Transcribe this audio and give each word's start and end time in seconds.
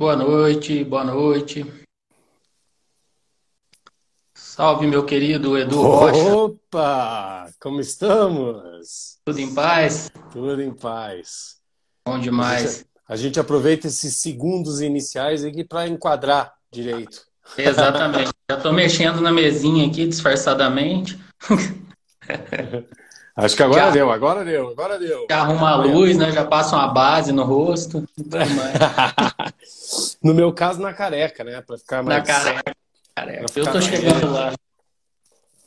Boa 0.00 0.16
noite, 0.16 0.82
boa 0.82 1.04
noite. 1.04 1.62
Salve, 4.34 4.86
meu 4.86 5.04
querido 5.04 5.58
Edu 5.58 5.82
Rocha. 5.82 6.36
Opa! 6.36 7.50
Como 7.60 7.82
estamos? 7.82 9.18
Tudo 9.26 9.38
em 9.38 9.54
paz? 9.54 10.10
Tudo 10.32 10.62
em 10.62 10.72
paz. 10.72 11.58
Bom 12.06 12.14
A 12.14 12.18
demais. 12.18 12.76
gente, 12.78 12.86
a 13.06 13.14
gente 13.14 13.38
aproveita 13.40 13.88
esses 13.88 14.16
segundos 14.16 14.80
iniciais 14.80 15.44
aqui 15.44 15.64
para 15.64 15.86
enquadrar 15.86 16.54
direito. 16.72 17.26
Exatamente. 17.58 18.30
Já 18.50 18.56
tô 18.56 18.72
mexendo 18.72 19.20
na 19.20 19.30
mesinha 19.30 19.86
aqui, 19.86 20.06
disfarçadamente. 20.06 21.22
Acho 23.36 23.56
que 23.56 23.62
agora 23.62 23.80
Já. 23.86 23.90
deu, 23.90 24.10
agora 24.10 24.44
deu, 24.44 24.68
agora 24.68 24.98
deu. 24.98 25.26
Já 25.30 25.40
arruma 25.40 25.70
a 25.70 25.76
luz, 25.76 26.16
né? 26.16 26.32
Já 26.32 26.44
passa 26.44 26.76
uma 26.76 26.88
base 26.88 27.32
no 27.32 27.44
rosto. 27.44 28.02
No 30.22 30.34
meu 30.34 30.52
caso, 30.52 30.80
na 30.80 30.92
careca, 30.92 31.42
né? 31.44 31.60
Para 31.62 31.78
ficar 31.78 32.02
Na 32.02 32.18
mais. 32.18 32.24
careca. 32.26 32.74
careca. 33.14 33.46
Pra 33.46 33.60
Eu 33.62 33.64
tô 33.66 33.72
mais- 33.72 33.84
chegando 33.84 34.32
lá. 34.32 34.52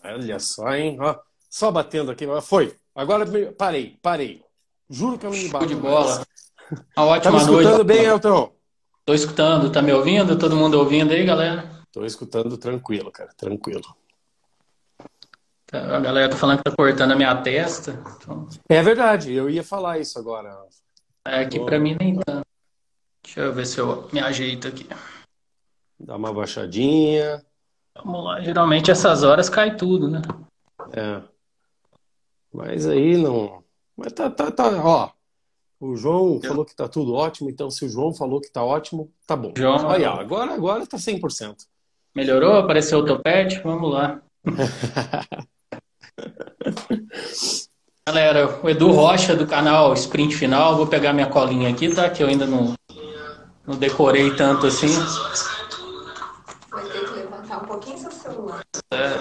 Olha 0.03 0.39
só, 0.39 0.73
hein? 0.75 0.97
Ó, 0.99 1.15
só 1.49 1.71
batendo 1.71 2.11
aqui. 2.11 2.25
Foi. 2.41 2.75
Agora 2.95 3.25
parei, 3.57 3.97
parei. 4.01 4.43
Juro 4.89 5.17
que 5.17 5.25
eu 5.25 5.31
não 5.31 5.37
me 5.37 5.49
bato 5.49 5.65
de 5.65 5.75
bola. 5.75 6.25
Uma 6.71 6.83
Tá 6.95 7.03
ótima 7.03 7.39
me 7.39 7.45
noite. 7.45 7.61
escutando 7.65 7.83
bem, 7.83 8.03
Elton? 8.05 8.51
Tô 9.05 9.13
escutando, 9.13 9.71
tá 9.71 9.81
me 9.81 9.91
ouvindo? 9.91 10.37
Todo 10.37 10.55
mundo 10.55 10.75
ouvindo 10.79 11.11
aí, 11.11 11.25
galera? 11.25 11.69
Tô 11.91 12.05
escutando 12.05 12.57
tranquilo, 12.57 13.11
cara, 13.11 13.31
tranquilo. 13.35 13.83
Tá, 15.67 15.97
A 15.97 15.99
galera 15.99 16.29
tá 16.29 16.37
falando 16.37 16.57
que 16.59 16.63
tá 16.63 16.71
cortando 16.75 17.11
a 17.11 17.15
minha 17.15 17.35
testa. 17.41 18.01
Então, 18.17 18.47
É 18.69 18.81
verdade, 18.81 19.33
eu 19.33 19.49
ia 19.49 19.63
falar 19.63 19.99
isso 19.99 20.17
agora. 20.19 20.55
é, 21.25 21.41
aqui 21.41 21.59
pra 21.59 21.79
mim 21.79 21.95
nem 21.99 22.15
tanto. 22.19 22.42
Deixa 23.23 23.39
eu 23.41 23.53
ver 23.53 23.65
se 23.65 23.79
eu 23.79 24.07
me 24.11 24.19
ajeito 24.19 24.67
aqui. 24.67 24.87
Dá 25.99 26.15
uma 26.17 26.33
baixadinha. 26.33 27.43
Vamos 27.95 28.23
lá. 28.25 28.41
Geralmente 28.41 28.91
essas 28.91 29.23
horas 29.23 29.49
cai 29.49 29.75
tudo, 29.75 30.09
né? 30.09 30.21
É. 30.91 31.21
Mas 32.53 32.85
aí 32.87 33.17
não. 33.17 33.63
Mas 33.95 34.11
tá, 34.13 34.29
tá, 34.29 34.51
tá. 34.51 34.67
Ó, 34.83 35.09
o 35.79 35.95
João 35.95 36.39
falou 36.41 36.65
que 36.65 36.75
tá 36.75 36.87
tudo 36.87 37.13
ótimo, 37.13 37.49
então 37.49 37.69
se 37.71 37.85
o 37.85 37.89
João 37.89 38.13
falou 38.13 38.41
que 38.41 38.51
tá 38.51 38.63
ótimo, 38.63 39.11
tá 39.25 39.35
bom. 39.35 39.53
João- 39.57 39.85
Olha, 39.85 40.09
agora, 40.11 40.53
agora 40.53 40.85
tá 40.85 40.97
100%. 40.97 41.65
Melhorou? 42.15 42.57
Apareceu 42.57 42.99
o 42.99 43.05
topete? 43.05 43.59
Vamos 43.61 43.91
lá. 43.91 44.21
Galera, 48.07 48.59
o 48.61 48.69
Edu 48.69 48.91
Rocha 48.91 49.35
do 49.35 49.47
canal 49.47 49.93
Sprint 49.93 50.35
Final. 50.35 50.75
Vou 50.75 50.85
pegar 50.87 51.13
minha 51.13 51.27
colinha 51.29 51.69
aqui, 51.69 51.93
tá? 51.93 52.09
Que 52.09 52.21
eu 52.21 52.27
ainda 52.27 52.45
não, 52.45 52.73
não 53.67 53.75
decorei 53.75 54.35
tanto 54.35 54.67
assim. 54.67 54.87
Vai 56.69 56.83
ter 56.85 57.05
que 57.05 57.11
levantar 57.15 57.63
um 57.63 57.65
pouquinho 57.65 57.97
seu 57.97 58.11
celular. 58.11 58.63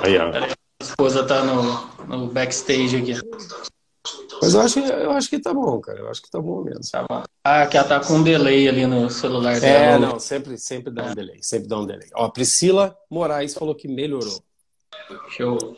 Aí, 0.05 0.19
ó. 0.19 0.31
A 0.33 0.85
esposa 0.85 1.25
tá 1.27 1.45
no, 1.45 2.07
no 2.07 2.27
backstage 2.29 2.97
aqui. 2.97 3.15
Mas 4.43 4.55
eu 4.55 4.61
acho, 4.61 4.83
que- 4.83 4.89
eu 4.91 5.11
acho 5.13 5.31
que 5.31 5.39
tá 5.39 5.55
bom, 5.55 5.81
cara. 5.81 6.01
Eu 6.01 6.11
acho 6.11 6.21
que 6.21 6.29
tá 6.31 6.41
bom 6.41 6.65
mesmo. 6.65 6.81
Tá 6.91 7.05
bom. 7.09 7.23
Ah, 7.45 7.65
que 7.67 7.77
ela 7.77 7.87
tá 7.87 8.01
com 8.01 8.15
um 8.15 8.23
delay 8.25 8.69
ali 8.69 8.85
no 8.87 9.09
celular 9.09 9.57
É, 9.59 9.61
dela. 9.61 9.99
não, 10.07 10.19
sempre, 10.19 10.59
sempre 10.59 10.93
dá 10.93 11.05
um 11.05 11.15
delay, 11.15 11.39
sempre 11.43 11.69
dá 11.69 11.79
um 11.79 11.87
delay. 11.87 12.09
Ó, 12.15 12.25
a 12.25 12.31
Priscila 12.31 12.97
Moraes 13.09 13.55
falou 13.55 13.75
que 13.77 13.87
melhorou. 13.87 14.43
Show. 15.29 15.77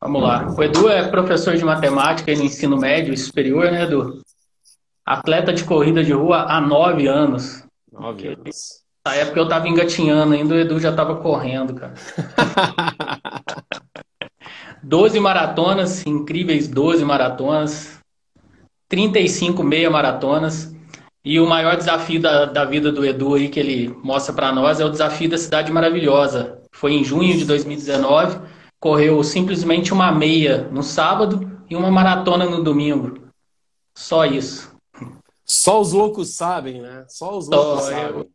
Vamos 0.00 0.22
lá. 0.22 0.46
O 0.56 0.62
Edu 0.62 0.88
é 0.88 1.08
professor 1.08 1.56
de 1.56 1.64
matemática 1.64 2.32
no 2.36 2.44
ensino 2.44 2.76
médio 2.76 3.12
e 3.12 3.16
superior, 3.16 3.72
né, 3.72 3.82
Edu? 3.82 4.22
Atleta 5.08 5.54
de 5.54 5.64
corrida 5.64 6.04
de 6.04 6.12
rua 6.12 6.42
há 6.42 6.60
nove 6.60 7.06
anos. 7.06 7.64
Nove 7.90 8.28
anos. 8.28 8.82
Na 9.06 9.14
época 9.14 9.40
eu 9.40 9.48
tava 9.48 9.66
engatinhando 9.66 10.34
ainda, 10.34 10.54
o 10.54 10.58
Edu 10.58 10.78
já 10.78 10.92
tava 10.92 11.16
correndo, 11.16 11.74
cara. 11.74 11.94
12 14.84 15.18
maratonas, 15.18 16.06
incríveis 16.06 16.68
12 16.68 17.06
maratonas, 17.06 17.98
35 18.86 19.62
meia 19.62 19.88
maratonas. 19.88 20.76
E 21.24 21.40
o 21.40 21.46
maior 21.46 21.78
desafio 21.78 22.20
da, 22.20 22.44
da 22.44 22.66
vida 22.66 22.92
do 22.92 23.02
Edu 23.02 23.34
aí 23.34 23.48
que 23.48 23.58
ele 23.58 23.88
mostra 24.04 24.34
pra 24.34 24.52
nós 24.52 24.78
é 24.78 24.84
o 24.84 24.90
desafio 24.90 25.30
da 25.30 25.38
Cidade 25.38 25.72
Maravilhosa. 25.72 26.60
Foi 26.70 26.92
em 26.92 27.02
junho 27.02 27.34
de 27.34 27.46
2019, 27.46 28.40
correu 28.78 29.24
simplesmente 29.24 29.90
uma 29.90 30.12
meia 30.12 30.68
no 30.70 30.82
sábado 30.82 31.50
e 31.68 31.74
uma 31.74 31.90
maratona 31.90 32.44
no 32.44 32.62
domingo. 32.62 33.26
Só 33.94 34.26
isso. 34.26 34.76
Só 35.50 35.80
os 35.80 35.92
loucos 35.92 36.34
sabem, 36.34 36.80
né? 36.82 37.04
Só 37.08 37.36
os 37.38 37.46
Só 37.46 37.56
loucos 37.56 37.88
eu. 37.88 37.94
sabem. 37.94 38.26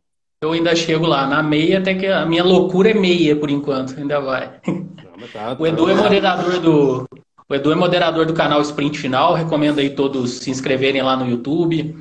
Eu 0.42 0.52
ainda 0.52 0.76
chego 0.76 1.06
lá 1.06 1.26
na 1.26 1.42
meia, 1.42 1.78
até 1.78 1.94
que 1.94 2.06
a 2.06 2.26
minha 2.26 2.44
loucura 2.44 2.90
é 2.90 2.94
meia 2.94 3.34
por 3.34 3.48
enquanto, 3.50 3.96
ainda 3.98 4.20
vai. 4.20 4.60
Não, 4.66 5.28
tá- 5.32 5.56
O 5.58 5.66
Edu 5.66 5.88
é 5.88 5.94
tá- 5.94 6.02
moderador 6.02 6.58
do 6.60 7.08
o 7.48 7.54
Edu 7.54 7.72
é 7.72 7.74
moderador 7.74 8.26
do 8.26 8.32
canal 8.34 8.60
Sprint 8.62 8.98
Final. 8.98 9.34
Recomendo 9.34 9.78
aí 9.78 9.90
todos 9.90 10.38
se 10.38 10.50
inscreverem 10.50 11.02
lá 11.02 11.16
no 11.16 11.28
YouTube. 11.28 11.94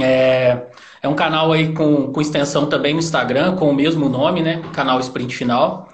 É, 0.00 0.66
é 1.02 1.08
um 1.08 1.14
canal 1.14 1.52
aí 1.52 1.74
com, 1.74 2.10
com 2.12 2.20
extensão 2.20 2.66
também 2.66 2.94
no 2.94 3.00
Instagram, 3.00 3.56
com 3.56 3.68
o 3.68 3.74
mesmo 3.74 4.08
nome, 4.08 4.40
né? 4.40 4.62
Canal 4.72 4.98
Sprint 5.00 5.36
Final. 5.36 5.88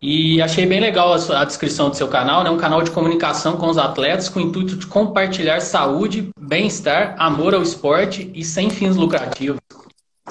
E 0.00 0.40
achei 0.40 0.64
bem 0.64 0.78
legal 0.78 1.12
a, 1.12 1.44
descrição 1.44 1.90
do 1.90 1.96
seu 1.96 2.06
canal, 2.06 2.44
né? 2.44 2.50
Um 2.50 2.56
canal 2.56 2.82
de 2.82 2.90
comunicação 2.90 3.56
com 3.56 3.68
os 3.68 3.78
atletas 3.78 4.28
com 4.28 4.38
o 4.38 4.42
intuito 4.42 4.76
de 4.76 4.86
compartilhar 4.86 5.60
saúde, 5.60 6.30
bem-estar, 6.38 7.16
amor 7.18 7.52
ao 7.54 7.62
esporte 7.62 8.30
e 8.32 8.44
sem 8.44 8.70
fins 8.70 8.94
lucrativos. 8.94 9.60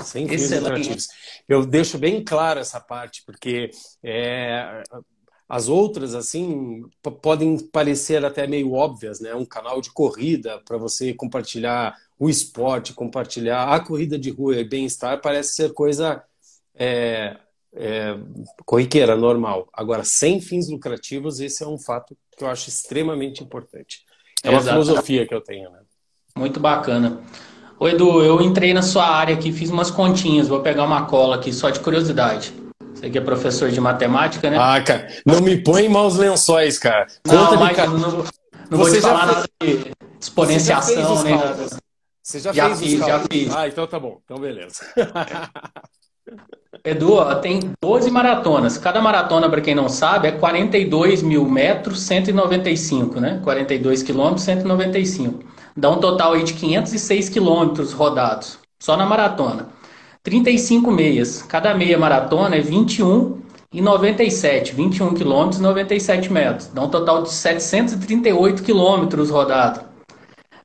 Sem 0.01 0.27
fins 0.27 0.43
Excelente. 0.43 0.63
lucrativos. 0.63 1.07
Eu 1.49 1.65
deixo 1.65 1.97
bem 1.97 2.23
claro 2.23 2.61
essa 2.61 2.79
parte, 2.79 3.23
porque 3.25 3.69
é, 4.01 4.83
as 5.49 5.67
outras, 5.67 6.15
assim, 6.15 6.83
podem 7.21 7.57
parecer 7.69 8.23
até 8.23 8.47
meio 8.47 8.71
óbvias, 8.71 9.19
né? 9.19 9.35
Um 9.35 9.45
canal 9.45 9.81
de 9.81 9.91
corrida 9.91 10.61
para 10.65 10.77
você 10.77 11.13
compartilhar 11.13 11.93
o 12.17 12.29
esporte, 12.29 12.93
compartilhar 12.93 13.73
a 13.73 13.79
corrida 13.81 14.17
de 14.17 14.29
rua 14.29 14.55
e 14.55 14.63
bem-estar, 14.63 15.21
parece 15.21 15.55
ser 15.55 15.73
coisa 15.73 16.23
é, 16.73 17.37
é, 17.73 18.15
corriqueira, 18.65 19.15
normal. 19.15 19.67
Agora, 19.73 20.03
sem 20.03 20.39
fins 20.41 20.69
lucrativos, 20.69 21.39
esse 21.39 21.63
é 21.63 21.67
um 21.67 21.77
fato 21.77 22.15
que 22.37 22.43
eu 22.43 22.47
acho 22.49 22.69
extremamente 22.69 23.43
importante. 23.43 24.01
É 24.43 24.49
uma 24.49 24.59
Exato. 24.59 24.81
filosofia 24.83 25.25
que 25.27 25.33
eu 25.33 25.41
tenho, 25.41 25.69
né? 25.71 25.79
Muito 26.35 26.59
bacana. 26.59 27.19
Ô 27.79 27.87
Edu, 27.87 28.23
eu 28.23 28.41
entrei 28.41 28.73
na 28.73 28.81
sua 28.81 29.05
área 29.07 29.35
aqui, 29.35 29.51
fiz 29.51 29.69
umas 29.69 29.91
continhas, 29.91 30.47
vou 30.47 30.61
pegar 30.61 30.83
uma 30.83 31.05
cola 31.05 31.35
aqui 31.35 31.51
só 31.53 31.69
de 31.69 31.79
curiosidade. 31.79 32.53
Você 32.93 33.09
que 33.09 33.17
é 33.17 33.21
professor 33.21 33.69
de 33.69 33.79
matemática, 33.79 34.49
né? 34.49 34.57
Ah, 34.59 34.81
cara, 34.81 35.07
não 35.25 35.41
me 35.41 35.61
põe 35.61 35.85
em 35.85 35.89
maus 35.89 36.15
lençóis, 36.15 36.79
cara. 36.79 37.05
não, 37.25 37.45
Conta 37.45 37.57
de 37.57 37.63
mas 37.63 37.77
não, 37.77 38.09
vou- 38.09 38.25
não 38.71 38.77
vou 38.79 38.91
te 38.91 39.01
falar 39.01 39.25
fez- 39.27 39.35
nada 39.35 39.49
de 39.61 39.91
exponenciação, 40.19 41.15
Você 41.17 41.29
nada. 41.29 41.67
Você 42.23 42.39
já, 42.39 42.51
Já 42.51 42.65
fez 42.75 42.79
fiz, 42.79 42.99
já 42.99 43.19
fiz. 43.31 43.55
Ah, 43.55 43.67
então 43.67 43.87
tá 43.87 43.99
bom. 43.99 44.19
Então 44.25 44.37
beleza. 44.37 44.83
Edu, 46.83 47.13
ó, 47.13 47.35
tem 47.35 47.71
12 47.81 48.09
maratonas. 48.11 48.77
Cada 48.77 49.01
maratona, 49.01 49.49
para 49.49 49.61
quem 49.61 49.75
não 49.75 49.89
sabe, 49.89 50.27
é 50.27 50.31
42 50.31 51.21
mil 51.21 51.45
metros, 51.45 52.01
195, 52.01 53.19
né? 53.19 53.41
42 53.43 54.03
quilômetros, 54.03 54.43
195. 54.43 55.43
Dá 55.75 55.89
um 55.89 55.99
total 55.99 56.33
aí 56.33 56.43
de 56.43 56.53
506 56.53 57.29
quilômetros 57.29 57.93
rodados, 57.93 58.57
só 58.79 58.95
na 58.95 59.05
maratona. 59.05 59.67
35 60.23 60.91
meias. 60.91 61.41
Cada 61.41 61.73
meia 61.73 61.97
maratona 61.97 62.55
é 62.55 62.61
21 62.61 63.41
e 63.71 63.81
97, 63.81 64.73
21 64.73 65.13
quilômetros 65.13 65.59
e 65.59 65.63
97 65.63 66.31
metros. 66.31 66.67
Dá 66.67 66.81
um 66.81 66.89
total 66.89 67.23
de 67.23 67.31
738 67.31 68.63
quilômetros 68.63 69.29
rodados. 69.29 69.81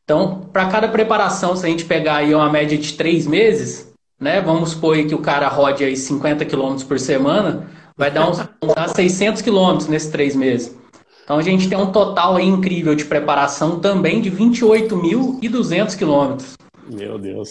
Então, 0.05 0.49
para 0.53 0.67
cada 0.67 0.88
preparação, 0.88 1.55
se 1.55 1.65
a 1.65 1.69
gente 1.69 1.85
pegar 1.85 2.17
aí 2.17 2.35
uma 2.35 2.50
média 2.50 2.76
de 2.76 2.94
três 2.94 3.26
meses, 3.26 3.92
né? 4.23 4.41
Vamos 4.41 4.71
supor 4.71 4.97
que 5.05 5.15
o 5.15 5.19
cara 5.19 5.49
rode 5.49 5.85
aí 5.85 5.97
50 5.97 6.45
quilômetros 6.45 6.85
por 6.85 6.99
semana, 6.99 7.69
vai 7.97 8.11
dar 8.11 8.31
uns, 8.31 8.39
dar 8.75 8.89
600 8.89 9.43
quilômetros 9.43 9.89
nesses 9.89 10.11
três 10.11 10.37
meses. 10.37 10.75
Então 11.25 11.37
a 11.39 11.43
gente 11.43 11.69
tem 11.69 11.77
um 11.77 11.91
total 11.91 12.37
aí 12.37 12.47
incrível 12.47 12.95
de 12.95 13.05
preparação 13.05 13.81
também 13.81 14.21
de 14.21 14.31
28.200 14.31 15.97
quilômetros. 15.97 16.55
Meu 16.89 17.19
Deus. 17.19 17.51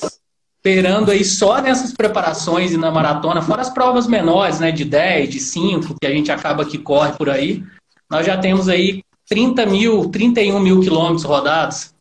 Esperando 0.63 1.12
aí 1.12 1.25
só 1.25 1.62
nessas 1.62 1.91
preparações 1.91 2.71
e 2.71 2.77
na 2.77 2.91
maratona, 2.91 3.41
fora 3.41 3.62
as 3.62 3.69
provas 3.69 4.07
menores, 4.07 4.59
né? 4.59 4.71
De 4.71 4.85
10, 4.85 5.29
de 5.29 5.39
5, 5.39 5.95
que 6.00 6.07
a 6.07 6.12
gente 6.12 6.31
acaba 6.31 6.63
que 6.63 6.77
corre 6.77 7.13
por 7.13 7.29
aí, 7.29 7.63
nós 8.09 8.25
já 8.25 8.38
temos 8.38 8.69
aí 8.69 9.03
30 9.27 9.65
mil, 9.65 10.09
31 10.09 10.59
mil 10.59 10.79
quilômetros 10.81 11.24
rodados. 11.24 11.94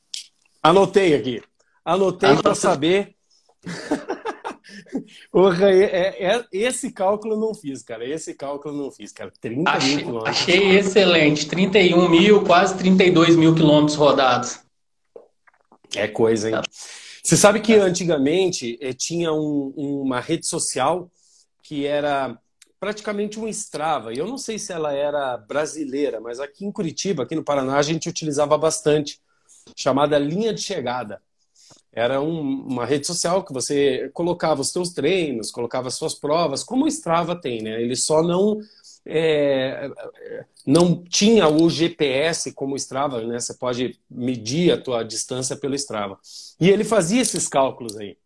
Anotei 0.62 1.14
aqui. 1.14 1.42
Anotei 1.84 2.28
Anota- 2.28 2.42
para 2.42 2.54
saber. 2.54 3.14
Porra, 5.30 5.70
é, 5.70 5.82
é- 5.84 6.36
é- 6.36 6.44
esse 6.52 6.92
cálculo 6.92 7.34
eu 7.34 7.38
não 7.38 7.54
fiz, 7.54 7.82
cara. 7.82 8.04
Esse 8.06 8.34
cálculo 8.34 8.74
eu 8.74 8.78
não 8.82 8.90
fiz, 8.90 9.12
cara. 9.12 9.32
30 9.40 9.56
mil 9.62 9.68
Achei, 9.68 9.96
quilômetros. 9.98 10.36
achei 10.36 10.76
excelente. 10.78 11.46
31 11.46 12.08
mil, 12.08 12.44
quase 12.44 12.76
32 12.76 13.36
mil 13.36 13.54
quilômetros 13.54 13.96
rodados. 13.96 14.60
É 15.94 16.06
coisa, 16.06 16.50
hein? 16.50 16.56
Você 17.22 17.36
sabe 17.36 17.60
que 17.60 17.74
antigamente 17.74 18.78
eh, 18.80 18.92
tinha 18.92 19.32
um, 19.32 19.72
uma 19.76 20.20
rede 20.20 20.46
social 20.46 21.10
que 21.62 21.86
era 21.86 22.38
praticamente 22.78 23.38
um 23.38 23.46
Strava. 23.46 24.12
E 24.12 24.18
eu 24.18 24.26
não 24.26 24.38
sei 24.38 24.58
se 24.58 24.72
ela 24.72 24.92
era 24.92 25.36
brasileira, 25.36 26.20
mas 26.20 26.40
aqui 26.40 26.64
em 26.64 26.72
Curitiba, 26.72 27.24
aqui 27.24 27.34
no 27.34 27.44
Paraná, 27.44 27.76
a 27.76 27.82
gente 27.82 28.08
utilizava 28.08 28.56
bastante, 28.56 29.20
chamada 29.76 30.18
Linha 30.18 30.54
de 30.54 30.62
Chegada. 30.62 31.20
Era 31.92 32.20
um, 32.20 32.40
uma 32.40 32.86
rede 32.86 33.06
social 33.06 33.44
que 33.44 33.52
você 33.52 34.10
colocava 34.14 34.60
os 34.60 34.70
seus 34.70 34.90
treinos, 34.90 35.50
colocava 35.50 35.88
as 35.88 35.94
suas 35.94 36.14
provas, 36.14 36.62
como 36.62 36.84
o 36.84 36.88
Strava 36.88 37.34
tem, 37.34 37.62
né? 37.62 37.82
Ele 37.82 37.96
só 37.96 38.22
não 38.22 38.60
é, 39.04 39.90
não 40.66 41.02
tinha 41.02 41.48
o 41.48 41.68
GPS 41.68 42.52
como 42.52 42.74
o 42.74 42.76
Strava, 42.76 43.20
né? 43.24 43.40
Você 43.40 43.54
pode 43.54 43.98
medir 44.08 44.72
a 44.72 44.80
tua 44.80 45.02
distância 45.02 45.56
pelo 45.56 45.74
Strava. 45.74 46.18
E 46.60 46.68
ele 46.68 46.84
fazia 46.84 47.22
esses 47.22 47.48
cálculos 47.48 47.96
aí. 47.96 48.16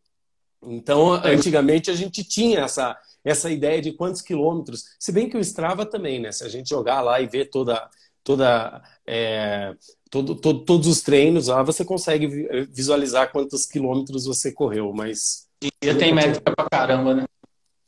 Então, 0.62 1.12
antigamente 1.12 1.90
a 1.90 1.94
gente 1.94 2.24
tinha 2.24 2.60
essa 2.60 2.98
essa 3.24 3.50
ideia 3.50 3.80
de 3.80 3.92
quantos 3.92 4.20
quilômetros. 4.20 4.84
Se 4.98 5.10
bem 5.10 5.28
que 5.28 5.36
o 5.36 5.40
Strava 5.40 5.86
também, 5.86 6.20
né? 6.20 6.30
Se 6.30 6.44
a 6.44 6.48
gente 6.48 6.68
jogar 6.68 7.00
lá 7.00 7.20
e 7.20 7.26
ver 7.26 7.46
toda, 7.46 7.88
toda, 8.22 8.82
é, 9.06 9.74
todo, 10.14 10.36
todo, 10.36 10.60
todos 10.60 10.86
os 10.86 11.02
treinos 11.02 11.48
lá, 11.48 11.60
você 11.64 11.84
consegue 11.84 12.28
visualizar 12.70 13.32
quantos 13.32 13.66
quilômetros 13.66 14.26
você 14.26 14.52
correu, 14.52 14.92
mas. 14.94 15.48
E 15.60 15.92
tem 15.94 16.14
métrica 16.14 16.54
pra 16.54 16.68
caramba, 16.70 17.14
né? 17.14 17.24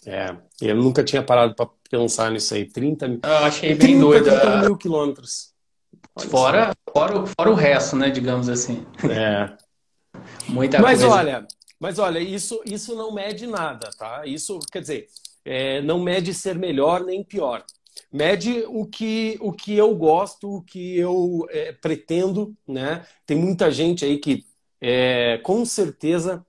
É, 0.04 0.36
eu 0.60 0.74
nunca 0.74 1.04
tinha 1.04 1.22
parado 1.22 1.54
para 1.54 1.68
pensar 1.88 2.32
nisso 2.32 2.52
aí. 2.54 2.64
30 2.64 3.08
mil. 3.08 3.20
Eu 3.22 3.30
achei 3.30 3.68
bem 3.76 3.78
30, 3.78 4.00
doido. 4.00 4.24
30 4.24 4.56
mil 4.62 4.76
quilômetros. 4.76 5.52
fora, 6.28 6.74
fora, 6.92 7.24
fora 7.26 7.50
o 7.50 7.54
resto, 7.54 7.94
né? 7.94 8.10
Digamos 8.10 8.48
assim. 8.48 8.84
É. 9.08 9.56
Muita 10.48 10.80
Mas 10.80 11.00
coisa. 11.00 11.14
olha, 11.14 11.46
mas 11.78 11.98
olha, 11.98 12.18
isso, 12.18 12.60
isso 12.64 12.96
não 12.96 13.12
mede 13.12 13.46
nada, 13.46 13.90
tá? 13.98 14.22
Isso, 14.24 14.58
quer 14.72 14.80
dizer, 14.80 15.08
é, 15.44 15.80
não 15.82 16.00
mede 16.00 16.32
ser 16.34 16.58
melhor 16.58 17.04
nem 17.04 17.22
pior. 17.22 17.62
Mede 18.12 18.64
o 18.68 18.86
que, 18.86 19.38
o 19.40 19.52
que 19.52 19.74
eu 19.74 19.94
gosto, 19.94 20.56
o 20.56 20.62
que 20.62 20.96
eu 20.98 21.46
é, 21.50 21.72
pretendo, 21.72 22.54
né? 22.66 23.06
Tem 23.24 23.36
muita 23.36 23.70
gente 23.70 24.04
aí 24.04 24.18
que 24.18 24.44
é, 24.80 25.38
com 25.38 25.64
certeza 25.64 26.44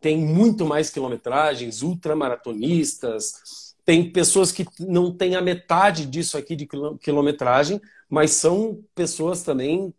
tem 0.00 0.18
muito 0.18 0.66
mais 0.66 0.90
quilometragens, 0.90 1.82
ultramaratonistas, 1.82 3.72
tem 3.84 4.10
pessoas 4.10 4.52
que 4.52 4.66
não 4.80 5.12
têm 5.12 5.34
a 5.34 5.40
metade 5.40 6.06
disso 6.06 6.36
aqui 6.36 6.54
de 6.54 6.68
quilometragem, 7.00 7.80
mas 8.08 8.32
são 8.32 8.82
pessoas 8.94 9.42
também 9.42 9.92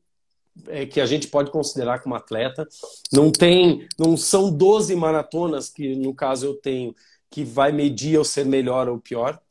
é, 0.67 0.85
que 0.85 1.01
a 1.01 1.05
gente 1.05 1.27
pode 1.27 1.51
considerar 1.51 1.99
como 1.99 2.15
atleta. 2.15 2.67
Não 3.11 3.31
tem, 3.31 3.87
não 3.97 4.15
são 4.15 4.51
12 4.51 4.95
maratonas 4.95 5.69
que 5.69 5.95
no 5.95 6.13
caso 6.13 6.45
eu 6.45 6.53
tenho 6.55 6.95
que 7.29 7.43
vai 7.43 7.71
medir 7.71 8.13
eu 8.13 8.23
ser 8.23 8.45
melhor 8.45 8.87
ou 8.87 8.99
pior. 8.99 9.41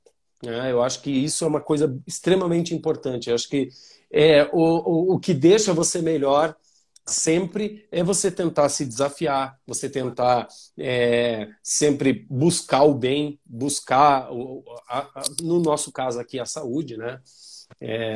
Né? 0.42 0.72
Eu 0.72 0.82
acho 0.82 1.00
que 1.00 1.10
isso 1.10 1.44
é 1.44 1.48
uma 1.48 1.60
coisa 1.60 1.96
extremamente 2.06 2.74
importante. 2.74 3.28
Eu 3.28 3.34
acho 3.34 3.48
que 3.48 3.68
é, 4.10 4.44
o, 4.52 4.58
o, 4.58 5.14
o 5.14 5.20
que 5.20 5.32
deixa 5.32 5.72
você 5.72 6.02
melhor 6.02 6.54
sempre 7.06 7.86
é 7.90 8.02
você 8.02 8.30
tentar 8.30 8.68
se 8.68 8.84
desafiar, 8.84 9.58
você 9.66 9.88
tentar 9.88 10.46
é, 10.78 11.48
sempre 11.62 12.26
buscar 12.30 12.82
o 12.82 12.94
bem, 12.94 13.40
buscar, 13.44 14.32
o, 14.32 14.64
a, 14.88 15.00
a, 15.00 15.22
no 15.42 15.60
nosso 15.60 15.90
caso 15.90 16.20
aqui, 16.20 16.38
a 16.38 16.46
saúde, 16.46 16.96
né? 16.96 17.20
É, 17.80 18.14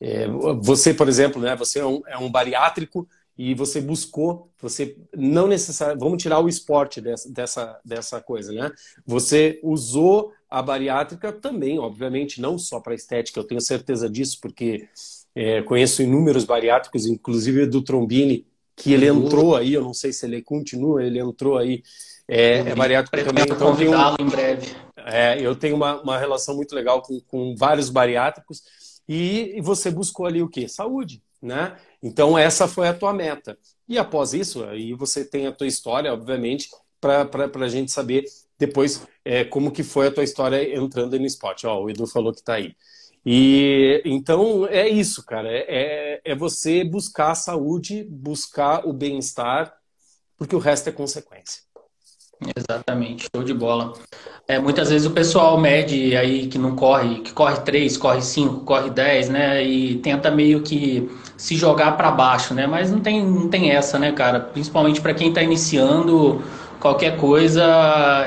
é, 0.00 0.28
você, 0.60 0.94
por 0.94 1.08
exemplo, 1.08 1.40
né, 1.42 1.56
você 1.56 1.80
é 1.80 1.86
um, 1.86 2.00
é 2.06 2.16
um 2.16 2.30
bariátrico 2.30 3.08
e 3.36 3.54
você 3.54 3.80
buscou, 3.80 4.50
você 4.60 4.96
não 5.14 5.46
necessariamente, 5.46 6.04
vamos 6.04 6.22
tirar 6.22 6.40
o 6.40 6.48
esporte 6.48 7.00
dessa, 7.00 7.30
dessa, 7.32 7.80
dessa 7.84 8.20
coisa, 8.20 8.52
né? 8.52 8.70
Você 9.06 9.58
usou 9.62 10.32
a 10.50 10.60
bariátrica 10.60 11.32
também, 11.32 11.78
obviamente, 11.78 12.40
não 12.40 12.58
só 12.58 12.80
para 12.80 12.94
estética, 12.94 13.38
eu 13.38 13.44
tenho 13.44 13.60
certeza 13.60 14.10
disso, 14.10 14.38
porque 14.42 14.88
é, 15.34 15.62
conheço 15.62 16.02
inúmeros 16.02 16.44
bariátricos, 16.44 17.06
inclusive 17.06 17.66
do 17.66 17.82
Trombini, 17.82 18.44
que 18.74 18.92
ele 18.92 19.08
uhum. 19.10 19.26
entrou 19.26 19.56
aí, 19.56 19.74
eu 19.74 19.82
não 19.82 19.94
sei 19.94 20.12
se 20.12 20.26
ele 20.26 20.42
continua, 20.42 21.04
ele 21.04 21.20
entrou 21.20 21.56
aí, 21.56 21.82
é, 22.26 22.58
é 22.58 22.74
bariátrico 22.74 23.24
também. 23.24 23.44
Então 23.44 23.72
um, 23.72 24.26
em 24.26 24.28
breve. 24.28 24.74
É, 24.96 25.40
eu 25.40 25.54
tenho 25.54 25.76
uma, 25.76 26.00
uma 26.02 26.18
relação 26.18 26.56
muito 26.56 26.74
legal 26.74 27.00
com, 27.02 27.20
com 27.20 27.54
vários 27.56 27.88
bariátricos, 27.88 28.62
e, 29.08 29.56
e 29.56 29.60
você 29.60 29.90
buscou 29.90 30.26
ali 30.26 30.42
o 30.42 30.48
quê? 30.48 30.68
Saúde, 30.68 31.22
né? 31.42 31.76
Então, 32.02 32.38
essa 32.38 32.68
foi 32.68 32.88
a 32.88 32.94
tua 32.94 33.12
meta. 33.12 33.58
E 33.88 33.98
após 33.98 34.32
isso, 34.32 34.64
aí 34.64 34.94
você 34.94 35.24
tem 35.24 35.46
a 35.46 35.52
tua 35.52 35.66
história, 35.66 36.12
obviamente, 36.12 36.68
para 37.00 37.28
a 37.64 37.68
gente 37.68 37.90
saber 37.90 38.24
depois 38.60 39.06
é, 39.24 39.42
como 39.42 39.72
que 39.72 39.82
foi 39.82 40.08
a 40.08 40.12
tua 40.12 40.22
história 40.22 40.76
entrando 40.76 41.18
no 41.18 41.24
esporte. 41.26 41.66
Ó, 41.66 41.82
o 41.82 41.90
Edu 41.90 42.06
falou 42.06 42.32
que 42.32 42.40
está 42.40 42.54
aí. 42.54 42.76
E 43.24 44.02
então 44.04 44.66
é 44.66 44.86
isso, 44.88 45.24
cara. 45.24 45.48
É, 45.50 46.20
é 46.22 46.34
você 46.34 46.84
buscar 46.84 47.32
a 47.32 47.34
saúde, 47.34 48.04
buscar 48.04 48.86
o 48.86 48.92
bem-estar, 48.92 49.74
porque 50.36 50.54
o 50.54 50.58
resto 50.58 50.88
é 50.88 50.92
consequência. 50.92 51.62
Exatamente, 52.56 53.28
show 53.34 53.44
de 53.44 53.52
bola. 53.52 53.92
É, 54.48 54.58
muitas 54.58 54.88
vezes 54.88 55.06
o 55.06 55.10
pessoal 55.10 55.58
mede 55.60 56.16
aí 56.16 56.46
que 56.46 56.56
não 56.56 56.74
corre, 56.74 57.20
que 57.20 57.32
corre 57.32 57.60
3, 57.60 57.96
corre 57.98 58.22
5, 58.22 58.64
corre 58.64 58.88
10, 58.88 59.28
né? 59.28 59.62
E 59.62 59.96
tenta 59.98 60.30
meio 60.30 60.62
que 60.62 61.08
se 61.36 61.54
jogar 61.54 61.92
para 61.98 62.10
baixo, 62.10 62.54
né? 62.54 62.66
Mas 62.66 62.90
não 62.90 63.00
tem, 63.00 63.24
não 63.24 63.48
tem 63.48 63.70
essa, 63.70 63.98
né, 63.98 64.12
cara? 64.12 64.40
Principalmente 64.40 65.00
para 65.02 65.12
quem 65.12 65.28
está 65.28 65.42
iniciando, 65.42 66.42
qualquer 66.80 67.16
coisa 67.18 67.62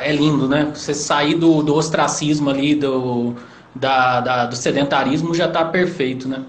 é 0.03 0.11
lindo, 0.13 0.47
né? 0.47 0.71
Você 0.73 0.93
sair 0.93 1.35
do, 1.35 1.63
do 1.63 1.73
ostracismo 1.75 2.49
ali, 2.49 2.75
do, 2.75 3.35
da, 3.75 4.21
da 4.21 4.45
do 4.45 4.55
sedentarismo 4.55 5.33
já 5.33 5.47
está 5.47 5.65
perfeito, 5.65 6.27
né? 6.27 6.45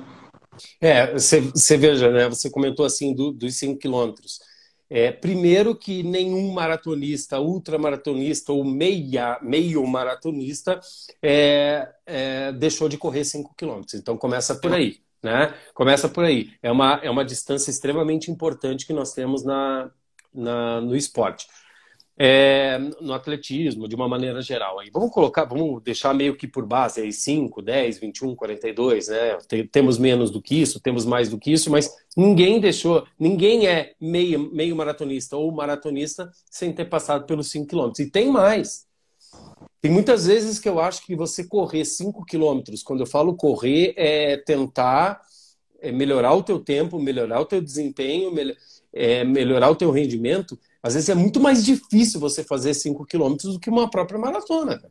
É, 0.80 1.12
você 1.12 1.76
veja, 1.76 2.10
né? 2.10 2.28
Você 2.28 2.50
comentou 2.50 2.84
assim 2.84 3.14
do, 3.14 3.32
dos 3.32 3.56
5 3.56 3.78
quilômetros. 3.78 4.38
É, 4.88 5.10
primeiro 5.10 5.74
que 5.74 6.02
nenhum 6.02 6.52
maratonista, 6.52 7.40
ultramaratonista 7.40 8.52
ou 8.52 8.62
meia, 8.64 9.38
meio 9.42 9.84
maratonista 9.86 10.78
é, 11.22 11.88
é, 12.06 12.52
deixou 12.52 12.88
de 12.88 12.98
correr 12.98 13.24
5 13.24 13.54
quilômetros. 13.56 13.94
Então 13.94 14.16
começa 14.16 14.54
por 14.54 14.72
aí. 14.72 14.98
Né? 15.22 15.54
Começa 15.72 16.06
por 16.06 16.22
aí. 16.22 16.50
É 16.62 16.70
uma, 16.70 17.00
é 17.02 17.08
uma 17.10 17.24
distância 17.24 17.70
extremamente 17.70 18.30
importante 18.30 18.86
que 18.86 18.92
nós 18.92 19.14
temos 19.14 19.42
na, 19.42 19.90
na, 20.34 20.82
no 20.82 20.94
esporte 20.94 21.46
é, 22.16 22.78
no 23.00 23.12
atletismo, 23.12 23.88
de 23.88 23.94
uma 23.94 24.08
maneira 24.08 24.40
geral. 24.40 24.78
Aí 24.78 24.88
vamos 24.92 25.10
colocar, 25.10 25.44
vamos 25.44 25.82
deixar 25.82 26.14
meio 26.14 26.36
que 26.36 26.46
por 26.46 26.64
base 26.64 27.00
aí 27.00 27.12
5, 27.12 27.60
10, 27.60 27.98
21, 27.98 28.36
42, 28.36 29.08
né? 29.08 29.38
Temos 29.70 29.98
menos 29.98 30.30
do 30.30 30.40
que 30.40 30.60
isso, 30.60 30.80
temos 30.80 31.04
mais 31.04 31.28
do 31.28 31.38
que 31.38 31.52
isso, 31.52 31.70
mas 31.70 31.94
ninguém 32.16 32.60
deixou, 32.60 33.06
ninguém 33.18 33.66
é 33.66 33.94
meio, 34.00 34.50
meio 34.52 34.76
maratonista 34.76 35.36
ou 35.36 35.50
maratonista 35.50 36.30
sem 36.50 36.72
ter 36.72 36.84
passado 36.84 37.26
pelos 37.26 37.50
5 37.50 37.66
quilômetros. 37.66 38.06
E 38.06 38.10
tem 38.10 38.30
mais. 38.30 38.86
Tem 39.80 39.90
muitas 39.90 40.26
vezes 40.26 40.58
que 40.58 40.68
eu 40.68 40.80
acho 40.80 41.04
que 41.04 41.16
você 41.16 41.44
correr 41.44 41.84
5 41.84 42.24
quilômetros, 42.24 42.82
quando 42.82 43.00
eu 43.00 43.06
falo 43.06 43.36
correr, 43.36 43.92
é 43.96 44.36
tentar 44.36 45.20
é 45.80 45.92
melhorar 45.92 46.32
o 46.32 46.42
teu 46.42 46.58
tempo, 46.58 46.98
melhorar 46.98 47.40
o 47.40 47.44
teu 47.44 47.60
desempenho, 47.60 48.32
é, 48.90 49.22
melhorar 49.22 49.68
o 49.68 49.76
teu 49.76 49.90
rendimento 49.90 50.58
às 50.84 50.92
vezes 50.92 51.08
é 51.08 51.14
muito 51.14 51.40
mais 51.40 51.64
difícil 51.64 52.20
você 52.20 52.44
fazer 52.44 52.74
5 52.74 53.06
quilômetros 53.06 53.54
do 53.54 53.58
que 53.58 53.70
uma 53.70 53.88
própria 53.88 54.18
maratona, 54.18 54.84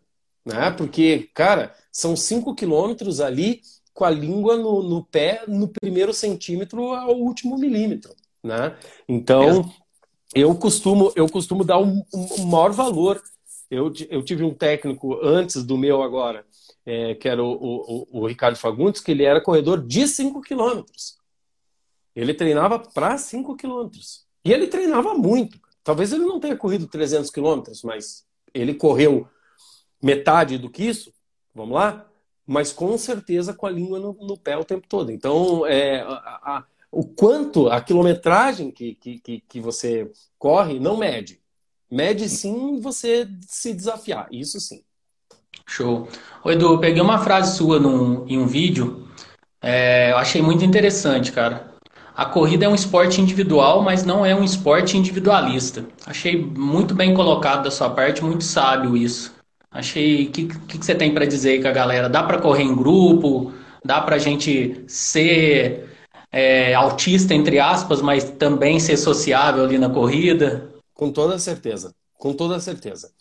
né? 0.44 0.72
Porque, 0.72 1.30
cara, 1.36 1.72
são 1.92 2.16
5 2.16 2.56
quilômetros 2.56 3.22
ali 3.22 3.62
com 3.94 4.04
a 4.04 4.10
língua 4.10 4.58
no, 4.58 4.82
no, 4.82 5.04
pé, 5.06 5.44
no 5.48 5.68
primeiro 5.68 6.12
centímetro 6.12 6.94
ao 6.94 7.16
último 7.16 7.60
milímetro, 7.60 8.12
né? 8.44 8.76
Então, 9.08 9.72
eu 10.34 10.56
costumo, 10.56 11.14
eu 11.16 11.30
costumo 11.30 11.64
dar 11.64 11.78
um, 11.78 12.04
um 12.12 12.46
maior 12.48 12.72
valor. 12.72 13.22
Eu, 13.70 13.94
eu 14.10 14.24
tive 14.24 14.44
um 14.44 14.54
técnico 14.54 15.20
antes 15.24 15.64
do 15.64 15.78
meu 15.78 16.02
agora, 16.02 16.44
é, 16.84 17.14
que 17.14 17.30
era 17.30 17.44
o, 17.44 17.54
o, 17.54 18.08
o, 18.20 18.26
Ricardo 18.26 18.58
Fagundes, 18.58 19.00
que 19.00 19.12
ele 19.12 19.26
era 19.26 19.40
corredor 19.40 19.80
de 19.86 20.08
5 20.08 20.42
quilômetros. 20.42 21.20
Ele 22.16 22.34
treinava 22.34 22.80
para 22.80 23.16
5 23.16 23.56
quilômetros. 23.56 24.26
E 24.44 24.52
ele 24.52 24.66
treinava 24.66 25.14
muito. 25.14 25.62
Talvez 25.84 26.14
ele 26.14 26.26
não 26.26 26.40
tenha 26.40 26.56
corrido 26.56 26.88
300 26.88 27.30
quilômetros, 27.30 27.84
mas 27.84 28.26
ele 28.54 28.74
correu 28.74 29.28
metade 30.02 30.58
do 30.58 30.70
que 30.70 30.84
isso, 30.84 31.14
vamos 31.54 31.76
lá? 31.76 32.08
Mas 32.46 32.72
com 32.72 32.98
certeza 32.98 33.54
com 33.54 33.66
a 33.66 33.72
língua 33.72 34.00
no, 34.00 34.14
no 34.14 34.38
pé 34.38 34.58
o 34.58 34.66
tempo 34.66 34.86
todo. 34.88 35.12
Então, 35.12 35.66
é, 35.66 36.02
a, 36.02 36.08
a, 36.12 36.66
o 36.92 37.06
quanto, 37.06 37.70
a 37.70 37.82
quilometragem 37.82 38.70
que, 38.72 38.96
que, 38.96 39.44
que 39.48 39.60
você 39.60 40.12
corre 40.38 40.80
não 40.80 40.98
mede. 40.98 41.42
Mede 41.90 42.28
sim 42.28 42.80
você 42.80 43.28
se 43.48 43.74
desafiar, 43.74 44.28
isso 44.32 44.60
sim. 44.60 44.84
Show. 45.68 46.08
Ô 46.44 46.52
Edu, 46.52 46.74
eu 46.74 46.80
peguei 46.80 47.02
uma 47.02 47.24
frase 47.24 47.56
sua 47.58 47.80
num, 47.80 48.28
em 48.28 48.38
um 48.38 48.48
vídeo, 48.48 49.08
é, 49.62 50.12
eu 50.12 50.18
achei 50.18 50.42
muito 50.42 50.66
interessante, 50.66 51.32
cara. 51.32 51.73
A 52.16 52.26
corrida 52.26 52.66
é 52.66 52.70
um 52.70 52.76
esporte 52.76 53.20
individual, 53.20 53.82
mas 53.82 54.06
não 54.06 54.26
é 54.26 54.36
um 54.36 54.44
esporte 54.44 54.98
individualista. 54.98 55.86
Achei 56.06 56.40
muito 56.40 56.94
bem 56.94 57.14
colocado 57.14 57.64
da 57.64 57.72
sua 57.72 57.90
parte, 57.90 58.24
muito 58.24 58.44
sábio 58.44 58.96
isso. 58.96 59.34
Achei. 59.72 60.28
O 60.28 60.32
que, 60.32 60.46
que, 60.46 60.78
que, 60.78 60.86
você 60.86 60.94
tem 60.94 61.14
para 61.14 61.26
dizer 61.26 61.52
aí 61.52 61.62
com 61.62 61.68
a 61.68 61.72
galera? 61.72 62.08
Dá 62.08 62.22
para 62.22 62.40
correr 62.40 62.64
em 62.64 62.76
grupo? 62.76 63.52
Dá 63.84 64.00
para 64.00 64.18
a 64.18 64.20
gente 64.20 64.84
ser 64.88 65.90
é, 66.32 66.76
autista, 66.76 67.34
entre 67.34 67.60
aspas, 67.60 68.02
mas 68.02 68.24
também 68.24 68.80
ser 68.80 68.98
sociável 68.98 69.64
ali 69.64 69.80
na 69.80 69.90
corrida? 69.90 70.70
Com 70.94 71.12
toda 71.12 71.40
certeza. 71.40 71.96
Com 72.14 72.34
toda 72.34 72.60
certeza. 72.60 73.12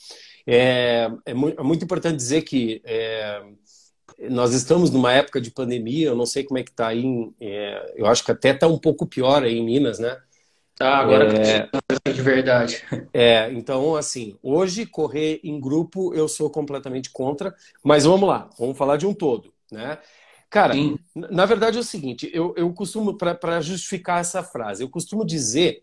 É, 0.46 1.11
é, 1.25 1.32
muito, 1.34 1.61
é 1.61 1.64
muito 1.64 1.84
importante 1.84 2.16
dizer 2.16 2.42
que 2.42 2.82
é, 2.84 3.42
nós 4.31 4.54
estamos 4.54 4.90
numa 4.90 5.12
época 5.12 5.40
de 5.40 5.50
pandemia, 5.50 6.09
eu 6.09 6.16
não 6.16 6.26
sei 6.26 6.45
como 6.45 6.59
é 6.59 6.62
que 6.62 6.71
está 6.71 6.88
aí, 6.88 7.04
é, 7.40 7.95
eu 7.97 8.07
acho 8.07 8.25
que 8.25 8.31
até 8.31 8.50
está 8.50 8.66
um 8.66 8.78
pouco 8.78 9.07
pior 9.07 9.42
aí 9.42 9.59
em 9.59 9.64
Minas, 9.64 9.99
né? 9.99 10.21
Tá, 10.76 10.97
agora 10.97 11.33
é, 11.38 11.66
tá 11.66 12.12
de 12.12 12.23
verdade. 12.23 12.83
É, 13.12 13.52
então, 13.52 13.95
assim, 13.95 14.37
hoje 14.42 14.87
correr 14.87 15.40
em 15.45 15.61
grupo 15.61 16.14
eu 16.14 16.26
sou 16.28 16.50
completamente 16.50 17.11
contra, 17.11 17.54
mas 17.83 18.04
vamos 18.04 18.28
lá, 18.28 18.49
vamos 18.59 18.76
falar 18.76 18.97
de 18.97 19.07
um 19.07 19.14
todo, 19.14 19.52
né? 19.71 19.99
Cara, 20.49 20.75
Sim. 20.75 20.99
na 21.14 21.47
verdade 21.47 21.78
é 21.78 21.81
o 21.81 21.85
seguinte, 21.85 22.31
eu, 22.33 22.54
eu 22.57 22.73
costumo, 22.75 23.16
para 23.16 23.61
justificar 23.61 24.21
essa 24.21 24.42
frase, 24.42 24.83
eu 24.83 24.88
costumo 24.88 25.25
dizer 25.25 25.83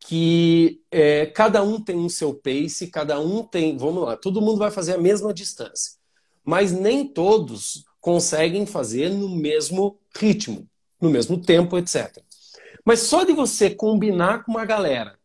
que 0.00 0.80
é, 0.90 1.26
cada 1.26 1.62
um 1.62 1.80
tem 1.80 1.96
o 1.96 2.10
seu 2.10 2.34
pace, 2.34 2.88
cada 2.88 3.20
um 3.20 3.42
tem, 3.42 3.76
vamos 3.76 4.04
lá, 4.04 4.16
todo 4.16 4.40
mundo 4.40 4.58
vai 4.58 4.70
fazer 4.70 4.94
a 4.94 4.98
mesma 4.98 5.32
distância 5.32 6.01
mas 6.44 6.72
nem 6.72 7.06
todos 7.06 7.84
conseguem 8.00 8.66
fazer 8.66 9.10
no 9.10 9.28
mesmo 9.28 9.98
ritmo, 10.16 10.68
no 11.00 11.08
mesmo 11.08 11.40
tempo, 11.40 11.78
etc. 11.78 12.18
Mas 12.84 13.00
só 13.00 13.24
de 13.24 13.32
você 13.32 13.70
combinar 13.70 14.44
com 14.44 14.52
uma 14.52 14.64
galera 14.64 15.16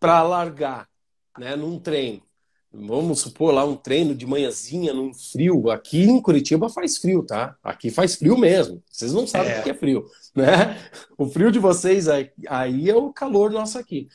para 0.00 0.22
largar 0.22 0.88
né, 1.38 1.54
num 1.54 1.78
treino, 1.78 2.22
vamos 2.72 3.20
supor 3.20 3.54
lá 3.54 3.64
um 3.64 3.76
treino 3.76 4.14
de 4.14 4.26
manhãzinha 4.26 4.92
num 4.92 5.14
frio, 5.14 5.70
aqui 5.70 6.02
em 6.02 6.20
Curitiba 6.20 6.68
faz 6.68 6.98
frio, 6.98 7.24
tá? 7.24 7.56
Aqui 7.62 7.90
faz 7.90 8.16
frio 8.16 8.36
mesmo. 8.36 8.82
Vocês 8.90 9.12
não 9.12 9.26
sabem 9.26 9.52
é. 9.52 9.60
o 9.60 9.62
que 9.62 9.70
é 9.70 9.74
frio, 9.74 10.04
né? 10.34 10.76
O 11.16 11.26
frio 11.26 11.52
de 11.52 11.60
vocês 11.60 12.08
aí 12.08 12.90
é 12.90 12.96
o 12.96 13.12
calor 13.12 13.52
nosso 13.52 13.78
aqui. 13.78 14.08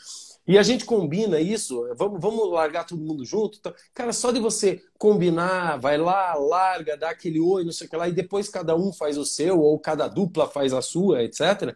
E 0.50 0.58
a 0.58 0.64
gente 0.64 0.84
combina 0.84 1.40
isso, 1.40 1.88
vamos, 1.96 2.20
vamos 2.20 2.52
largar 2.52 2.84
todo 2.84 3.00
mundo 3.00 3.24
junto. 3.24 3.60
Então, 3.60 3.72
cara, 3.94 4.12
só 4.12 4.32
de 4.32 4.40
você 4.40 4.82
combinar, 4.98 5.78
vai 5.78 5.96
lá, 5.96 6.34
larga, 6.34 6.98
dá 6.98 7.12
aquele 7.12 7.40
oi, 7.40 7.64
não 7.64 7.72
sei 7.72 7.86
o 7.86 7.90
que 7.92 7.96
lá, 7.96 8.10
e 8.10 8.12
depois 8.12 8.50
cada 8.50 8.76
um 8.76 8.92
faz 8.92 9.16
o 9.16 9.24
seu, 9.24 9.60
ou 9.60 9.78
cada 9.78 10.08
dupla 10.08 10.48
faz 10.48 10.74
a 10.74 10.82
sua, 10.82 11.22
etc. 11.22 11.76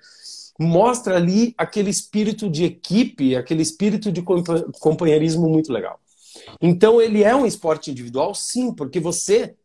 Mostra 0.59 1.17
ali 1.17 1.53
aquele 1.55 1.91
espírito 1.91 2.49
de 2.49 2.63
equipe, 2.63 3.35
aquele 3.35 3.61
espírito 3.61 4.11
de 4.11 4.23
companheirismo 4.23 5.47
muito 5.47 5.71
legal. 5.71 5.99
Então 6.59 6.99
ele 6.99 7.23
é 7.23 7.35
um 7.35 7.45
esporte 7.45 7.91
individual, 7.91 8.33
sim, 8.33 8.73
porque 8.73 8.99
você, 8.99 9.55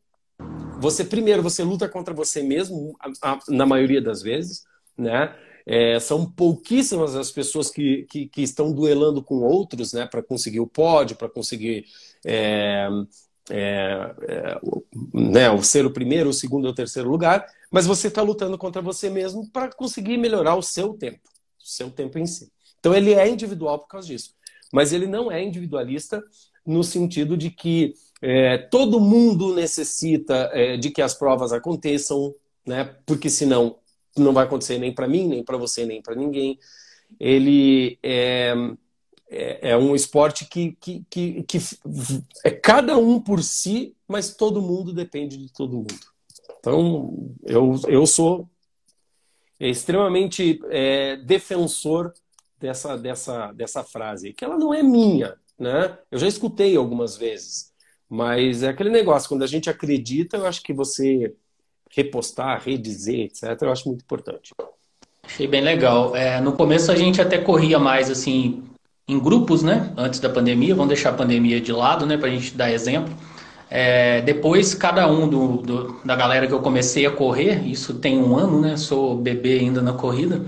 você 0.78 1.02
primeiro 1.02 1.42
você 1.42 1.64
luta 1.64 1.88
contra 1.88 2.12
você 2.12 2.42
mesmo, 2.42 2.94
na 3.48 3.64
maioria 3.64 4.02
das 4.02 4.20
vezes, 4.20 4.64
né? 4.98 5.34
É, 5.70 6.00
são 6.00 6.24
pouquíssimas 6.24 7.14
as 7.14 7.30
pessoas 7.30 7.70
que, 7.70 8.06
que, 8.08 8.26
que, 8.26 8.40
estão 8.40 8.72
duelando 8.72 9.22
com 9.22 9.42
outros 9.42 9.92
né, 9.92 10.06
para 10.06 10.22
conseguir 10.22 10.60
o 10.60 10.66
pódio, 10.66 11.14
para 11.14 11.28
conseguir 11.28 11.84
é, 12.24 12.88
é, 13.50 14.14
é 14.22 14.60
né, 15.12 15.62
ser 15.62 15.84
o 15.84 15.92
primeiro, 15.92 16.30
o 16.30 16.32
segundo 16.32 16.64
ou 16.64 16.70
o 16.70 16.74
terceiro 16.74 17.10
lugar, 17.10 17.46
mas 17.70 17.84
você 17.86 18.08
está 18.08 18.22
lutando 18.22 18.56
contra 18.56 18.80
você 18.80 19.10
mesmo 19.10 19.46
para 19.50 19.70
conseguir 19.70 20.16
melhorar 20.16 20.54
o 20.54 20.62
seu 20.62 20.94
tempo, 20.94 21.20
o 21.62 21.66
seu 21.66 21.90
tempo 21.90 22.18
em 22.18 22.24
si. 22.24 22.50
Então 22.80 22.94
ele 22.94 23.12
é 23.12 23.28
individual 23.28 23.78
por 23.78 23.88
causa 23.88 24.06
disso, 24.08 24.32
mas 24.72 24.94
ele 24.94 25.06
não 25.06 25.30
é 25.30 25.42
individualista 25.42 26.24
no 26.64 26.82
sentido 26.82 27.36
de 27.36 27.50
que 27.50 27.92
é, 28.22 28.56
todo 28.56 28.98
mundo 28.98 29.54
necessita 29.54 30.48
é, 30.54 30.78
de 30.78 30.90
que 30.90 31.02
as 31.02 31.12
provas 31.12 31.52
aconteçam, 31.52 32.34
né, 32.66 32.96
porque 33.04 33.28
senão 33.28 33.76
não 34.20 34.32
vai 34.32 34.44
acontecer 34.44 34.78
nem 34.78 34.94
para 34.94 35.08
mim, 35.08 35.26
nem 35.28 35.44
para 35.44 35.56
você, 35.56 35.84
nem 35.84 36.02
para 36.02 36.14
ninguém. 36.14 36.58
Ele 37.18 37.98
é, 38.02 38.54
é, 39.30 39.70
é, 39.70 39.76
um 39.76 39.94
esporte 39.94 40.46
que, 40.46 40.76
que, 40.80 41.04
que, 41.10 41.42
que 41.42 41.58
é 42.44 42.50
cada 42.50 42.96
um 42.96 43.20
por 43.20 43.42
si, 43.42 43.94
mas 44.06 44.34
todo 44.34 44.62
mundo 44.62 44.92
depende 44.92 45.36
de 45.36 45.52
todo 45.52 45.76
mundo. 45.76 45.94
Então, 46.58 47.34
eu, 47.44 47.80
eu 47.88 48.06
sou 48.06 48.48
extremamente 49.60 50.60
é, 50.70 51.16
defensor 51.16 52.12
dessa, 52.58 52.96
dessa, 52.96 53.52
dessa 53.52 53.84
frase, 53.84 54.32
que 54.32 54.44
ela 54.44 54.56
não 54.56 54.72
é 54.72 54.82
minha, 54.82 55.36
né? 55.58 55.98
Eu 56.10 56.18
já 56.18 56.26
escutei 56.26 56.76
algumas 56.76 57.16
vezes, 57.16 57.72
mas 58.08 58.62
é 58.62 58.68
aquele 58.68 58.90
negócio, 58.90 59.28
quando 59.28 59.42
a 59.42 59.46
gente 59.46 59.68
acredita, 59.68 60.36
eu 60.36 60.46
acho 60.46 60.62
que 60.62 60.72
você 60.72 61.34
repostar, 61.94 62.62
redizer, 62.64 63.26
etc., 63.26 63.62
eu 63.62 63.72
acho 63.72 63.88
muito 63.88 64.02
importante. 64.02 64.52
Achei 65.22 65.46
bem 65.46 65.60
legal. 65.60 66.16
É, 66.16 66.40
no 66.40 66.52
começo 66.52 66.90
a 66.90 66.96
gente 66.96 67.20
até 67.20 67.38
corria 67.38 67.78
mais 67.78 68.10
assim 68.10 68.62
em 69.06 69.18
grupos, 69.18 69.62
né? 69.62 69.92
Antes 69.96 70.20
da 70.20 70.28
pandemia, 70.28 70.74
vamos 70.74 70.88
deixar 70.88 71.10
a 71.10 71.14
pandemia 71.14 71.60
de 71.60 71.72
lado, 71.72 72.06
né? 72.06 72.16
Para 72.16 72.28
a 72.28 72.30
gente 72.30 72.54
dar 72.54 72.70
exemplo. 72.70 73.12
É, 73.70 74.22
depois, 74.22 74.74
cada 74.74 75.06
um 75.10 75.28
do, 75.28 75.56
do, 75.58 76.00
da 76.04 76.16
galera 76.16 76.46
que 76.46 76.52
eu 76.52 76.60
comecei 76.60 77.04
a 77.04 77.10
correr, 77.10 77.62
isso 77.66 77.94
tem 77.94 78.18
um 78.18 78.36
ano, 78.36 78.60
né? 78.60 78.76
Sou 78.76 79.16
bebê 79.16 79.58
ainda 79.58 79.82
na 79.82 79.92
corrida. 79.92 80.42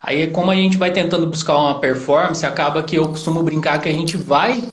Aí, 0.00 0.26
como 0.26 0.50
a 0.50 0.54
gente 0.54 0.76
vai 0.76 0.92
tentando 0.92 1.26
buscar 1.26 1.56
uma 1.56 1.80
performance, 1.80 2.44
acaba 2.44 2.82
que 2.82 2.96
eu 2.96 3.08
costumo 3.08 3.42
brincar 3.42 3.80
que 3.80 3.88
a 3.88 3.92
gente 3.92 4.16
vai 4.16 4.64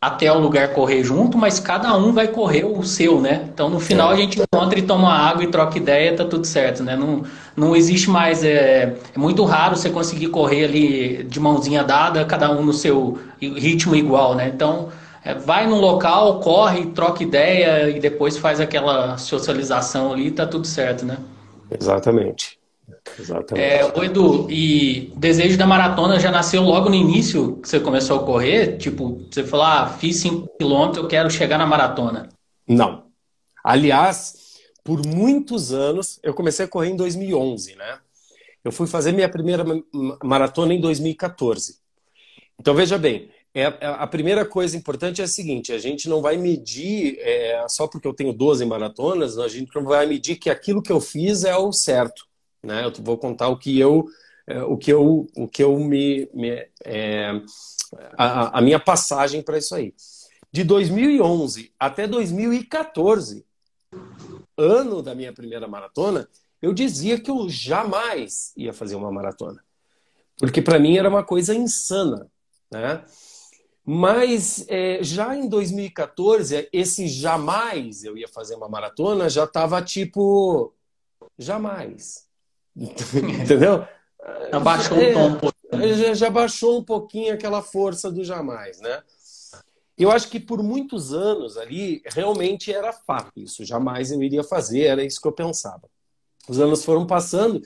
até 0.00 0.32
o 0.32 0.38
lugar 0.38 0.72
correr 0.72 1.04
junto, 1.04 1.36
mas 1.36 1.60
cada 1.60 1.94
um 1.94 2.10
vai 2.12 2.26
correr 2.28 2.64
o 2.64 2.82
seu, 2.82 3.20
né? 3.20 3.46
Então 3.52 3.68
no 3.68 3.78
final 3.78 4.10
é. 4.10 4.14
a 4.14 4.16
gente 4.16 4.40
encontra 4.40 4.78
e 4.78 4.82
toma 4.82 5.12
água 5.12 5.44
e 5.44 5.48
troca 5.48 5.76
ideia, 5.76 6.16
tá 6.16 6.24
tudo 6.24 6.46
certo, 6.46 6.82
né? 6.82 6.96
Não, 6.96 7.22
não 7.54 7.76
existe 7.76 8.08
mais, 8.08 8.42
é, 8.42 8.96
é 9.14 9.18
muito 9.18 9.44
raro 9.44 9.76
você 9.76 9.90
conseguir 9.90 10.28
correr 10.28 10.64
ali 10.64 11.24
de 11.24 11.38
mãozinha 11.38 11.84
dada, 11.84 12.24
cada 12.24 12.50
um 12.50 12.62
no 12.62 12.72
seu 12.72 13.18
ritmo 13.38 13.94
igual, 13.94 14.34
né? 14.34 14.50
Então 14.54 14.88
é, 15.22 15.34
vai 15.34 15.66
no 15.66 15.76
local, 15.76 16.40
corre, 16.40 16.86
troca 16.86 17.22
ideia 17.22 17.90
e 17.90 18.00
depois 18.00 18.38
faz 18.38 18.58
aquela 18.58 19.18
socialização 19.18 20.14
ali, 20.14 20.30
tá 20.30 20.46
tudo 20.46 20.66
certo, 20.66 21.04
né? 21.04 21.18
Exatamente. 21.70 22.59
Exatamente. 23.18 23.66
É, 23.66 23.84
o 23.86 24.04
Edu, 24.04 24.50
e 24.50 25.12
desejo 25.16 25.58
da 25.58 25.66
maratona 25.66 26.18
já 26.18 26.30
nasceu 26.30 26.62
logo 26.62 26.88
no 26.88 26.94
início 26.94 27.56
que 27.56 27.68
você 27.68 27.80
começou 27.80 28.20
a 28.20 28.24
correr? 28.24 28.76
Tipo, 28.78 29.26
você 29.30 29.44
falou, 29.44 29.66
ah, 29.66 29.86
fiz 29.98 30.16
5 30.16 30.48
km, 30.58 30.96
eu 30.96 31.08
quero 31.08 31.30
chegar 31.30 31.58
na 31.58 31.66
maratona. 31.66 32.28
Não. 32.66 33.04
Aliás, 33.64 34.58
por 34.84 35.04
muitos 35.06 35.72
anos, 35.72 36.18
eu 36.22 36.34
comecei 36.34 36.64
a 36.64 36.68
correr 36.68 36.90
em 36.90 36.96
2011, 36.96 37.76
né? 37.76 37.98
Eu 38.64 38.72
fui 38.72 38.86
fazer 38.86 39.12
minha 39.12 39.28
primeira 39.28 39.64
maratona 40.22 40.74
em 40.74 40.80
2014. 40.80 41.78
Então, 42.58 42.74
veja 42.74 42.98
bem, 42.98 43.30
é, 43.54 43.62
é, 43.62 43.76
a 43.86 44.06
primeira 44.06 44.44
coisa 44.44 44.76
importante 44.76 45.20
é 45.20 45.24
a 45.24 45.28
seguinte: 45.28 45.72
a 45.72 45.78
gente 45.78 46.08
não 46.08 46.22
vai 46.22 46.36
medir, 46.36 47.18
é, 47.20 47.64
só 47.68 47.86
porque 47.86 48.06
eu 48.06 48.14
tenho 48.14 48.32
12 48.32 48.64
maratonas, 48.64 49.38
a 49.38 49.48
gente 49.48 49.74
não 49.74 49.84
vai 49.84 50.06
medir 50.06 50.36
que 50.36 50.48
aquilo 50.48 50.82
que 50.82 50.92
eu 50.92 51.00
fiz 51.00 51.44
é 51.44 51.56
o 51.56 51.72
certo. 51.72 52.29
Né? 52.62 52.84
Eu 52.84 52.92
vou 53.02 53.18
contar 53.18 53.48
o 53.48 53.58
que 53.58 53.78
eu, 53.78 54.06
é, 54.46 54.62
o 54.62 54.76
que 54.76 54.92
eu, 54.92 55.26
o 55.36 55.48
que 55.48 55.62
eu 55.62 55.78
me, 55.78 56.28
me 56.34 56.68
é, 56.84 57.40
a, 58.16 58.58
a 58.58 58.62
minha 58.62 58.78
passagem 58.78 59.42
para 59.42 59.58
isso 59.58 59.74
aí. 59.74 59.94
De 60.52 60.64
2011 60.64 61.72
até 61.78 62.06
2014, 62.06 63.46
ano 64.56 65.02
da 65.02 65.14
minha 65.14 65.32
primeira 65.32 65.66
maratona, 65.68 66.28
eu 66.60 66.74
dizia 66.74 67.18
que 67.18 67.30
eu 67.30 67.48
jamais 67.48 68.52
ia 68.56 68.72
fazer 68.72 68.96
uma 68.96 69.10
maratona. 69.10 69.62
Porque 70.38 70.60
para 70.60 70.78
mim 70.78 70.96
era 70.96 71.08
uma 71.08 71.24
coisa 71.24 71.54
insana, 71.54 72.30
né? 72.70 73.04
Mas 73.84 74.66
é, 74.68 75.02
já 75.02 75.34
em 75.34 75.48
2014, 75.48 76.68
esse 76.72 77.08
jamais 77.08 78.04
eu 78.04 78.16
ia 78.16 78.28
fazer 78.28 78.54
uma 78.54 78.68
maratona 78.68 79.28
já 79.28 79.44
estava 79.44 79.82
tipo, 79.82 80.74
jamais. 81.38 82.29
Entendeu? 83.42 83.86
Abaixou 84.52 84.98
é, 84.98 85.16
um 85.16 85.38
tom. 85.38 85.50
Já, 85.96 86.14
já 86.14 86.30
baixou 86.30 86.80
um 86.80 86.84
pouquinho 86.84 87.34
aquela 87.34 87.62
força 87.62 88.10
do 88.10 88.24
jamais, 88.24 88.80
né? 88.80 89.02
Eu 89.96 90.10
acho 90.10 90.30
que 90.30 90.40
por 90.40 90.62
muitos 90.62 91.12
anos 91.12 91.56
ali, 91.58 92.02
realmente 92.06 92.72
era 92.72 92.92
fato 92.92 93.32
isso. 93.36 93.64
Jamais 93.64 94.10
eu 94.10 94.22
iria 94.22 94.42
fazer, 94.42 94.84
era 94.84 95.04
isso 95.04 95.20
que 95.20 95.28
eu 95.28 95.32
pensava. 95.32 95.82
Os 96.48 96.58
anos 96.58 96.84
foram 96.84 97.06
passando 97.06 97.60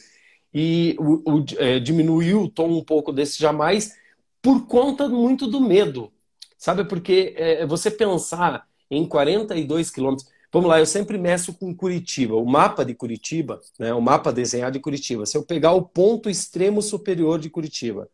e 0.53 0.97
o, 0.99 1.39
o, 1.39 1.45
é, 1.59 1.79
diminuiu 1.79 2.43
o 2.43 2.51
tom 2.51 2.69
um 2.69 2.85
pouco 2.85 3.13
desse 3.13 3.39
jamais 3.39 3.97
por 4.43 4.67
conta 4.67 5.09
muito 5.09 5.47
do 5.47 5.61
medo. 5.61 6.13
Sabe, 6.59 6.85
porque 6.85 7.35
é, 7.37 7.67
você 7.67 7.91
pensar 7.91 8.67
em 8.91 9.07
42 9.07 9.91
quilômetros. 9.91 10.29
Vamos 10.55 10.71
lá, 10.71 10.79
eu 10.79 10.87
sempre 10.87 11.19
meço 11.19 11.53
com 11.53 11.75
Curitiba. 11.75 12.37
O 12.37 12.47
mapa 12.47 12.85
de 12.85 12.95
Curitiba, 12.95 13.61
né, 13.77 13.93
o 13.93 14.01
mapa 14.01 14.33
desenhado 14.33 14.75
de 14.75 14.79
Curitiba. 14.79 15.27
Se 15.27 15.37
eu 15.37 15.43
pegar 15.43 15.73
o 15.73 15.83
ponto 15.83 16.31
extremo 16.31 16.81
superior 16.81 17.41
de 17.41 17.51
Curitiba 17.51 18.09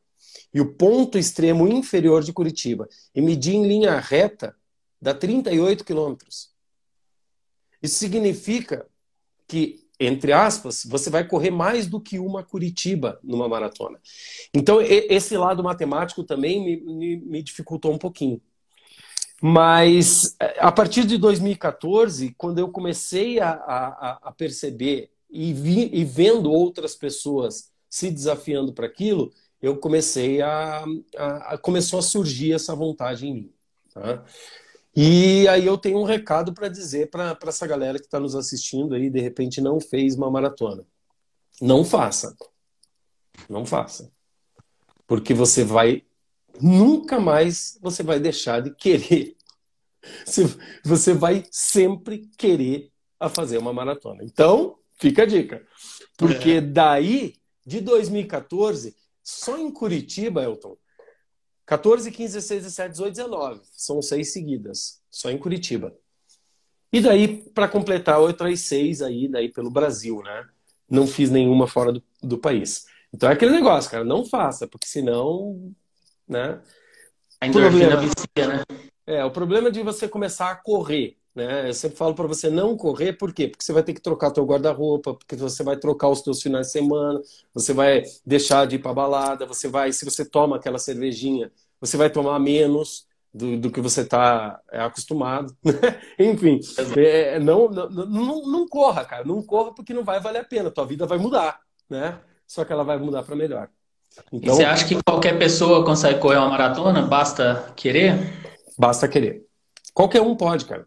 e 0.55 0.59
o 0.59 0.73
ponto 0.73 1.19
extremo 1.19 1.69
inferior 1.69 2.23
de 2.23 2.33
Curitiba 2.33 2.89
e 3.15 3.21
medir 3.21 3.57
em 3.57 3.67
linha 3.67 4.01
reta, 4.01 4.57
dá 4.99 5.13
38 5.13 5.85
quilômetros. 5.85 6.49
Isso 7.83 7.99
significa 7.99 8.87
que, 9.47 9.87
entre 10.01 10.33
aspas, 10.33 10.83
você 10.87 11.11
vai 11.11 11.29
correr 11.29 11.51
mais 11.51 11.87
do 11.87 12.01
que 12.01 12.19
uma 12.19 12.43
Curitiba 12.43 13.21
numa 13.23 13.51
maratona. 13.51 14.01
Então, 14.55 14.81
esse 14.81 15.37
lado 15.37 15.63
matemático 15.63 16.25
também 16.25 16.65
me, 16.65 16.81
me, 16.81 17.17
me 17.19 17.43
dificultou 17.43 17.93
um 17.93 17.99
pouquinho. 17.99 18.41
Mas 19.41 20.37
é, 20.39 20.57
a 20.59 20.71
partir 20.71 21.05
de 21.07 21.17
2014, 21.17 22.35
quando 22.37 22.59
eu 22.59 22.69
comecei 22.69 23.41
a, 23.41 23.51
a, 23.51 24.19
a 24.25 24.33
perceber 24.33 25.11
e, 25.31 25.53
vi, 25.53 25.91
e 25.93 26.05
vendo 26.05 26.53
outras 26.53 26.95
pessoas 26.95 27.71
se 27.89 28.11
desafiando 28.11 28.73
para 28.73 28.87
aquilo, 28.87 29.33
eu 29.63 29.77
comecei 29.77 30.43
a, 30.43 30.85
a, 31.17 31.55
a, 31.55 31.59
começou 31.59 31.99
a 31.99 32.03
surgir 32.03 32.53
essa 32.53 32.75
vontade 32.75 33.27
em 33.27 33.35
mim. 33.35 33.53
Tá? 33.93 34.25
E 34.95 35.47
aí 35.49 35.67
eu 35.67 35.79
tenho 35.79 35.99
um 35.99 36.05
recado 36.05 36.53
para 36.53 36.69
dizer 36.69 37.11
para 37.11 37.39
essa 37.47 37.67
galera 37.67 37.99
que 37.99 38.05
está 38.05 38.21
nos 38.21 38.35
assistindo 38.35 38.95
aí, 38.95 39.09
de 39.09 39.21
repente 39.21 39.61
não 39.61 39.81
fez 39.81 40.17
uma 40.17 40.31
maratona. 40.31 40.85
Não 41.61 41.85
faça. 41.85 42.37
Não 43.49 43.65
faça. 43.65 44.11
Porque 45.07 45.33
você 45.33 45.65
vai 45.65 46.05
nunca 46.61 47.21
mais 47.21 47.79
você 47.83 48.03
vai 48.03 48.19
deixar 48.19 48.61
de 48.61 48.75
querer. 48.75 49.37
Você 50.83 51.13
vai 51.13 51.45
sempre 51.51 52.27
querer 52.39 52.91
a 53.19 53.29
fazer 53.29 53.59
uma 53.59 53.71
maratona. 53.71 54.25
Então, 54.25 54.79
fica 54.99 55.25
a 55.25 55.27
dica. 55.27 55.63
Porque 56.17 56.53
é. 56.53 56.61
daí, 56.63 57.35
de 57.67 57.83
2014, 57.83 58.97
só 59.23 59.59
em 59.59 59.71
Curitiba, 59.71 60.43
Elton, 60.43 60.75
14, 61.67 62.11
15, 62.11 62.35
16, 62.35 62.63
17, 62.63 62.91
18, 62.93 63.15
19. 63.15 63.61
São 63.73 64.01
seis 64.01 64.33
seguidas, 64.33 65.03
só 65.11 65.31
em 65.31 65.39
Curitiba. 65.39 65.95
E 66.93 67.01
daí, 67.01 67.49
para 67.51 67.69
completar, 67.69 68.19
outras 68.19 68.61
seis 68.61 69.01
aí, 69.01 69.29
daí 69.29 69.49
pelo 69.53 69.71
Brasil, 69.71 70.21
né? 70.23 70.49
Não 70.89 71.07
fiz 71.07 71.31
nenhuma 71.31 71.69
fora 71.69 71.93
do, 71.93 72.03
do 72.23 72.39
país. 72.39 72.87
Então 73.15 73.29
é 73.29 73.33
aquele 73.33 73.53
negócio, 73.53 73.91
cara, 73.91 74.05
não 74.05 74.25
faça, 74.25 74.67
porque 74.67 74.87
senão 74.87 75.73
né? 76.31 76.61
A 77.41 77.47
endorfina 77.49 77.97
vicia, 77.97 78.47
né? 78.47 78.63
É, 79.05 79.25
o 79.25 79.31
problema 79.31 79.71
de 79.71 79.83
você 79.83 80.07
começar 80.07 80.51
a 80.51 80.55
correr, 80.55 81.17
né? 81.35 81.69
Eu 81.69 81.75
sempre 81.75 81.97
falo 81.97 82.15
para 82.15 82.29
você 82.29 82.49
não 82.49 82.77
correr, 82.77 83.15
por 83.15 83.35
quê? 83.35 83.49
Porque 83.49 83.65
você 83.65 83.73
vai 83.73 83.83
ter 83.83 83.93
que 83.93 84.01
trocar 84.01 84.31
teu 84.31 84.45
guarda-roupa, 84.45 85.15
porque 85.15 85.35
você 85.35 85.65
vai 85.65 85.77
trocar 85.77 86.09
os 86.09 86.23
teus 86.23 86.41
finais 86.41 86.69
de 86.69 86.73
semana, 86.73 87.21
você 87.53 87.73
vai 87.73 88.05
deixar 88.25 88.67
de 88.67 88.77
ir 88.77 88.79
para 88.79 88.95
balada, 88.95 89.45
você 89.45 89.67
vai, 89.67 89.93
se 89.93 90.05
você 90.05 90.25
toma 90.25 90.57
aquela 90.57 90.79
cervejinha, 90.79 91.51
você 91.81 91.97
vai 91.97 92.09
tomar 92.09 92.39
menos 92.39 93.07
do, 93.35 93.59
do 93.59 93.71
que 93.71 93.81
você 93.81 94.03
está 94.03 94.61
é, 94.71 94.81
acostumado. 94.81 95.57
Enfim, 96.19 96.61
é, 96.97 97.41
não, 97.41 97.69
não, 97.69 97.89
não, 97.89 98.47
não 98.47 98.69
corra, 98.69 99.05
cara, 99.05 99.25
não 99.25 99.43
corra 99.43 99.75
porque 99.75 99.95
não 99.95 100.05
vai 100.05 100.21
valer 100.21 100.41
a 100.41 100.45
pena, 100.45 100.71
tua 100.71 100.87
vida 100.87 101.07
vai 101.07 101.19
mudar, 101.19 101.61
né? 101.89 102.21
Só 102.47 102.65
que 102.65 102.73
ela 102.73 102.85
vai 102.85 102.99
mudar 102.99 103.25
para 103.25 103.35
melhor. 103.35 103.69
Então, 104.33 104.55
e 104.55 104.57
você 104.57 104.65
acha 104.65 104.87
que 104.87 105.01
qualquer 105.03 105.39
pessoa 105.39 105.85
consegue 105.85 106.21
correr 106.21 106.39
uma 106.39 106.49
maratona? 106.49 107.03
Basta 107.03 107.73
querer? 107.77 108.15
Basta 108.79 109.09
querer. 109.09 109.45
Qualquer 109.95 110.21
um 110.21 110.37
pode, 110.37 110.65
cara. 110.65 110.87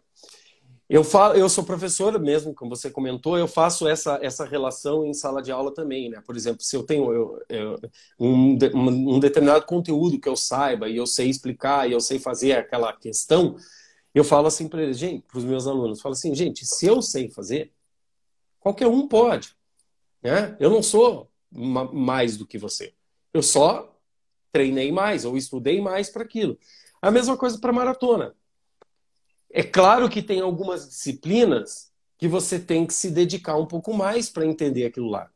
Eu, 0.88 1.02
falo, 1.02 1.34
eu 1.34 1.48
sou 1.48 1.64
professor 1.64 2.18
mesmo, 2.20 2.54
como 2.54 2.76
você 2.76 2.90
comentou, 2.90 3.38
eu 3.38 3.48
faço 3.48 3.88
essa, 3.88 4.18
essa 4.22 4.44
relação 4.44 5.04
em 5.04 5.14
sala 5.14 5.42
de 5.42 5.50
aula 5.50 5.72
também, 5.72 6.10
né? 6.10 6.22
Por 6.24 6.36
exemplo, 6.36 6.62
se 6.62 6.76
eu 6.76 6.82
tenho 6.82 7.12
eu, 7.12 7.42
eu, 7.48 7.80
um, 8.18 8.58
um 9.14 9.18
determinado 9.18 9.64
conteúdo 9.64 10.20
que 10.20 10.28
eu 10.28 10.36
saiba 10.36 10.88
e 10.88 10.96
eu 10.96 11.06
sei 11.06 11.28
explicar 11.28 11.88
e 11.88 11.92
eu 11.92 12.00
sei 12.00 12.18
fazer 12.18 12.52
aquela 12.52 12.92
questão, 12.92 13.56
eu 14.14 14.22
falo 14.22 14.46
assim 14.46 14.68
para 14.68 14.82
eles, 14.82 14.98
gente, 14.98 15.24
para 15.26 15.38
os 15.38 15.44
meus 15.44 15.66
alunos, 15.66 16.00
falo 16.00 16.12
assim, 16.12 16.34
gente, 16.34 16.64
se 16.64 16.86
eu 16.86 17.02
sei 17.02 17.28
fazer, 17.28 17.72
qualquer 18.60 18.86
um 18.86 19.08
pode, 19.08 19.56
né? 20.22 20.54
Eu 20.60 20.70
não 20.70 20.82
sou 20.82 21.28
mais 21.50 22.36
do 22.36 22.46
que 22.46 22.56
você. 22.56 22.93
Eu 23.34 23.42
só 23.42 23.92
treinei 24.52 24.92
mais 24.92 25.24
ou 25.24 25.36
estudei 25.36 25.80
mais 25.80 26.08
para 26.08 26.22
aquilo. 26.22 26.56
A 27.02 27.10
mesma 27.10 27.36
coisa 27.36 27.58
para 27.58 27.72
maratona. 27.72 28.34
É 29.50 29.62
claro 29.62 30.08
que 30.08 30.22
tem 30.22 30.40
algumas 30.40 30.88
disciplinas 30.88 31.92
que 32.16 32.28
você 32.28 32.58
tem 32.58 32.86
que 32.86 32.94
se 32.94 33.10
dedicar 33.10 33.56
um 33.56 33.66
pouco 33.66 33.92
mais 33.92 34.30
para 34.30 34.46
entender 34.46 34.86
aquilo 34.86 35.10
lá. 35.10 35.28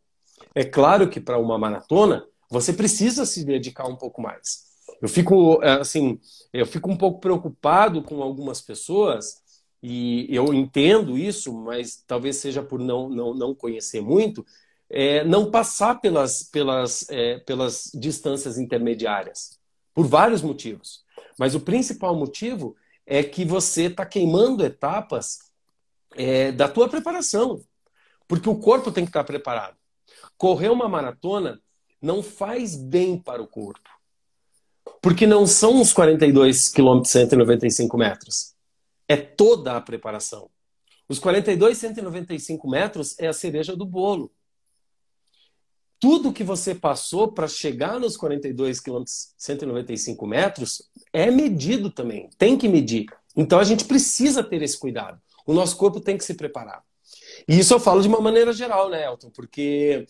É 0.55 0.65
claro 0.65 1.11
que 1.11 1.21
para 1.21 1.39
uma 1.39 1.59
maratona 1.59 2.25
você 2.49 2.73
precisa 2.73 3.27
se 3.27 3.45
dedicar 3.45 3.87
um 3.87 3.97
pouco 3.97 4.23
mais. 4.23 4.69
Eu 5.03 5.09
fico 5.09 5.61
assim, 5.63 6.19
eu 6.53 6.67
fico 6.67 6.91
um 6.91 6.97
pouco 6.97 7.21
preocupado 7.21 8.03
com 8.03 8.23
algumas 8.23 8.61
pessoas 8.61 9.43
e 9.83 10.27
eu 10.35 10.55
entendo 10.55 11.19
isso, 11.19 11.53
mas 11.53 12.03
talvez 12.07 12.37
seja 12.37 12.63
por 12.63 12.81
não 12.81 13.09
não, 13.09 13.35
não 13.35 13.55
conhecer 13.55 14.01
muito, 14.01 14.45
é, 14.91 15.23
não 15.25 15.51
passar 15.51 16.01
pelas, 16.01 16.43
pelas, 16.43 17.09
é, 17.11 17.39
pelas 17.41 17.91
distâncias 17.95 18.59
intermediárias, 18.59 19.59
por 19.95 20.07
vários 20.07 20.43
motivos. 20.43 21.05
Mas 21.39 21.55
o 21.55 21.61
principal 21.61 22.17
motivo 22.17 22.77
é 23.07 23.23
que 23.23 23.45
você 23.45 23.85
está 23.85 24.05
queimando 24.05 24.65
etapas 24.65 25.51
é, 26.15 26.53
da 26.53 26.69
tua 26.69 26.89
preparação, 26.89 27.63
porque 28.27 28.49
o 28.49 28.59
corpo 28.59 28.91
tem 28.91 29.05
que 29.05 29.11
estar 29.11 29.21
tá 29.21 29.27
preparado. 29.27 29.77
Correr 30.37 30.71
uma 30.71 30.89
maratona 30.89 31.61
não 32.01 32.23
faz 32.23 32.77
bem 32.77 33.19
para 33.19 33.43
o 33.43 33.47
corpo, 33.47 33.89
porque 35.03 35.27
não 35.27 35.47
são 35.47 35.81
os 35.81 35.93
42 35.93 36.71
km 36.71 37.03
195 37.05 37.99
metros, 37.99 38.55
é 39.07 39.17
toda 39.17 39.77
a 39.77 39.81
preparação. 39.81 40.51
Os 41.09 41.19
42 41.19 41.79
195 41.79 42.69
metros 42.69 43.19
é 43.19 43.27
a 43.27 43.33
cereja 43.33 43.75
do 43.75 43.87
bolo 43.87 44.31
tudo 46.01 46.33
que 46.33 46.45
você 46.45 46.75
passou 46.75 47.33
para 47.33 47.49
chegar 47.49 47.99
nos 47.99 48.17
42 48.17 48.81
quilômetros 48.81 49.33
195 49.37 50.27
metros 50.27 50.83
é 51.13 51.31
medido 51.31 51.91
também, 51.91 52.31
tem 52.39 52.57
que 52.57 52.69
medir. 52.69 53.07
Então 53.37 53.59
a 53.59 53.65
gente 53.65 53.85
precisa 53.85 54.43
ter 54.43 54.63
esse 54.63 54.79
cuidado. 54.79 55.21
O 55.47 55.53
nosso 55.53 55.77
corpo 55.77 56.01
tem 56.01 56.17
que 56.17 56.25
se 56.25 56.35
preparar. 56.35 56.83
E 57.49 57.59
isso 57.59 57.73
eu 57.73 57.81
falo 57.81 58.03
de 58.03 58.09
uma 58.09 58.21
maneira 58.21 58.53
geral, 58.53 58.89
né, 58.91 59.05
Elton? 59.05 59.31
Porque 59.31 60.07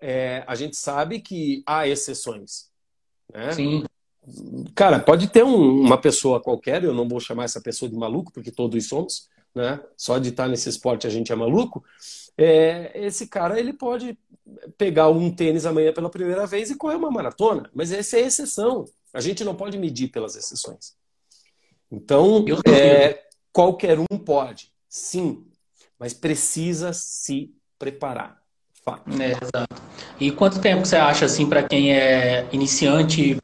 é, 0.00 0.44
a 0.46 0.54
gente 0.54 0.76
sabe 0.76 1.20
que 1.20 1.62
há 1.66 1.86
exceções. 1.86 2.70
Né? 3.32 3.52
Sim. 3.52 3.84
Cara, 4.74 5.00
pode 5.00 5.28
ter 5.28 5.42
um, 5.44 5.80
uma 5.80 5.98
pessoa 5.98 6.40
qualquer, 6.40 6.84
eu 6.84 6.94
não 6.94 7.08
vou 7.08 7.20
chamar 7.20 7.44
essa 7.44 7.60
pessoa 7.60 7.90
de 7.90 7.96
maluco, 7.96 8.32
porque 8.32 8.50
todos 8.50 8.86
somos, 8.86 9.28
né? 9.54 9.80
Só 9.96 10.18
de 10.18 10.28
estar 10.28 10.48
nesse 10.48 10.68
esporte 10.68 11.06
a 11.06 11.10
gente 11.10 11.32
é 11.32 11.34
maluco. 11.34 11.82
É, 12.38 12.92
esse 12.94 13.26
cara 13.26 13.58
ele 13.58 13.72
pode 13.72 14.16
pegar 14.78 15.08
um 15.08 15.30
tênis 15.30 15.66
amanhã 15.66 15.92
pela 15.92 16.08
primeira 16.08 16.46
vez 16.46 16.70
e 16.70 16.76
correr 16.76 16.94
uma 16.94 17.10
maratona. 17.10 17.68
Mas 17.74 17.90
essa 17.90 18.16
é 18.16 18.20
exceção. 18.20 18.84
A 19.12 19.20
gente 19.20 19.42
não 19.44 19.54
pode 19.54 19.76
medir 19.76 20.08
pelas 20.08 20.36
exceções. 20.36 20.94
Então, 21.90 22.44
é, 22.66 23.24
qualquer 23.52 23.98
um 23.98 24.18
pode, 24.18 24.70
sim, 24.88 25.44
mas 25.98 26.14
precisa 26.14 26.92
se 26.92 27.52
preparar. 27.78 28.38
Fato. 28.84 29.10
É, 29.20 29.32
exato. 29.32 29.82
E 30.20 30.30
quanto 30.30 30.60
tempo 30.60 30.86
você 30.86 30.96
acha, 30.96 31.24
assim, 31.24 31.48
para 31.48 31.62
quem 31.62 31.92
é 31.92 32.46
iniciante, 32.52 33.36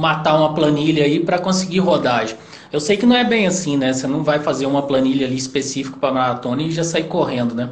matar 0.00 0.36
uma 0.36 0.54
planilha 0.54 1.04
aí 1.04 1.20
para 1.20 1.38
conseguir 1.38 1.80
rodagem? 1.80 2.36
Eu 2.72 2.80
sei 2.80 2.96
que 2.96 3.06
não 3.06 3.16
é 3.16 3.24
bem 3.24 3.46
assim, 3.46 3.76
né? 3.76 3.92
Você 3.92 4.06
não 4.06 4.22
vai 4.22 4.38
fazer 4.38 4.66
uma 4.66 4.82
planilha 4.82 5.26
ali 5.26 5.36
específica 5.36 5.96
para 5.96 6.12
maratona 6.12 6.62
e 6.62 6.70
já 6.70 6.84
sair 6.84 7.04
correndo, 7.04 7.54
né? 7.54 7.70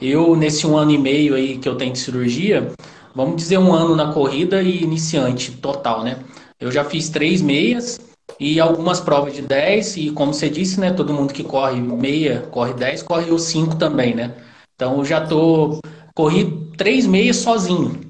Eu, 0.00 0.34
nesse 0.36 0.66
um 0.66 0.76
ano 0.76 0.92
e 0.92 0.98
meio 0.98 1.34
aí 1.34 1.58
que 1.58 1.68
eu 1.68 1.76
tenho 1.76 1.92
de 1.92 1.98
cirurgia, 1.98 2.70
vamos 3.14 3.36
dizer 3.36 3.58
um 3.58 3.72
ano 3.72 3.94
na 3.96 4.12
corrida 4.12 4.62
e 4.62 4.82
iniciante 4.82 5.50
total, 5.52 6.04
né? 6.04 6.18
Eu 6.60 6.70
já 6.72 6.84
fiz 6.84 7.08
três 7.08 7.42
meias 7.42 8.00
e 8.40 8.60
algumas 8.60 9.00
provas 9.00 9.34
de 9.34 9.42
10 9.42 9.96
e 9.96 10.10
como 10.10 10.32
você 10.32 10.48
disse, 10.48 10.80
né, 10.80 10.92
todo 10.92 11.12
mundo 11.12 11.32
que 11.32 11.42
corre 11.42 11.80
meia, 11.80 12.42
corre 12.50 12.74
10, 12.74 13.02
corre 13.02 13.30
os 13.30 13.42
5 13.42 13.76
também, 13.76 14.14
né? 14.14 14.34
Então 14.74 14.98
eu 14.98 15.04
já 15.04 15.20
tô 15.20 15.80
corri 16.14 16.68
três 16.76 17.06
meias 17.06 17.36
sozinho, 17.36 18.00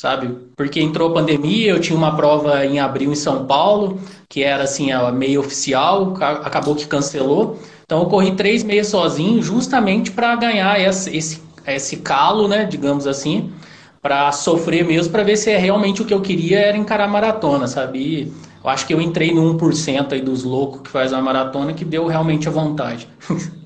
sabe? 0.00 0.34
Porque 0.56 0.80
entrou 0.80 1.10
a 1.10 1.12
pandemia, 1.12 1.72
eu 1.72 1.78
tinha 1.78 1.94
uma 1.94 2.16
prova 2.16 2.64
em 2.64 2.80
abril 2.80 3.12
em 3.12 3.14
São 3.14 3.44
Paulo, 3.44 4.00
que 4.30 4.42
era 4.42 4.64
assim 4.64 4.90
a 4.90 5.12
meia 5.12 5.38
oficial, 5.38 6.14
acabou 6.18 6.74
que 6.74 6.86
cancelou. 6.86 7.58
Então 7.84 8.00
eu 8.00 8.06
corri 8.06 8.34
três 8.34 8.64
meses 8.64 8.90
sozinho, 8.90 9.42
justamente 9.42 10.10
para 10.10 10.34
ganhar 10.36 10.80
esse, 10.80 11.14
esse, 11.14 11.42
esse 11.66 11.98
calo, 11.98 12.48
né, 12.48 12.64
digamos 12.64 13.06
assim, 13.06 13.52
para 14.00 14.32
sofrer 14.32 14.86
mesmo, 14.86 15.12
para 15.12 15.22
ver 15.22 15.36
se 15.36 15.50
é 15.50 15.58
realmente 15.58 16.00
o 16.00 16.06
que 16.06 16.14
eu 16.14 16.22
queria 16.22 16.60
era 16.60 16.78
encarar 16.78 17.06
maratona, 17.06 17.66
sabe? 17.66 17.98
E 17.98 18.32
eu 18.64 18.70
acho 18.70 18.86
que 18.86 18.94
eu 18.94 19.02
entrei 19.02 19.34
no 19.34 19.54
1% 19.58 20.14
aí 20.14 20.22
dos 20.22 20.44
loucos 20.44 20.80
que 20.80 20.88
faz 20.88 21.12
a 21.12 21.20
maratona 21.20 21.74
que 21.74 21.84
deu 21.84 22.06
realmente 22.06 22.48
a 22.48 22.50
vontade. 22.50 23.06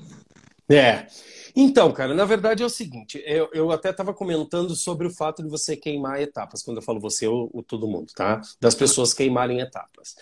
É. 0.67 1.05
Então, 1.55 1.91
cara, 1.93 2.13
na 2.13 2.25
verdade 2.25 2.61
é 2.61 2.65
o 2.65 2.69
seguinte, 2.69 3.23
eu, 3.25 3.49
eu 3.53 3.71
até 3.71 3.89
estava 3.89 4.13
comentando 4.13 4.75
sobre 4.75 5.07
o 5.07 5.09
fato 5.09 5.41
de 5.41 5.49
você 5.49 5.77
queimar 5.77 6.19
etapas, 6.19 6.61
quando 6.61 6.77
eu 6.77 6.83
falo 6.83 6.99
você 6.99 7.27
ou, 7.27 7.49
ou 7.53 7.63
todo 7.63 7.87
mundo, 7.87 8.11
tá? 8.13 8.41
Das 8.59 8.75
pessoas 8.75 9.13
queimarem 9.13 9.61
etapas. 9.61 10.15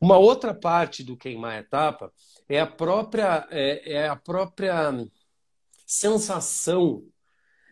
Uma 0.00 0.18
outra 0.18 0.52
parte 0.52 1.04
do 1.04 1.16
queimar 1.16 1.58
etapa 1.60 2.12
é 2.48 2.60
a 2.60 2.66
própria, 2.66 3.46
é, 3.50 3.92
é 3.92 4.08
a 4.08 4.16
própria 4.16 5.06
sensação, 5.86 7.04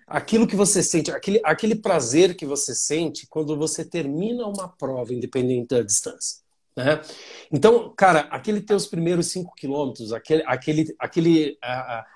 aquilo 0.07 0.47
que 0.47 0.55
você 0.55 0.83
sente, 0.83 1.11
aquele, 1.11 1.41
aquele 1.45 1.75
prazer 1.75 2.37
que 2.37 2.47
você 2.47 2.75
sente 2.75 3.27
quando 3.27 3.57
você 3.57 3.85
termina 3.85 4.47
uma 4.47 4.69
prova, 4.69 5.13
independente 5.13 5.69
da 5.69 5.83
distância. 5.83 6.48
Né? 6.79 7.01
Então, 7.51 7.93
cara, 7.97 8.21
aquele 8.31 8.61
teus 8.61 8.87
primeiros 8.87 9.27
cinco 9.27 9.53
quilômetros, 9.57 10.13
aquele, 10.13 10.45
aquele, 10.47 10.95
aquele, 10.97 11.59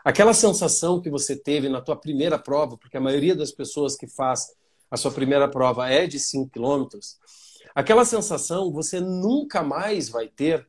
aquela 0.04 0.32
sensação 0.32 1.00
que 1.00 1.10
você 1.10 1.34
teve 1.34 1.68
na 1.68 1.80
tua 1.80 1.96
primeira 1.96 2.38
prova, 2.38 2.78
porque 2.78 2.96
a 2.96 3.00
maioria 3.00 3.34
das 3.34 3.50
pessoas 3.50 3.96
que 3.96 4.06
faz 4.06 4.54
a 4.88 4.96
sua 4.96 5.10
primeira 5.10 5.48
prova 5.48 5.90
é 5.90 6.06
de 6.06 6.20
cinco 6.20 6.48
quilômetros, 6.48 7.18
aquela 7.74 8.04
sensação 8.04 8.70
você 8.70 9.00
nunca 9.00 9.64
mais 9.64 10.08
vai 10.08 10.28
ter, 10.28 10.64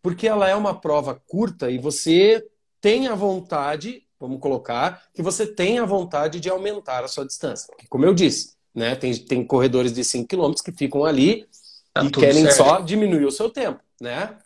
porque 0.00 0.28
ela 0.28 0.48
é 0.48 0.54
uma 0.54 0.80
prova 0.80 1.20
curta 1.26 1.68
e 1.68 1.78
você 1.78 2.46
tem 2.80 3.08
a 3.08 3.16
vontade, 3.16 4.06
vamos 4.20 4.38
colocar, 4.38 5.02
que 5.12 5.22
você 5.22 5.48
tem 5.48 5.80
a 5.80 5.84
vontade 5.84 6.38
de 6.38 6.48
aumentar 6.48 7.02
a 7.02 7.08
sua 7.08 7.26
distância. 7.26 7.66
Porque, 7.66 7.88
como 7.88 8.04
eu 8.04 8.14
disse, 8.14 8.54
né, 8.72 8.94
tem, 8.94 9.12
tem 9.16 9.44
corredores 9.44 9.92
de 9.92 10.04
5 10.04 10.28
km 10.28 10.54
que 10.64 10.70
ficam 10.70 11.04
ali 11.04 11.44
Tá 11.92 12.04
e 12.04 12.10
querem 12.10 12.44
certo. 12.44 12.56
só 12.56 12.80
diminuir 12.80 13.24
o 13.24 13.30
seu 13.30 13.50
tempo, 13.50 13.80
né? 14.00 14.38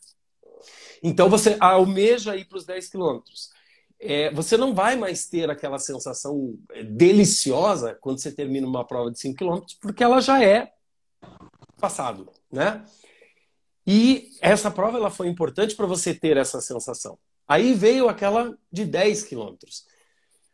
Então 1.03 1.29
você 1.29 1.57
almeja 1.61 2.37
ir 2.37 2.45
para 2.47 2.59
os 2.59 2.65
10 2.65 2.89
quilômetros. 2.89 3.51
É, 3.99 4.31
você 4.33 4.57
não 4.57 4.75
vai 4.75 4.97
mais 4.97 5.27
ter 5.27 5.49
aquela 5.49 5.79
sensação 5.79 6.59
é, 6.73 6.83
deliciosa 6.83 7.97
quando 8.01 8.21
você 8.21 8.31
termina 8.33 8.67
uma 8.67 8.85
prova 8.85 9.11
de 9.11 9.19
5 9.21 9.37
quilômetros, 9.37 9.75
porque 9.75 10.05
ela 10.05 10.21
já 10.21 10.43
é 10.43 10.73
passado, 11.81 12.29
né? 12.51 12.85
E 13.87 14.33
essa 14.41 14.71
prova 14.71 14.99
ela 14.99 15.11
foi 15.11 15.29
importante 15.29 15.77
para 15.77 15.87
você 15.87 16.13
ter 16.13 16.37
essa 16.37 16.61
sensação. 16.61 17.19
Aí 17.47 17.73
veio 17.75 18.09
aquela 18.09 18.57
de 18.71 18.85
10 18.85 19.23
quilômetros. 19.25 19.85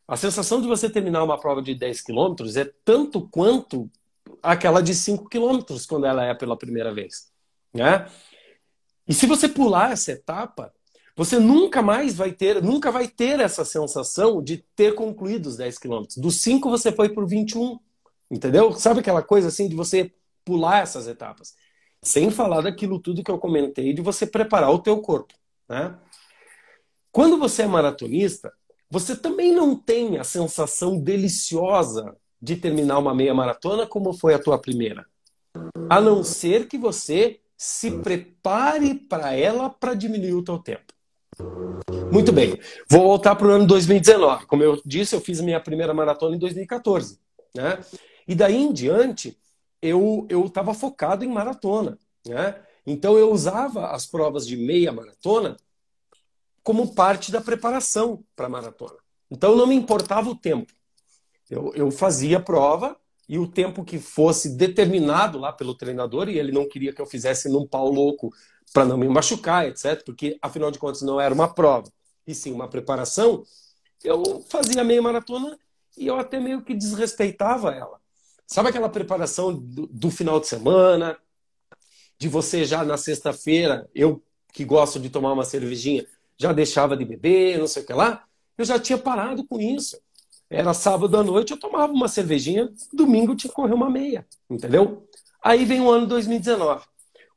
A 0.06 0.16
sensação 0.16 0.60
de 0.60 0.68
você 0.68 0.90
terminar 0.90 1.24
uma 1.24 1.40
prova 1.40 1.62
de 1.62 1.74
10 1.74 2.02
quilômetros 2.02 2.56
é 2.56 2.70
tanto 2.84 3.26
quanto 3.28 3.90
aquela 4.42 4.82
de 4.82 4.94
5 4.94 5.28
quilômetros 5.28 5.86
quando 5.86 6.06
ela 6.06 6.24
é 6.24 6.34
pela 6.34 6.58
primeira 6.58 6.92
vez. 6.92 7.30
Né? 7.72 8.06
E 9.06 9.14
se 9.14 9.26
você 9.26 9.48
pular 9.48 9.92
essa 9.92 10.12
etapa, 10.12 10.72
você 11.16 11.38
nunca 11.38 11.82
mais 11.82 12.14
vai 12.14 12.32
ter, 12.32 12.62
nunca 12.62 12.90
vai 12.90 13.06
ter 13.06 13.40
essa 13.40 13.64
sensação 13.64 14.42
de 14.42 14.58
ter 14.74 14.94
concluído 14.94 15.46
os 15.46 15.56
10 15.56 15.78
quilômetros. 15.78 16.16
Dos 16.16 16.40
5 16.40 16.68
você 16.70 16.90
foi 16.90 17.08
o 17.14 17.26
21. 17.26 17.78
Entendeu? 18.30 18.72
Sabe 18.72 19.00
aquela 19.00 19.22
coisa 19.22 19.48
assim 19.48 19.68
de 19.68 19.76
você 19.76 20.10
pular 20.44 20.82
essas 20.82 21.06
etapas? 21.06 21.54
Sem 22.02 22.30
falar 22.30 22.62
daquilo 22.62 22.98
tudo 22.98 23.22
que 23.22 23.30
eu 23.30 23.38
comentei 23.38 23.92
de 23.92 24.00
você 24.00 24.26
preparar 24.26 24.70
o 24.70 24.78
teu 24.78 25.00
corpo. 25.02 25.34
Né? 25.68 25.94
Quando 27.10 27.38
você 27.38 27.62
é 27.62 27.66
maratonista, 27.66 28.50
você 28.90 29.14
também 29.14 29.52
não 29.52 29.76
tem 29.76 30.18
a 30.18 30.24
sensação 30.24 30.98
deliciosa 30.98 32.16
de 32.42 32.56
terminar 32.56 32.98
uma 32.98 33.14
meia 33.14 33.32
maratona 33.32 33.86
como 33.86 34.12
foi 34.12 34.34
a 34.34 34.38
tua 34.38 34.58
primeira. 34.58 35.06
A 35.88 36.00
não 36.00 36.24
ser 36.24 36.66
que 36.66 36.76
você 36.76 37.38
se 37.56 37.92
prepare 37.98 38.94
para 38.94 39.32
ela 39.32 39.70
para 39.70 39.94
diminuir 39.94 40.34
o 40.34 40.42
teu 40.42 40.58
tempo. 40.58 40.92
Muito 42.10 42.32
bem. 42.32 42.58
Vou 42.90 43.02
voltar 43.02 43.36
para 43.36 43.46
o 43.46 43.50
ano 43.50 43.66
2019. 43.66 44.46
Como 44.46 44.64
eu 44.64 44.82
disse, 44.84 45.14
eu 45.14 45.20
fiz 45.20 45.40
minha 45.40 45.60
primeira 45.60 45.94
maratona 45.94 46.34
em 46.34 46.38
2014. 46.38 47.20
Né? 47.54 47.78
E 48.26 48.34
daí 48.34 48.56
em 48.56 48.72
diante, 48.72 49.38
eu 49.80 50.26
estava 50.44 50.74
focado 50.74 51.24
em 51.24 51.28
maratona. 51.28 51.96
Né? 52.26 52.60
Então 52.84 53.16
eu 53.16 53.30
usava 53.30 53.92
as 53.92 54.04
provas 54.04 54.44
de 54.44 54.56
meia 54.56 54.90
maratona 54.90 55.56
como 56.64 56.94
parte 56.94 57.30
da 57.30 57.40
preparação 57.40 58.24
para 58.34 58.46
a 58.46 58.50
maratona. 58.50 58.96
Então 59.30 59.54
não 59.54 59.66
me 59.66 59.74
importava 59.76 60.28
o 60.28 60.36
tempo. 60.36 60.72
Eu, 61.52 61.70
eu 61.74 61.90
fazia 61.90 62.40
prova 62.40 62.96
e 63.28 63.38
o 63.38 63.46
tempo 63.46 63.84
que 63.84 63.98
fosse 63.98 64.56
determinado 64.56 65.38
lá 65.38 65.52
pelo 65.52 65.74
treinador, 65.74 66.30
e 66.30 66.38
ele 66.38 66.50
não 66.50 66.66
queria 66.66 66.94
que 66.94 67.00
eu 67.00 67.06
fizesse 67.06 67.46
num 67.48 67.66
pau 67.66 67.90
louco 67.90 68.32
para 68.72 68.86
não 68.86 68.96
me 68.96 69.06
machucar, 69.06 69.66
etc., 69.68 70.02
porque 70.02 70.38
afinal 70.40 70.70
de 70.70 70.78
contas 70.78 71.02
não 71.02 71.20
era 71.20 71.34
uma 71.34 71.52
prova, 71.52 71.92
e 72.26 72.34
sim 72.34 72.52
uma 72.52 72.68
preparação, 72.68 73.44
eu 74.02 74.42
fazia 74.48 74.82
meia 74.82 75.02
maratona 75.02 75.58
e 75.96 76.06
eu 76.06 76.16
até 76.16 76.40
meio 76.40 76.62
que 76.62 76.74
desrespeitava 76.74 77.70
ela. 77.74 78.00
Sabe 78.46 78.70
aquela 78.70 78.88
preparação 78.88 79.52
do, 79.54 79.86
do 79.86 80.10
final 80.10 80.40
de 80.40 80.46
semana, 80.46 81.18
de 82.18 82.28
você 82.28 82.64
já 82.64 82.82
na 82.82 82.96
sexta-feira, 82.96 83.90
eu 83.94 84.22
que 84.52 84.64
gosto 84.64 84.98
de 84.98 85.10
tomar 85.10 85.32
uma 85.32 85.44
cervejinha, 85.44 86.06
já 86.38 86.52
deixava 86.52 86.96
de 86.96 87.04
beber, 87.04 87.58
não 87.58 87.66
sei 87.66 87.82
o 87.82 87.86
que 87.86 87.92
lá, 87.92 88.24
eu 88.56 88.64
já 88.64 88.78
tinha 88.78 88.96
parado 88.96 89.46
com 89.46 89.60
isso. 89.60 89.98
Era 90.52 90.74
sábado 90.74 91.16
à 91.16 91.22
noite, 91.22 91.52
eu 91.52 91.58
tomava 91.58 91.92
uma 91.92 92.08
cervejinha, 92.08 92.70
domingo 92.92 93.34
tinha 93.34 93.48
que 93.48 93.56
correr 93.56 93.72
uma 93.72 93.88
meia, 93.88 94.26
entendeu? 94.50 95.08
Aí 95.42 95.64
vem 95.64 95.80
o 95.80 95.90
ano 95.90 96.06
2019. 96.06 96.84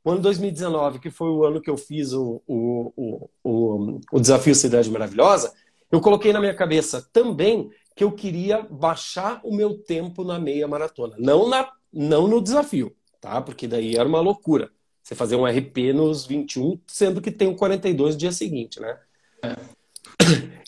O 0.04 0.10
ano 0.10 0.20
2019, 0.20 0.98
que 0.98 1.10
foi 1.10 1.30
o 1.30 1.44
ano 1.44 1.60
que 1.60 1.70
eu 1.70 1.78
fiz 1.78 2.12
o, 2.12 2.42
o, 2.46 2.92
o, 2.94 3.30
o, 3.42 4.00
o 4.12 4.20
Desafio 4.20 4.54
Cidade 4.54 4.90
Maravilhosa, 4.90 5.52
eu 5.90 6.00
coloquei 6.00 6.32
na 6.32 6.40
minha 6.40 6.54
cabeça 6.54 7.08
também 7.12 7.70
que 7.94 8.04
eu 8.04 8.12
queria 8.12 8.60
baixar 8.62 9.40
o 9.42 9.54
meu 9.54 9.78
tempo 9.78 10.22
na 10.22 10.38
meia 10.38 10.68
maratona. 10.68 11.16
Não, 11.18 11.48
na, 11.48 11.72
não 11.90 12.28
no 12.28 12.42
desafio, 12.42 12.94
tá? 13.18 13.40
Porque 13.40 13.66
daí 13.66 13.96
era 13.96 14.06
uma 14.06 14.20
loucura. 14.20 14.70
Você 15.02 15.14
fazer 15.14 15.36
um 15.36 15.46
RP 15.46 15.94
nos 15.94 16.26
21, 16.26 16.78
sendo 16.86 17.22
que 17.22 17.30
tem 17.30 17.48
o 17.48 17.56
42 17.56 18.14
no 18.14 18.20
dia 18.20 18.32
seguinte, 18.32 18.78
né? 18.78 18.98
É. 19.42 19.75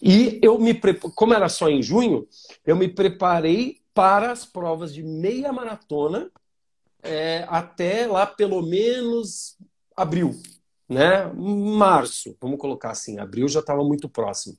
E 0.02 0.38
eu 0.42 0.58
me 0.58 0.74
como 1.14 1.34
era 1.34 1.48
só 1.48 1.68
em 1.68 1.82
junho, 1.82 2.26
eu 2.64 2.76
me 2.76 2.88
preparei 2.88 3.80
para 3.92 4.30
as 4.30 4.44
provas 4.44 4.94
de 4.94 5.02
meia 5.02 5.52
maratona 5.52 6.30
é, 7.02 7.44
até 7.48 8.06
lá 8.06 8.26
pelo 8.26 8.62
menos 8.62 9.56
abril, 9.96 10.40
né? 10.88 11.26
Março, 11.34 12.36
vamos 12.40 12.58
colocar 12.58 12.90
assim, 12.90 13.18
abril 13.18 13.48
já 13.48 13.60
estava 13.60 13.82
muito 13.82 14.08
próximo. 14.08 14.56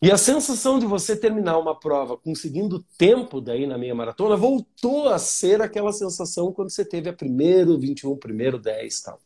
E 0.00 0.10
a 0.10 0.18
sensação 0.18 0.78
de 0.78 0.86
você 0.86 1.16
terminar 1.16 1.58
uma 1.58 1.78
prova 1.78 2.18
conseguindo 2.18 2.84
tempo 2.98 3.40
daí 3.40 3.66
na 3.66 3.78
meia 3.78 3.94
maratona 3.94 4.36
voltou 4.36 5.08
a 5.08 5.18
ser 5.18 5.62
aquela 5.62 5.92
sensação 5.92 6.52
quando 6.52 6.70
você 6.70 6.84
teve 6.84 7.08
a 7.08 7.14
primeiro 7.14 7.78
21, 7.78 8.16
primeiro 8.16 8.58
10 8.58 9.00
tal. 9.00 9.18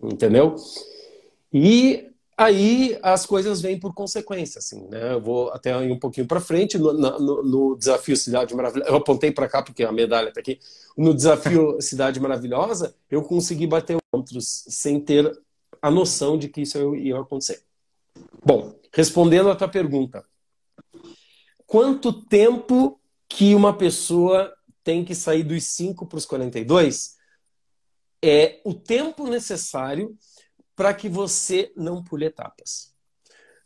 Entendeu? 0.00 0.54
E 1.52 2.11
aí 2.44 2.98
as 3.02 3.26
coisas 3.26 3.60
vêm 3.60 3.78
por 3.78 3.94
consequência, 3.94 4.58
assim, 4.58 4.86
né? 4.88 5.14
Eu 5.14 5.20
vou 5.20 5.50
até 5.50 5.70
ir 5.84 5.90
um 5.90 5.98
pouquinho 5.98 6.26
para 6.26 6.40
frente 6.40 6.78
no, 6.78 6.92
no, 6.92 7.42
no, 7.42 7.76
desafio 7.76 8.16
Cidade 8.16 8.54
Maravilhosa. 8.54 8.90
Eu 8.90 8.96
apontei 8.96 9.30
para 9.30 9.48
cá 9.48 9.62
porque 9.62 9.84
a 9.84 9.92
medalha 9.92 10.28
está 10.28 10.40
aqui. 10.40 10.58
No 10.96 11.14
desafio 11.14 11.78
Cidade 11.82 12.20
Maravilhosa, 12.20 12.94
eu 13.10 13.22
consegui 13.22 13.66
bater 13.66 13.96
outros 14.12 14.64
sem 14.68 15.00
ter 15.00 15.30
a 15.80 15.90
noção 15.90 16.38
de 16.38 16.48
que 16.48 16.62
isso 16.62 16.94
ia 16.94 17.18
acontecer. 17.18 17.62
Bom, 18.44 18.74
respondendo 18.92 19.50
a 19.50 19.56
tua 19.56 19.68
pergunta, 19.68 20.24
quanto 21.66 22.12
tempo 22.12 23.00
que 23.28 23.54
uma 23.54 23.76
pessoa 23.76 24.52
tem 24.84 25.04
que 25.04 25.14
sair 25.14 25.42
dos 25.42 25.64
5 25.64 26.06
para 26.06 26.18
os 26.18 26.26
42? 26.26 27.16
É 28.24 28.60
o 28.64 28.74
tempo 28.74 29.26
necessário 29.26 30.16
para 30.74 30.92
que 30.94 31.08
você 31.08 31.72
não 31.76 32.02
pule 32.02 32.26
etapas. 32.26 32.92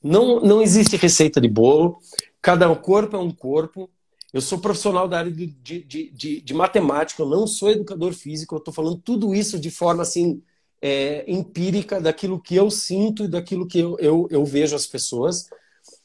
Não, 0.02 0.40
não 0.40 0.62
existe 0.62 0.96
receita 0.96 1.40
de 1.40 1.48
bolo, 1.48 1.98
cada 2.40 2.72
corpo 2.76 3.16
é 3.16 3.18
um 3.18 3.30
corpo. 3.30 3.90
Eu 4.32 4.40
sou 4.40 4.58
profissional 4.58 5.08
da 5.08 5.18
área 5.18 5.32
de, 5.32 5.46
de, 5.46 6.10
de, 6.10 6.40
de 6.40 6.54
matemática, 6.54 7.22
eu 7.22 7.28
não 7.28 7.46
sou 7.46 7.70
educador 7.70 8.12
físico, 8.12 8.54
eu 8.54 8.58
estou 8.58 8.74
falando 8.74 8.98
tudo 8.98 9.34
isso 9.34 9.58
de 9.58 9.70
forma 9.70 10.02
assim 10.02 10.42
é, 10.82 11.24
empírica, 11.26 12.00
daquilo 12.00 12.40
que 12.40 12.54
eu 12.54 12.70
sinto 12.70 13.24
e 13.24 13.28
daquilo 13.28 13.66
que 13.66 13.78
eu, 13.78 13.96
eu, 13.98 14.28
eu 14.30 14.44
vejo 14.44 14.76
as 14.76 14.86
pessoas. 14.86 15.48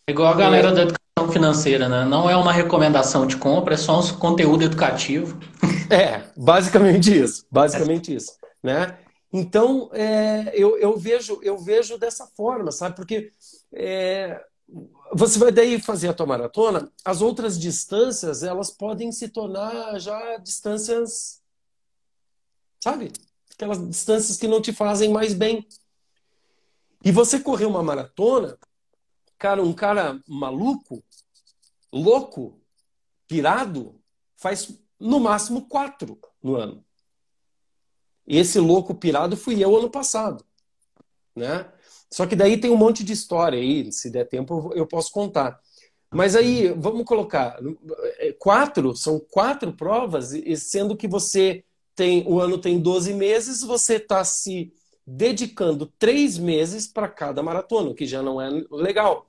Igual 0.07 0.33
a 0.33 0.37
galera 0.37 0.69
é... 0.69 0.73
da 0.73 0.81
educação 0.83 1.31
financeira, 1.31 1.89
né? 1.89 2.05
Não 2.05 2.29
é 2.29 2.35
uma 2.35 2.51
recomendação 2.51 3.27
de 3.27 3.37
compra, 3.37 3.73
é 3.73 3.77
só 3.77 3.99
um 3.99 4.07
conteúdo 4.17 4.63
educativo. 4.63 5.37
É, 5.89 6.23
basicamente 6.37 7.13
isso, 7.13 7.45
basicamente 7.51 8.15
isso, 8.15 8.31
né? 8.63 8.97
Então, 9.33 9.89
é, 9.93 10.51
eu, 10.53 10.77
eu, 10.77 10.97
vejo, 10.97 11.39
eu 11.41 11.57
vejo 11.57 11.97
dessa 11.97 12.27
forma, 12.27 12.71
sabe? 12.71 12.95
Porque 12.95 13.31
é, 13.73 14.43
você 15.13 15.39
vai 15.39 15.51
daí 15.51 15.79
fazer 15.79 16.09
a 16.09 16.13
tua 16.13 16.25
maratona, 16.25 16.91
as 17.03 17.21
outras 17.21 17.59
distâncias, 17.59 18.43
elas 18.43 18.71
podem 18.71 19.11
se 19.11 19.29
tornar 19.29 19.99
já 19.99 20.37
distâncias, 20.37 21.41
sabe? 22.81 23.13
Aquelas 23.53 23.85
distâncias 23.87 24.37
que 24.37 24.47
não 24.47 24.61
te 24.61 24.73
fazem 24.73 25.09
mais 25.11 25.33
bem. 25.33 25.65
E 27.03 27.11
você 27.11 27.39
correr 27.39 27.65
uma 27.65 27.83
maratona, 27.83 28.57
cara, 29.37 29.63
um 29.63 29.73
cara 29.73 30.21
maluco, 30.27 31.03
louco, 31.91 32.61
pirado, 33.27 33.99
faz 34.35 34.77
no 34.99 35.19
máximo 35.19 35.67
quatro 35.67 36.19
no 36.43 36.55
ano. 36.55 36.85
Esse 38.33 38.59
louco 38.59 38.95
pirado 38.95 39.35
fui 39.35 39.61
eu 39.61 39.75
ano 39.75 39.89
passado, 39.89 40.45
né? 41.35 41.69
Só 42.09 42.25
que 42.25 42.33
daí 42.33 42.57
tem 42.57 42.71
um 42.71 42.77
monte 42.77 43.03
de 43.03 43.11
história 43.11 43.59
aí, 43.59 43.91
se 43.91 44.09
der 44.09 44.25
tempo 44.25 44.71
eu 44.73 44.87
posso 44.87 45.11
contar. 45.11 45.59
Mas 46.09 46.33
aí, 46.33 46.69
vamos 46.69 47.03
colocar, 47.03 47.59
é, 48.19 48.31
quatro, 48.33 48.95
são 48.95 49.19
quatro 49.19 49.73
provas, 49.73 50.31
sendo 50.57 50.95
que 50.95 51.09
você 51.09 51.65
tem, 51.93 52.25
o 52.25 52.39
ano 52.39 52.57
tem 52.57 52.79
12 52.79 53.13
meses, 53.13 53.63
você 53.63 53.95
está 53.95 54.23
se 54.23 54.73
dedicando 55.05 55.85
três 55.99 56.37
meses 56.37 56.87
para 56.87 57.09
cada 57.09 57.43
maratona, 57.43 57.89
o 57.89 57.95
que 57.95 58.05
já 58.05 58.21
não 58.21 58.41
é 58.41 58.49
legal, 58.71 59.27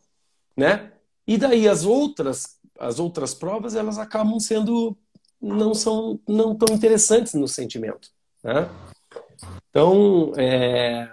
né? 0.57 0.93
E 1.27 1.37
daí 1.37 1.69
as 1.69 1.85
outras, 1.85 2.57
as 2.79 3.01
outras 3.01 3.35
provas, 3.35 3.75
elas 3.75 3.99
acabam 3.99 4.39
sendo, 4.39 4.97
não 5.41 5.75
são 5.75 6.21
não 6.29 6.55
tão 6.55 6.73
interessantes 6.73 7.35
no 7.35 7.49
sentimento, 7.49 8.11
né? 8.45 8.69
Então, 9.73 10.35
é, 10.37 11.09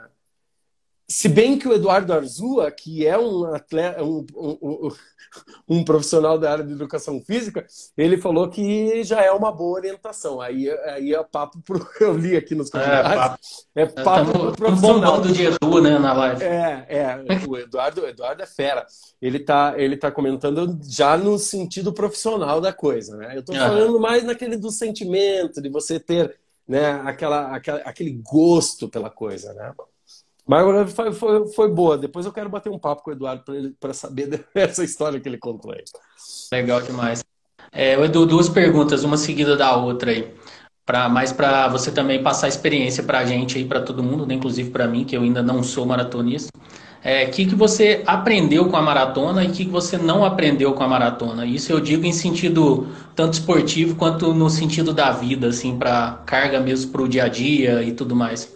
se 1.09 1.27
bem 1.27 1.57
que 1.57 1.67
o 1.67 1.73
Eduardo 1.73 2.13
Arzua, 2.13 2.69
que 2.69 3.07
é 3.07 3.17
um 3.17 3.45
atleta, 3.45 4.03
um, 4.03 4.23
um, 4.35 4.89
um, 5.67 5.83
profissional 5.83 6.37
da 6.37 6.51
área 6.51 6.63
de 6.63 6.73
educação 6.73 7.19
física, 7.19 7.65
ele 7.97 8.17
falou 8.17 8.47
que 8.47 9.03
já 9.03 9.21
é 9.21 9.31
uma 9.31 9.51
boa 9.51 9.79
orientação. 9.79 10.39
Aí, 10.39 10.69
aí 10.69 11.15
é 11.15 11.23
papo 11.23 11.59
pro. 11.61 11.79
Eu 11.99 12.15
li 12.15 12.37
aqui 12.37 12.53
nos 12.53 12.67
é, 12.67 12.71
comentários. 12.71 13.65
É 13.75 13.85
papo, 13.87 13.99
é 13.99 14.03
papo 14.03 14.31
pro 14.31 14.51
profissional. 14.51 15.19
Um 15.19 15.31
de 15.31 15.45
Edu, 15.45 15.81
né, 15.81 15.97
na 15.97 16.13
live. 16.13 16.43
É, 16.43 16.85
é. 16.89 17.47
O 17.47 17.57
Eduardo, 17.57 18.01
o 18.01 18.07
Eduardo 18.07 18.43
é 18.43 18.45
fera. 18.45 18.85
Ele 19.19 19.39
tá, 19.39 19.73
ele 19.77 19.97
tá 19.97 20.11
comentando 20.11 20.79
já 20.83 21.17
no 21.17 21.39
sentido 21.39 21.91
profissional 21.91 22.61
da 22.61 22.71
coisa, 22.71 23.17
né? 23.17 23.35
Eu 23.35 23.43
tô 23.43 23.53
falando 23.53 23.99
mais 23.99 24.23
naquele 24.23 24.57
do 24.57 24.69
sentimento, 24.69 25.59
de 25.59 25.69
você 25.69 25.99
ter 25.99 26.38
né, 26.69 27.01
aquela, 27.03 27.55
aquela, 27.55 27.79
aquele 27.79 28.21
gosto 28.23 28.87
pela 28.87 29.09
coisa, 29.09 29.51
né? 29.53 29.73
Mas 30.45 30.93
foi, 30.93 31.11
foi, 31.11 31.47
foi, 31.47 31.71
boa. 31.71 31.97
Depois 31.97 32.27
eu 32.27 32.31
quero 32.31 32.49
bater 32.49 32.69
um 32.69 32.77
papo 32.77 33.03
com 33.03 33.09
o 33.09 33.13
Eduardo 33.13 33.43
para 33.79 33.93
saber 33.93 34.45
dessa 34.53 34.83
história 34.83 35.19
que 35.19 35.27
ele 35.27 35.39
contou 35.39 35.71
aí. 35.71 35.83
Legal 36.51 36.81
demais. 36.81 37.23
É, 37.71 37.93
Edu, 37.93 38.25
duas 38.25 38.49
perguntas, 38.49 39.03
uma 39.03 39.17
seguida 39.17 39.57
da 39.57 39.75
outra 39.75 40.11
aí. 40.11 40.31
Pra, 40.85 41.09
mais 41.09 41.31
para 41.31 41.67
você 41.67 41.91
também 41.91 42.21
passar 42.21 42.47
experiência 42.47 43.03
para 43.03 43.19
a 43.19 43.25
gente 43.25 43.57
aí, 43.57 43.65
para 43.65 43.81
todo 43.81 44.03
mundo, 44.03 44.25
né? 44.25 44.33
inclusive 44.35 44.69
para 44.71 44.87
mim, 44.87 45.05
que 45.05 45.15
eu 45.15 45.21
ainda 45.21 45.41
não 45.41 45.63
sou 45.63 45.85
maratonista. 45.85 46.51
É, 47.01 47.25
que, 47.27 47.45
que 47.45 47.55
você 47.55 48.03
aprendeu 48.05 48.69
com 48.69 48.75
a 48.75 48.81
maratona 48.81 49.43
e 49.43 49.47
o 49.47 49.51
que, 49.51 49.65
que 49.65 49.71
você 49.71 49.97
não 49.97 50.25
aprendeu 50.25 50.73
com 50.73 50.83
a 50.83 50.87
maratona? 50.87 51.45
Isso 51.45 51.71
eu 51.71 51.79
digo 51.79 52.05
em 52.05 52.11
sentido 52.11 52.87
tanto 53.15 53.33
esportivo 53.33 53.95
quanto 53.95 54.33
no 54.33 54.49
sentido 54.49 54.93
da 54.93 55.11
vida, 55.11 55.47
assim, 55.47 55.77
para 55.77 56.21
carga 56.25 56.59
mesmo 56.59 56.91
para 56.91 57.01
o 57.01 57.07
dia 57.07 57.23
a 57.23 57.27
dia 57.29 57.81
e 57.83 57.93
tudo 57.93 58.15
mais. 58.15 58.53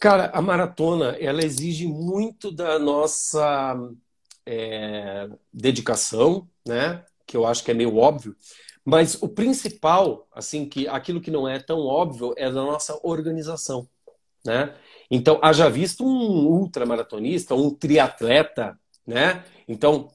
Cara, 0.00 0.30
a 0.32 0.42
maratona, 0.42 1.16
ela 1.20 1.44
exige 1.44 1.86
muito 1.86 2.50
da 2.50 2.78
nossa 2.78 3.76
é, 4.46 5.28
dedicação, 5.52 6.48
né? 6.66 7.04
Que 7.26 7.36
eu 7.36 7.46
acho 7.46 7.62
que 7.62 7.70
é 7.70 7.74
meio 7.74 7.96
óbvio. 7.96 8.34
Mas 8.84 9.22
o 9.22 9.28
principal, 9.28 10.26
assim, 10.32 10.68
que 10.68 10.88
aquilo 10.88 11.20
que 11.20 11.30
não 11.30 11.46
é 11.46 11.58
tão 11.58 11.80
óbvio 11.80 12.34
é 12.36 12.46
da 12.50 12.62
nossa 12.62 12.98
organização, 13.02 13.86
né? 14.44 14.74
Então, 15.10 15.40
haja 15.42 15.68
visto 15.68 16.04
um 16.04 16.46
ultramaratonista, 16.46 17.54
um 17.54 17.70
triatleta, 17.70 18.78
né? 19.06 19.44
Então, 19.66 20.08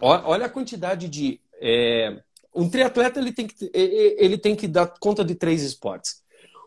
olha 0.00 0.46
a 0.46 0.50
quantidade 0.50 1.08
de... 1.08 1.40
É, 1.60 2.20
um 2.54 2.68
triatleta, 2.68 3.18
ele 3.18 3.32
tem, 3.32 3.46
que, 3.46 3.70
ele 3.72 4.36
tem 4.36 4.54
que 4.54 4.68
dar 4.68 4.86
conta 5.00 5.24
de 5.24 5.34
três 5.34 5.62
esportes. 5.62 6.22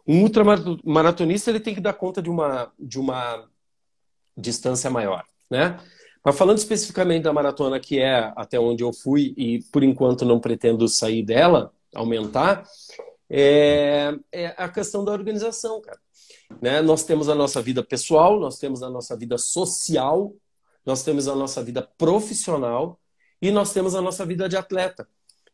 Um 0.07 0.23
ultramaratonista 0.23 1.51
ele 1.51 1.59
tem 1.59 1.75
que 1.75 1.81
dar 1.81 1.93
conta 1.93 2.21
de 2.21 2.29
uma, 2.29 2.71
de 2.79 2.99
uma 2.99 3.47
distância 4.35 4.89
maior, 4.89 5.23
né? 5.49 5.77
Mas 6.23 6.37
falando 6.37 6.57
especificamente 6.57 7.23
da 7.23 7.31
maratona, 7.31 7.79
que 7.79 7.99
é 7.99 8.33
até 8.35 8.59
onde 8.59 8.83
eu 8.83 8.91
fui 8.91 9.33
e 9.37 9.63
por 9.71 9.83
enquanto 9.83 10.25
não 10.25 10.39
pretendo 10.39 10.87
sair 10.87 11.23
dela, 11.23 11.71
aumentar, 11.95 12.65
é, 13.29 14.13
é 14.31 14.47
a 14.57 14.67
questão 14.67 15.05
da 15.05 15.11
organização, 15.11 15.81
cara. 15.81 15.99
Né? 16.61 16.81
Nós 16.81 17.03
temos 17.03 17.29
a 17.29 17.35
nossa 17.35 17.61
vida 17.61 17.83
pessoal, 17.83 18.39
nós 18.39 18.57
temos 18.57 18.81
a 18.81 18.89
nossa 18.89 19.15
vida 19.15 19.37
social, 19.37 20.33
nós 20.85 21.03
temos 21.03 21.27
a 21.27 21.35
nossa 21.35 21.63
vida 21.63 21.81
profissional 21.97 22.99
e 23.41 23.51
nós 23.51 23.73
temos 23.73 23.95
a 23.95 24.01
nossa 24.01 24.25
vida 24.25 24.47
de 24.47 24.57
atleta. 24.57 25.07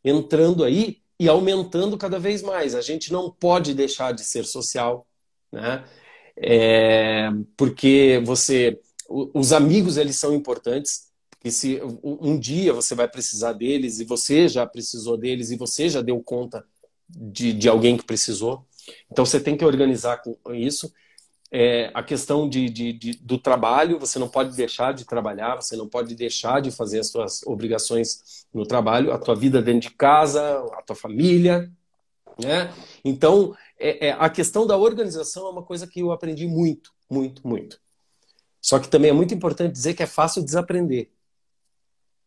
Entrando 0.03 0.63
aí 0.63 1.01
e 1.19 1.27
aumentando 1.27 1.97
cada 1.97 2.19
vez 2.19 2.41
mais. 2.41 2.75
A 2.75 2.81
gente 2.81 3.11
não 3.11 3.31
pode 3.31 3.73
deixar 3.73 4.11
de 4.13 4.23
ser 4.23 4.45
social, 4.45 5.07
né? 5.51 5.83
É, 6.35 7.29
porque 7.55 8.21
você, 8.25 8.79
os 9.09 9.53
amigos 9.53 9.97
eles 9.97 10.15
são 10.15 10.33
importantes. 10.33 11.11
E 11.43 11.51
se 11.51 11.79
um 12.03 12.39
dia 12.39 12.73
você 12.73 12.95
vai 12.95 13.07
precisar 13.07 13.53
deles 13.53 13.99
e 13.99 14.05
você 14.05 14.47
já 14.47 14.65
precisou 14.65 15.17
deles 15.17 15.51
e 15.51 15.57
você 15.57 15.89
já 15.89 16.01
deu 16.01 16.21
conta 16.21 16.65
de, 17.09 17.53
de 17.53 17.67
alguém 17.67 17.97
que 17.97 18.05
precisou, 18.05 18.65
então 19.11 19.25
você 19.25 19.39
tem 19.39 19.55
que 19.55 19.65
organizar 19.65 20.17
com 20.17 20.53
isso 20.53 20.91
é, 21.55 21.91
a 21.93 22.01
questão 22.01 22.49
de, 22.49 22.67
de, 22.67 22.91
de, 22.91 23.13
do 23.13 23.37
trabalho, 23.37 23.99
você 23.99 24.17
não 24.17 24.27
pode 24.27 24.55
deixar 24.55 24.91
de 24.91 25.05
trabalhar, 25.05 25.55
você 25.55 25.75
não 25.75 25.87
pode 25.87 26.15
deixar 26.15 26.59
de 26.59 26.71
fazer 26.71 26.99
as 26.99 27.11
suas 27.11 27.43
obrigações 27.45 28.47
no 28.51 28.65
trabalho, 28.65 29.13
a 29.13 29.19
tua 29.19 29.35
vida 29.35 29.61
dentro 29.61 29.81
de 29.81 29.91
casa, 29.91 30.41
a 30.73 30.81
tua 30.81 30.95
família, 30.95 31.71
né? 32.43 32.73
Então, 33.05 33.55
é, 33.79 34.07
é, 34.07 34.11
a 34.13 34.31
questão 34.31 34.65
da 34.65 34.75
organização 34.75 35.45
é 35.45 35.51
uma 35.51 35.61
coisa 35.61 35.85
que 35.85 35.99
eu 35.99 36.11
aprendi 36.11 36.47
muito, 36.47 36.91
muito, 37.07 37.47
muito. 37.47 37.79
Só 38.59 38.79
que 38.79 38.87
também 38.87 39.11
é 39.11 39.13
muito 39.13 39.35
importante 39.35 39.73
dizer 39.73 39.93
que 39.93 40.01
é 40.01 40.07
fácil 40.07 40.43
desaprender. 40.43 41.11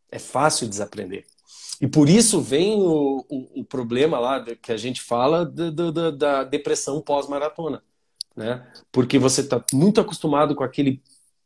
É 0.08 0.20
fácil 0.20 0.68
desaprender. 0.68 1.26
E 1.80 1.86
por 1.86 2.08
isso 2.08 2.40
vem 2.40 2.80
o, 2.80 3.24
o, 3.28 3.60
o 3.60 3.64
problema 3.64 4.18
lá 4.18 4.42
que 4.42 4.72
a 4.72 4.76
gente 4.76 5.02
fala 5.02 5.44
da, 5.44 5.70
da, 5.70 6.10
da 6.10 6.44
depressão 6.44 7.00
pós-maratona 7.00 7.82
né? 8.36 8.70
Porque 8.92 9.18
você 9.18 9.40
está 9.40 9.64
muito 9.72 10.00
acostumado 10.00 10.54
com 10.54 10.62
aquele, 10.62 11.02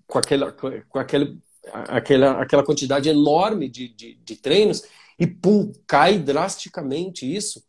com 0.07 0.19
aquela, 0.19 0.53
com 0.53 0.99
aquele, 0.99 1.39
aquela, 1.73 2.43
aquela 2.43 2.65
quantidade 2.65 3.09
enorme 3.09 3.69
de, 3.69 3.89
de, 3.89 4.15
de 4.17 4.37
treinos 4.37 4.83
e 5.19 5.27
pum, 5.27 5.73
cai 5.87 6.19
drasticamente 6.19 7.33
isso 7.33 7.63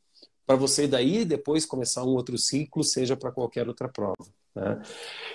para 0.46 0.56
você 0.56 0.88
daí 0.88 1.24
depois 1.24 1.66
começar 1.66 2.04
um 2.04 2.10
outro 2.16 2.38
ciclo, 2.38 2.84
seja 2.84 3.16
para 3.16 3.32
qualquer 3.32 3.68
outra 3.68 3.88
prova. 3.88 4.26
Né? 4.56 4.82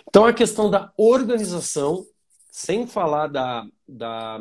Então 0.08 0.26
a 0.26 0.32
questão 0.32 0.68
da 0.68 0.92
organização, 0.96 2.04
sem 2.50 2.86
falar 2.86 3.28
da, 3.28 3.66
da, 3.86 4.40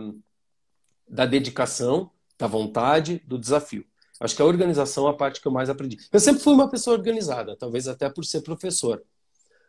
da 1.08 1.26
dedicação, 1.26 2.10
da 2.38 2.48
vontade, 2.48 3.22
do 3.26 3.38
desafio. 3.38 3.86
Acho 4.20 4.36
que 4.36 4.42
a 4.42 4.46
organização 4.46 5.08
é 5.08 5.12
a 5.12 5.14
parte 5.14 5.42
que 5.42 5.48
eu 5.48 5.52
mais 5.52 5.70
aprendi. 5.70 5.98
Eu 6.12 6.20
sempre 6.20 6.42
fui 6.42 6.54
uma 6.54 6.70
pessoa 6.70 6.96
organizada, 6.96 7.56
talvez 7.58 7.88
até 7.88 8.10
por 8.10 8.24
ser 8.24 8.42
professor. 8.42 9.02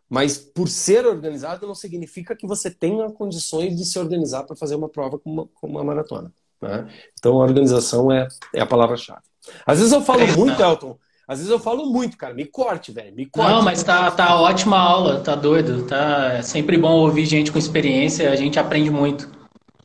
Mas 0.09 0.39
por 0.39 0.69
ser 0.69 1.05
organizado 1.05 1.67
não 1.67 1.75
significa 1.75 2.37
que 2.37 2.47
você 2.47 2.71
tenha 2.71 3.11
condições 3.11 3.77
de 3.77 3.85
se 3.85 3.99
organizar 3.99 4.45
para 4.45 4.55
fazer 4.55 4.77
uma 4.77 4.89
prova 4.89 5.19
como 5.19 5.43
uma, 5.43 5.49
como 5.55 5.73
uma 5.73 5.85
maratona. 5.85 6.33
Né? 6.63 6.89
Então 7.19 7.41
a 7.41 7.45
organização 7.45 8.11
é, 8.13 8.29
é 8.55 8.61
a 8.61 8.67
palavra-chave. 8.67 9.23
Às 9.67 9.79
vezes 9.79 9.93
eu 9.93 10.01
falo 10.01 10.23
é 10.23 10.37
muito, 10.37 10.63
Elton. 10.63 10.97
Às 11.27 11.39
vezes 11.39 11.51
eu 11.51 11.59
falo 11.59 11.87
muito, 11.87 12.17
cara. 12.17 12.33
Me 12.35 12.45
corte, 12.45 12.93
velho. 12.93 13.15
Me 13.15 13.27
corte. 13.27 13.51
Não, 13.51 13.63
mas 13.63 13.83
tá, 13.83 14.11
tá 14.13 14.41
ótima 14.41 14.79
aula, 14.79 15.21
tá 15.21 15.35
doido. 15.35 15.85
Tá 15.85 16.35
é 16.35 16.43
sempre 16.43 16.79
bom 16.79 16.93
ouvir 17.01 17.27
gente 17.27 17.51
com 17.51 17.59
experiência. 17.59 18.31
A 18.31 18.37
gente 18.37 18.61
aprende 18.61 18.91
muito. 18.91 19.29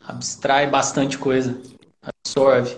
Abstrai 0.05 0.69
bastante 0.69 1.17
coisa. 1.17 1.59
Absorve. 2.01 2.77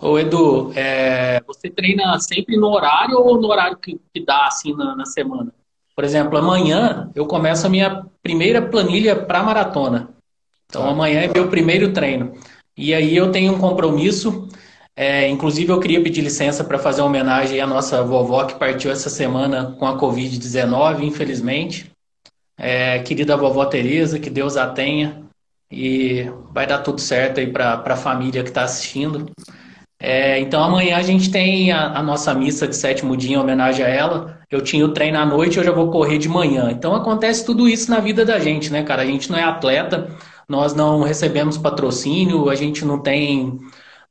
Ô 0.00 0.18
Edu, 0.18 0.72
é, 0.76 1.40
você 1.46 1.68
treina 1.68 2.18
sempre 2.20 2.56
no 2.56 2.68
horário 2.68 3.18
ou 3.18 3.40
no 3.40 3.48
horário 3.48 3.76
que, 3.76 4.00
que 4.14 4.24
dá 4.24 4.46
assim 4.46 4.74
na, 4.74 4.94
na 4.94 5.04
semana? 5.04 5.52
Por 5.94 6.04
exemplo, 6.04 6.38
amanhã 6.38 7.10
eu 7.14 7.26
começo 7.26 7.66
a 7.66 7.70
minha 7.70 8.06
primeira 8.22 8.62
planilha 8.62 9.16
para 9.16 9.42
maratona. 9.42 10.10
Então 10.66 10.82
tá. 10.82 10.88
amanhã 10.90 11.22
é 11.22 11.28
meu 11.28 11.48
primeiro 11.48 11.92
treino. 11.92 12.32
E 12.76 12.94
aí 12.94 13.16
eu 13.16 13.32
tenho 13.32 13.54
um 13.54 13.58
compromisso. 13.58 14.48
É, 14.94 15.28
inclusive 15.28 15.72
eu 15.72 15.80
queria 15.80 16.02
pedir 16.02 16.20
licença 16.20 16.62
para 16.62 16.78
fazer 16.78 17.00
uma 17.00 17.08
homenagem 17.08 17.60
à 17.60 17.66
nossa 17.66 18.02
vovó 18.02 18.44
que 18.44 18.54
partiu 18.54 18.90
essa 18.90 19.10
semana 19.10 19.74
com 19.78 19.86
a 19.86 19.98
Covid-19, 19.98 21.02
infelizmente. 21.02 21.90
É, 22.56 23.00
querida 23.00 23.36
vovó 23.36 23.64
Tereza, 23.66 24.20
que 24.20 24.30
Deus 24.30 24.56
a 24.56 24.68
tenha. 24.68 25.27
E 25.70 26.30
vai 26.52 26.66
dar 26.66 26.78
tudo 26.78 27.00
certo 27.00 27.40
aí 27.40 27.46
para 27.52 27.82
a 27.84 27.96
família 27.96 28.42
que 28.42 28.48
está 28.48 28.64
assistindo. 28.64 29.26
É, 30.00 30.38
então 30.38 30.62
amanhã 30.62 30.96
a 30.96 31.02
gente 31.02 31.30
tem 31.30 31.72
a, 31.72 31.98
a, 31.98 32.02
nossa 32.02 32.32
missa 32.32 32.68
de 32.68 32.76
sétimo 32.76 33.16
dia 33.16 33.36
em 33.36 33.38
homenagem 33.38 33.84
a 33.84 33.88
ela. 33.88 34.38
Eu 34.50 34.62
tinha 34.62 34.84
o 34.84 34.92
treino 34.92 35.18
à 35.18 35.26
noite, 35.26 35.58
eu 35.58 35.64
já 35.64 35.72
vou 35.72 35.90
correr 35.90 36.18
de 36.18 36.28
manhã. 36.28 36.70
Então 36.70 36.94
acontece 36.94 37.44
tudo 37.44 37.68
isso 37.68 37.90
na 37.90 38.00
vida 38.00 38.24
da 38.24 38.38
gente, 38.38 38.72
né, 38.72 38.82
cara? 38.82 39.02
A 39.02 39.06
gente 39.06 39.30
não 39.30 39.38
é 39.38 39.42
atleta, 39.42 40.08
nós 40.48 40.74
não 40.74 41.02
recebemos 41.02 41.58
patrocínio, 41.58 42.48
a 42.48 42.54
gente 42.54 42.84
não 42.84 43.00
tem 43.00 43.58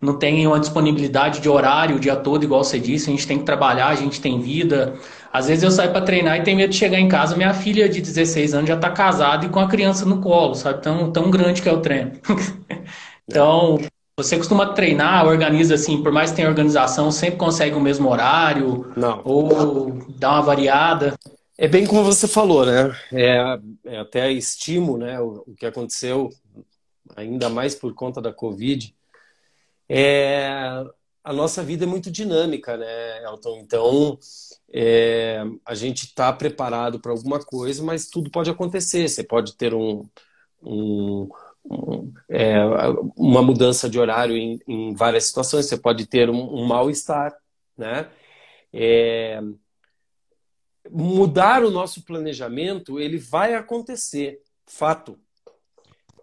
não 0.01 0.17
tem 0.17 0.45
uma 0.45 0.59
disponibilidade 0.59 1.39
de 1.39 1.49
horário 1.49 1.95
o 1.95 1.99
dia 1.99 2.15
todo, 2.15 2.43
igual 2.43 2.63
você 2.63 2.79
disse, 2.79 3.09
a 3.09 3.11
gente 3.11 3.27
tem 3.27 3.39
que 3.39 3.45
trabalhar, 3.45 3.87
a 3.87 3.95
gente 3.95 4.21
tem 4.21 4.39
vida. 4.39 4.93
Às 5.33 5.47
vezes 5.47 5.63
eu 5.63 5.71
saio 5.71 5.91
para 5.91 6.01
treinar 6.01 6.37
e 6.37 6.43
tenho 6.43 6.57
medo 6.57 6.69
de 6.69 6.77
chegar 6.77 6.99
em 6.99 7.07
casa, 7.07 7.35
minha 7.35 7.53
filha 7.53 7.89
de 7.89 7.99
16 7.99 8.53
anos 8.53 8.67
já 8.67 8.75
está 8.75 8.91
casada 8.91 9.45
e 9.45 9.49
com 9.49 9.59
a 9.59 9.67
criança 9.67 10.05
no 10.05 10.21
colo, 10.21 10.55
sabe? 10.55 10.81
Tão, 10.81 11.11
tão 11.11 11.31
grande 11.31 11.61
que 11.61 11.69
é 11.69 11.73
o 11.73 11.81
treino. 11.81 12.11
então, 13.27 13.79
você 14.15 14.37
costuma 14.37 14.73
treinar, 14.73 15.27
organiza 15.27 15.75
assim, 15.75 16.01
por 16.01 16.11
mais 16.11 16.29
que 16.29 16.37
tenha 16.37 16.49
organização, 16.49 17.11
sempre 17.11 17.37
consegue 17.37 17.75
o 17.75 17.79
mesmo 17.79 18.09
horário? 18.09 18.91
Não. 18.95 19.21
Ou 19.23 19.99
dá 20.17 20.31
uma 20.31 20.41
variada? 20.41 21.15
É 21.57 21.67
bem 21.67 21.87
como 21.87 22.03
você 22.03 22.27
falou, 22.27 22.65
né? 22.65 22.95
É, 23.11 23.59
é 23.85 23.99
até 23.99 24.31
estimo, 24.31 24.97
né? 24.97 25.19
O, 25.19 25.43
o, 25.47 25.55
que 25.55 25.65
aconteceu, 25.65 26.29
ainda 27.15 27.49
mais 27.49 27.73
por 27.73 27.93
conta 27.95 28.21
da 28.21 28.31
Covid. 28.31 28.93
É, 29.89 30.83
a 31.23 31.33
nossa 31.33 31.63
vida 31.63 31.83
é 31.83 31.87
muito 31.87 32.09
dinâmica, 32.09 32.77
né, 32.77 33.23
Elton? 33.23 33.57
Então, 33.59 34.17
é, 34.73 35.43
a 35.65 35.75
gente 35.75 36.05
está 36.05 36.31
preparado 36.31 36.99
para 36.99 37.11
alguma 37.11 37.39
coisa, 37.43 37.83
mas 37.83 38.07
tudo 38.07 38.31
pode 38.31 38.49
acontecer. 38.49 39.07
Você 39.07 39.23
pode 39.23 39.55
ter 39.55 39.73
um, 39.73 40.05
um, 40.61 41.29
um 41.65 42.13
é, 42.29 42.57
uma 43.15 43.41
mudança 43.41 43.89
de 43.89 43.99
horário 43.99 44.37
em, 44.37 44.59
em, 44.67 44.93
várias 44.95 45.25
situações. 45.25 45.65
Você 45.65 45.77
pode 45.77 46.05
ter 46.05 46.29
um, 46.29 46.61
um 46.61 46.65
mal-estar, 46.65 47.35
né? 47.77 48.09
É, 48.73 49.41
mudar 50.89 51.63
o 51.63 51.71
nosso 51.71 52.03
planejamento, 52.03 52.99
ele 52.99 53.17
vai 53.17 53.53
acontecer, 53.53 54.41
fato. 54.65 55.19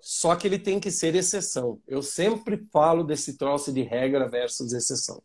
Só 0.06 0.36
que 0.36 0.46
ele 0.46 0.58
tem 0.58 0.78
que 0.78 0.90
ser 0.90 1.14
exceção. 1.14 1.80
Eu 1.88 2.02
sempre 2.02 2.62
falo 2.70 3.02
desse 3.02 3.38
troço 3.38 3.72
de 3.72 3.80
regra 3.80 4.28
versus 4.28 4.74
exceção. 4.74 5.22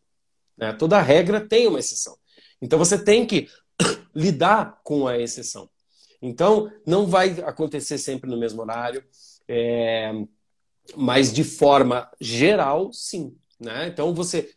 Né? 0.57 0.71
Toda 0.71 1.01
regra 1.01 1.45
tem 1.45 1.67
uma 1.67 1.79
exceção. 1.79 2.17
Então 2.61 2.79
você 2.79 2.97
tem 2.97 3.27
que 3.27 3.49
lidar 4.15 4.79
com 4.81 5.05
a 5.05 5.17
exceção. 5.19 5.69
Então, 6.21 6.71
não 6.87 7.05
vai 7.05 7.41
acontecer 7.41 7.97
sempre 7.97 8.29
no 8.29 8.39
mesmo 8.39 8.61
horário, 8.61 9.03
é... 9.49 10.13
mas 10.95 11.33
de 11.33 11.43
forma 11.43 12.09
geral, 12.19 12.93
sim. 12.93 13.35
Né? 13.59 13.87
Então, 13.87 14.13
você. 14.13 14.49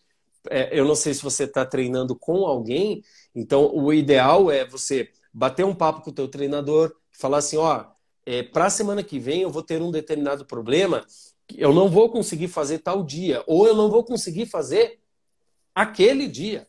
É, 0.51 0.79
eu 0.79 0.85
não 0.85 0.95
sei 0.95 1.15
se 1.15 1.23
você 1.23 1.45
está 1.45 1.67
treinando 1.67 2.17
com 2.17 2.47
alguém, 2.47 3.03
então, 3.35 3.75
o 3.75 3.93
ideal 3.93 4.51
é 4.53 4.65
você 4.65 5.11
bater 5.33 5.65
um 5.65 5.75
papo 5.75 6.03
com 6.03 6.11
o 6.11 6.15
teu 6.15 6.29
treinador, 6.29 6.95
falar 7.13 7.39
assim, 7.39 7.57
ó, 7.57 7.92
é, 8.25 8.43
para 8.43 8.67
a 8.67 8.71
semana 8.71 9.03
que 9.03 9.19
vem 9.19 9.43
eu 9.43 9.51
vou 9.51 9.63
ter 9.63 9.81
um 9.83 9.91
determinado 9.91 10.45
problema, 10.45 11.05
eu 11.57 11.73
não 11.73 11.89
vou 11.89 12.11
conseguir 12.11 12.49
fazer 12.49 12.79
tal 12.79 13.03
dia, 13.03 13.43
ou 13.47 13.67
eu 13.67 13.75
não 13.75 13.91
vou 13.91 14.05
conseguir 14.05 14.47
fazer 14.47 15.01
aquele 15.75 16.27
dia. 16.27 16.67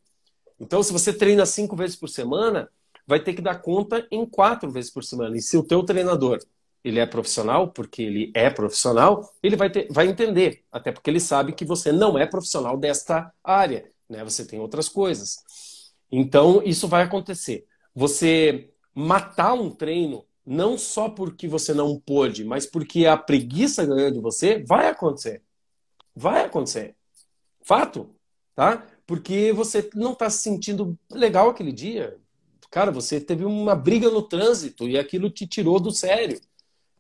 Então, 0.60 0.82
se 0.82 0.92
você 0.92 1.14
treina 1.14 1.46
cinco 1.46 1.76
vezes 1.76 1.96
por 1.96 2.10
semana, 2.10 2.70
vai 3.06 3.20
ter 3.20 3.34
que 3.34 3.42
dar 3.42 3.62
conta 3.62 4.08
em 4.12 4.26
quatro 4.26 4.72
vezes 4.72 4.92
por 4.92 5.04
semana. 5.04 5.38
E 5.38 5.42
se 5.42 5.58
o 5.58 5.64
teu 5.64 5.84
treinador 5.84 6.40
ele 6.84 7.00
é 7.00 7.06
profissional, 7.06 7.70
porque 7.70 8.02
ele 8.02 8.32
é 8.36 8.50
profissional, 8.50 9.34
ele 9.42 9.56
vai, 9.56 9.70
ter, 9.70 9.88
vai 9.90 10.08
entender, 10.08 10.64
até 10.72 10.92
porque 10.92 11.10
ele 11.10 11.20
sabe 11.20 11.54
que 11.54 11.64
você 11.64 11.92
não 11.92 12.18
é 12.18 12.26
profissional 12.26 12.78
desta 12.78 13.32
área, 13.42 13.90
né? 14.10 14.24
Você 14.24 14.46
tem 14.46 14.60
outras 14.60 14.90
coisas. 14.90 15.94
Então, 16.12 16.62
isso 16.64 16.88
vai 16.88 17.04
acontecer. 17.04 17.66
Você 17.96 18.70
matar 18.94 19.54
um 19.54 19.70
treino, 19.70 20.26
não 20.46 20.78
só 20.78 21.10
porque 21.10 21.48
você 21.48 21.74
não 21.74 22.00
pôde, 22.00 22.44
mas 22.44 22.66
porque 22.66 23.06
a 23.06 23.18
preguiça 23.18 23.86
ganhou 23.86 24.12
de 24.12 24.20
você, 24.20 24.64
vai 24.68 24.88
acontecer. 24.88 25.42
Vai 26.16 26.46
acontecer. 26.46 26.96
Fato. 27.62 28.10
Tá? 28.56 28.86
Porque 29.08 29.52
você 29.54 29.90
não 29.96 30.14
está 30.14 30.30
se 30.30 30.44
sentindo 30.44 30.98
legal 31.12 31.50
aquele 31.50 31.72
dia. 31.72 32.18
Cara, 32.70 32.92
você 32.92 33.20
teve 33.20 33.46
uma 33.46 33.76
briga 33.76 34.10
no 34.10 34.22
trânsito 34.22 34.88
e 34.88 34.98
aquilo 34.98 35.30
te 35.30 35.48
tirou 35.48 35.80
do 35.80 35.92
sério. 35.92 36.40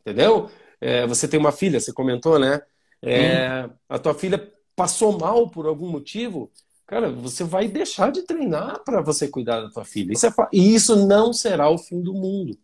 Entendeu? 0.01 0.49
É, 0.81 1.05
você 1.05 1.27
tem 1.27 1.39
uma 1.39 1.51
filha, 1.51 1.79
você 1.79 1.93
comentou, 1.93 2.39
né? 2.39 2.61
É, 3.01 3.69
a 3.87 3.99
tua 3.99 4.13
filha 4.13 4.51
passou 4.75 5.17
mal 5.17 5.49
por 5.49 5.65
algum 5.65 5.89
motivo 5.89 6.51
cara, 6.93 7.11
você 7.11 7.43
vai 7.43 7.67
deixar 7.67 8.11
de 8.11 8.21
treinar 8.23 8.83
para 8.83 9.01
você 9.01 9.27
cuidar 9.27 9.61
da 9.61 9.69
tua 9.69 9.85
filha. 9.85 10.13
Isso 10.13 10.27
é 10.27 10.33
e 10.51 10.75
isso 10.75 10.95
não 11.07 11.33
será 11.33 11.69
o 11.69 11.77
fim 11.77 12.01
do 12.01 12.13
mundo. 12.13 12.57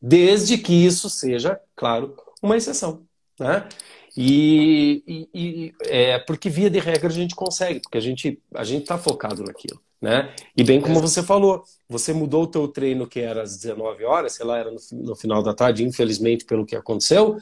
Desde 0.00 0.58
que 0.58 0.72
isso 0.72 1.08
seja, 1.08 1.60
claro, 1.74 2.16
uma 2.42 2.56
exceção. 2.56 3.02
Né? 3.38 3.66
E, 4.16 5.02
e, 5.06 5.28
e 5.34 5.74
é, 5.86 6.18
porque 6.20 6.48
via 6.48 6.70
de 6.70 6.78
regra 6.78 7.08
a 7.08 7.12
gente 7.12 7.34
consegue, 7.34 7.80
porque 7.80 7.98
a 7.98 8.00
gente 8.00 8.40
a 8.54 8.62
gente 8.62 8.82
está 8.82 8.96
focado 8.96 9.42
naquilo, 9.42 9.80
né? 10.00 10.32
E 10.56 10.62
bem 10.62 10.80
como 10.80 11.00
você 11.00 11.20
falou, 11.20 11.64
você 11.88 12.12
mudou 12.12 12.44
o 12.44 12.46
teu 12.46 12.68
treino 12.68 13.08
que 13.08 13.18
era 13.18 13.42
às 13.42 13.56
19 13.56 14.04
horas, 14.04 14.34
sei 14.34 14.46
lá, 14.46 14.58
era 14.58 14.70
no, 14.70 14.78
no 14.92 15.16
final 15.16 15.42
da 15.42 15.52
tarde, 15.52 15.82
infelizmente 15.82 16.44
pelo 16.44 16.64
que 16.64 16.76
aconteceu, 16.76 17.38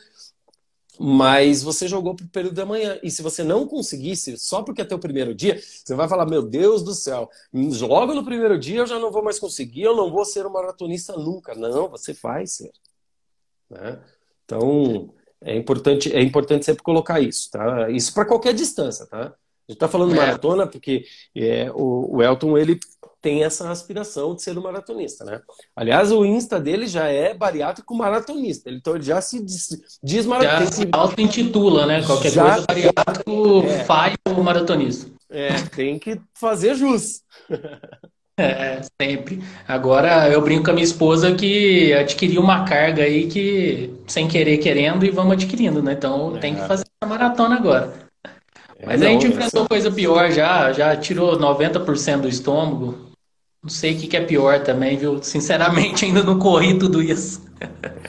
mas 1.02 1.64
você 1.64 1.88
jogou 1.88 2.14
para 2.14 2.24
o 2.24 2.28
período 2.28 2.54
da 2.54 2.64
manhã. 2.64 2.96
E 3.02 3.10
se 3.10 3.22
você 3.22 3.42
não 3.42 3.66
conseguisse, 3.66 4.38
só 4.38 4.62
porque 4.62 4.82
é 4.82 4.84
teu 4.84 4.98
primeiro 4.98 5.34
dia, 5.34 5.60
você 5.60 5.94
vai 5.96 6.08
falar: 6.08 6.26
Meu 6.26 6.42
Deus 6.42 6.82
do 6.82 6.94
céu, 6.94 7.28
logo 7.52 8.14
no 8.14 8.24
primeiro 8.24 8.56
dia 8.56 8.78
eu 8.78 8.86
já 8.86 8.98
não 9.00 9.10
vou 9.10 9.22
mais 9.22 9.38
conseguir, 9.38 9.82
eu 9.82 9.96
não 9.96 10.10
vou 10.10 10.24
ser 10.24 10.46
um 10.46 10.50
maratonista 10.50 11.16
nunca. 11.16 11.54
Não, 11.54 11.88
você 11.88 12.12
vai 12.12 12.46
ser. 12.46 12.70
Né? 13.68 13.98
Então, 14.44 15.12
é 15.40 15.56
importante, 15.56 16.14
é 16.14 16.22
importante 16.22 16.64
sempre 16.64 16.84
colocar 16.84 17.20
isso. 17.20 17.50
Tá? 17.50 17.90
Isso 17.90 18.14
para 18.14 18.24
qualquer 18.24 18.54
distância. 18.54 19.04
Tá? 19.06 19.22
A 19.22 19.72
gente 19.72 19.76
está 19.76 19.88
falando 19.88 20.12
é. 20.12 20.16
maratona 20.16 20.68
porque 20.68 21.04
é, 21.34 21.68
o, 21.72 22.16
o 22.16 22.22
Elton 22.22 22.56
ele 22.56 22.78
tem 23.22 23.44
essa 23.44 23.70
aspiração 23.70 24.34
de 24.34 24.42
ser 24.42 24.58
um 24.58 24.62
maratonista, 24.62 25.24
né? 25.24 25.40
Aliás, 25.76 26.10
o 26.10 26.24
Insta 26.26 26.58
dele 26.58 26.88
já 26.88 27.06
é 27.06 27.32
bariátrico 27.32 27.94
maratonista. 27.94 28.68
Então 28.68 28.96
ele 28.96 29.04
já 29.04 29.20
se 29.20 29.42
diz, 29.42 29.68
diz 30.02 30.26
maratonista. 30.26 30.76
Já 30.76 30.82
se 30.82 30.88
auto-intitula, 30.90 31.86
né? 31.86 32.02
Qualquer 32.02 32.32
já, 32.32 32.50
coisa, 32.50 32.66
bariátrico 32.66 33.62
é, 33.64 33.84
faz 33.84 34.14
o 34.28 34.42
maratonista. 34.42 35.08
É, 35.30 35.52
tem 35.74 35.98
que 36.00 36.20
fazer 36.34 36.74
jus. 36.74 37.22
É, 38.36 38.80
sempre. 39.00 39.42
Agora 39.68 40.28
eu 40.28 40.40
brinco 40.40 40.64
com 40.64 40.70
a 40.70 40.74
minha 40.74 40.84
esposa 40.84 41.34
que 41.34 41.92
adquiri 41.92 42.38
uma 42.38 42.64
carga 42.64 43.04
aí 43.04 43.28
que 43.28 43.94
sem 44.06 44.26
querer 44.26 44.58
querendo 44.58 45.04
e 45.04 45.10
vamos 45.10 45.34
adquirindo, 45.34 45.82
né? 45.82 45.92
Então 45.92 46.36
é. 46.36 46.40
tem 46.40 46.54
que 46.54 46.66
fazer 46.66 46.84
a 47.00 47.06
maratona 47.06 47.56
agora. 47.56 47.92
É, 48.78 48.86
Mas 48.86 49.00
não, 49.00 49.06
a 49.06 49.10
gente 49.10 49.26
enfrentou 49.28 49.68
coisa 49.68 49.90
pior 49.92 50.30
já, 50.32 50.72
já 50.72 50.96
tirou 50.96 51.38
90% 51.38 52.22
do 52.22 52.28
estômago. 52.28 53.11
Não 53.62 53.70
sei 53.70 53.94
o 53.94 54.00
que, 54.00 54.08
que 54.08 54.16
é 54.16 54.24
pior 54.24 54.64
também, 54.64 54.96
viu? 54.96 55.22
Sinceramente, 55.22 56.04
ainda 56.04 56.22
não 56.24 56.36
corri 56.38 56.76
tudo 56.76 57.00
isso. 57.00 57.44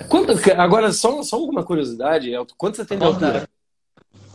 Quanto, 0.09 0.31
agora, 0.57 0.91
só, 0.91 1.21
só 1.21 1.43
uma 1.43 1.63
curiosidade. 1.63 2.31
Quanto 2.57 2.77
você 2.77 2.85
tem 2.85 2.97
de 2.97 3.03
altura? 3.03 3.47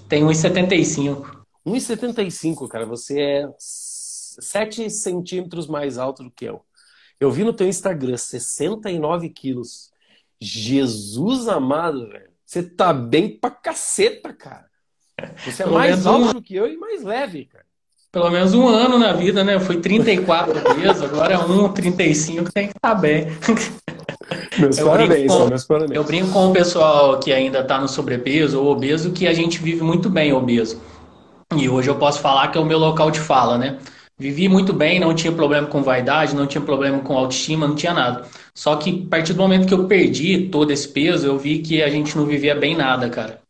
Tem 0.08 0.22
1,75. 0.22 1.44
1,75, 1.66 2.68
cara. 2.68 2.86
Você 2.86 3.20
é 3.20 3.48
7 3.58 4.88
centímetros 4.90 5.66
mais 5.66 5.98
alto 5.98 6.22
do 6.22 6.30
que 6.30 6.44
eu. 6.44 6.64
Eu 7.18 7.32
vi 7.32 7.42
no 7.42 7.52
teu 7.52 7.66
Instagram, 7.66 8.16
69 8.16 9.28
quilos. 9.30 9.90
Jesus 10.40 11.48
amado, 11.48 12.08
velho. 12.08 12.30
Você 12.46 12.62
tá 12.62 12.92
bem 12.92 13.36
pra 13.36 13.50
caceta, 13.50 14.32
cara. 14.32 14.68
Você 15.44 15.64
é 15.64 15.66
mais 15.66 16.06
alto 16.06 16.34
do 16.34 16.42
que 16.42 16.54
eu 16.54 16.72
e 16.72 16.76
mais 16.76 17.02
leve, 17.02 17.46
cara 17.46 17.67
pelo 18.10 18.30
menos 18.30 18.54
um 18.54 18.66
ano 18.66 18.98
na 18.98 19.12
vida, 19.12 19.44
né? 19.44 19.54
Eu 19.54 19.60
fui 19.60 19.76
34 19.76 20.52
vezes, 20.74 21.02
agora 21.02 21.34
é 21.34 21.38
um 21.38 21.68
35, 21.68 22.52
tem 22.52 22.68
que 22.68 22.76
estar 22.76 22.90
tá 22.90 22.94
bem. 22.94 23.26
Meus 24.58 24.78
eu 24.78 24.86
parabéns, 24.86 25.32
com, 25.32 25.46
meus 25.46 25.64
parabéns. 25.64 25.96
Eu 25.96 26.04
brinco 26.04 26.32
com 26.32 26.50
o 26.50 26.52
pessoal 26.52 27.18
que 27.18 27.32
ainda 27.32 27.60
está 27.60 27.80
no 27.80 27.88
sobrepeso 27.88 28.60
ou 28.60 28.70
obeso 28.72 29.12
que 29.12 29.26
a 29.26 29.32
gente 29.32 29.58
vive 29.60 29.82
muito 29.82 30.10
bem 30.10 30.32
obeso. 30.32 30.82
E 31.56 31.68
hoje 31.68 31.88
eu 31.88 31.94
posso 31.94 32.20
falar 32.20 32.48
que 32.48 32.58
é 32.58 32.60
o 32.60 32.64
meu 32.64 32.78
local 32.78 33.10
de 33.10 33.20
fala, 33.20 33.56
né? 33.56 33.78
Vivi 34.18 34.48
muito 34.48 34.72
bem, 34.72 34.98
não 34.98 35.14
tinha 35.14 35.32
problema 35.32 35.66
com 35.68 35.82
vaidade, 35.82 36.34
não 36.34 36.46
tinha 36.46 36.60
problema 36.60 36.98
com 36.98 37.16
autoestima, 37.16 37.68
não 37.68 37.76
tinha 37.76 37.94
nada. 37.94 38.24
Só 38.52 38.74
que 38.76 39.04
a 39.06 39.10
partir 39.10 39.32
do 39.32 39.40
momento 39.40 39.66
que 39.66 39.72
eu 39.72 39.86
perdi 39.86 40.48
todo 40.48 40.72
esse 40.72 40.88
peso, 40.88 41.26
eu 41.26 41.38
vi 41.38 41.60
que 41.60 41.82
a 41.82 41.88
gente 41.88 42.16
não 42.16 42.26
vivia 42.26 42.54
bem 42.54 42.76
nada, 42.76 43.08
cara. 43.08 43.40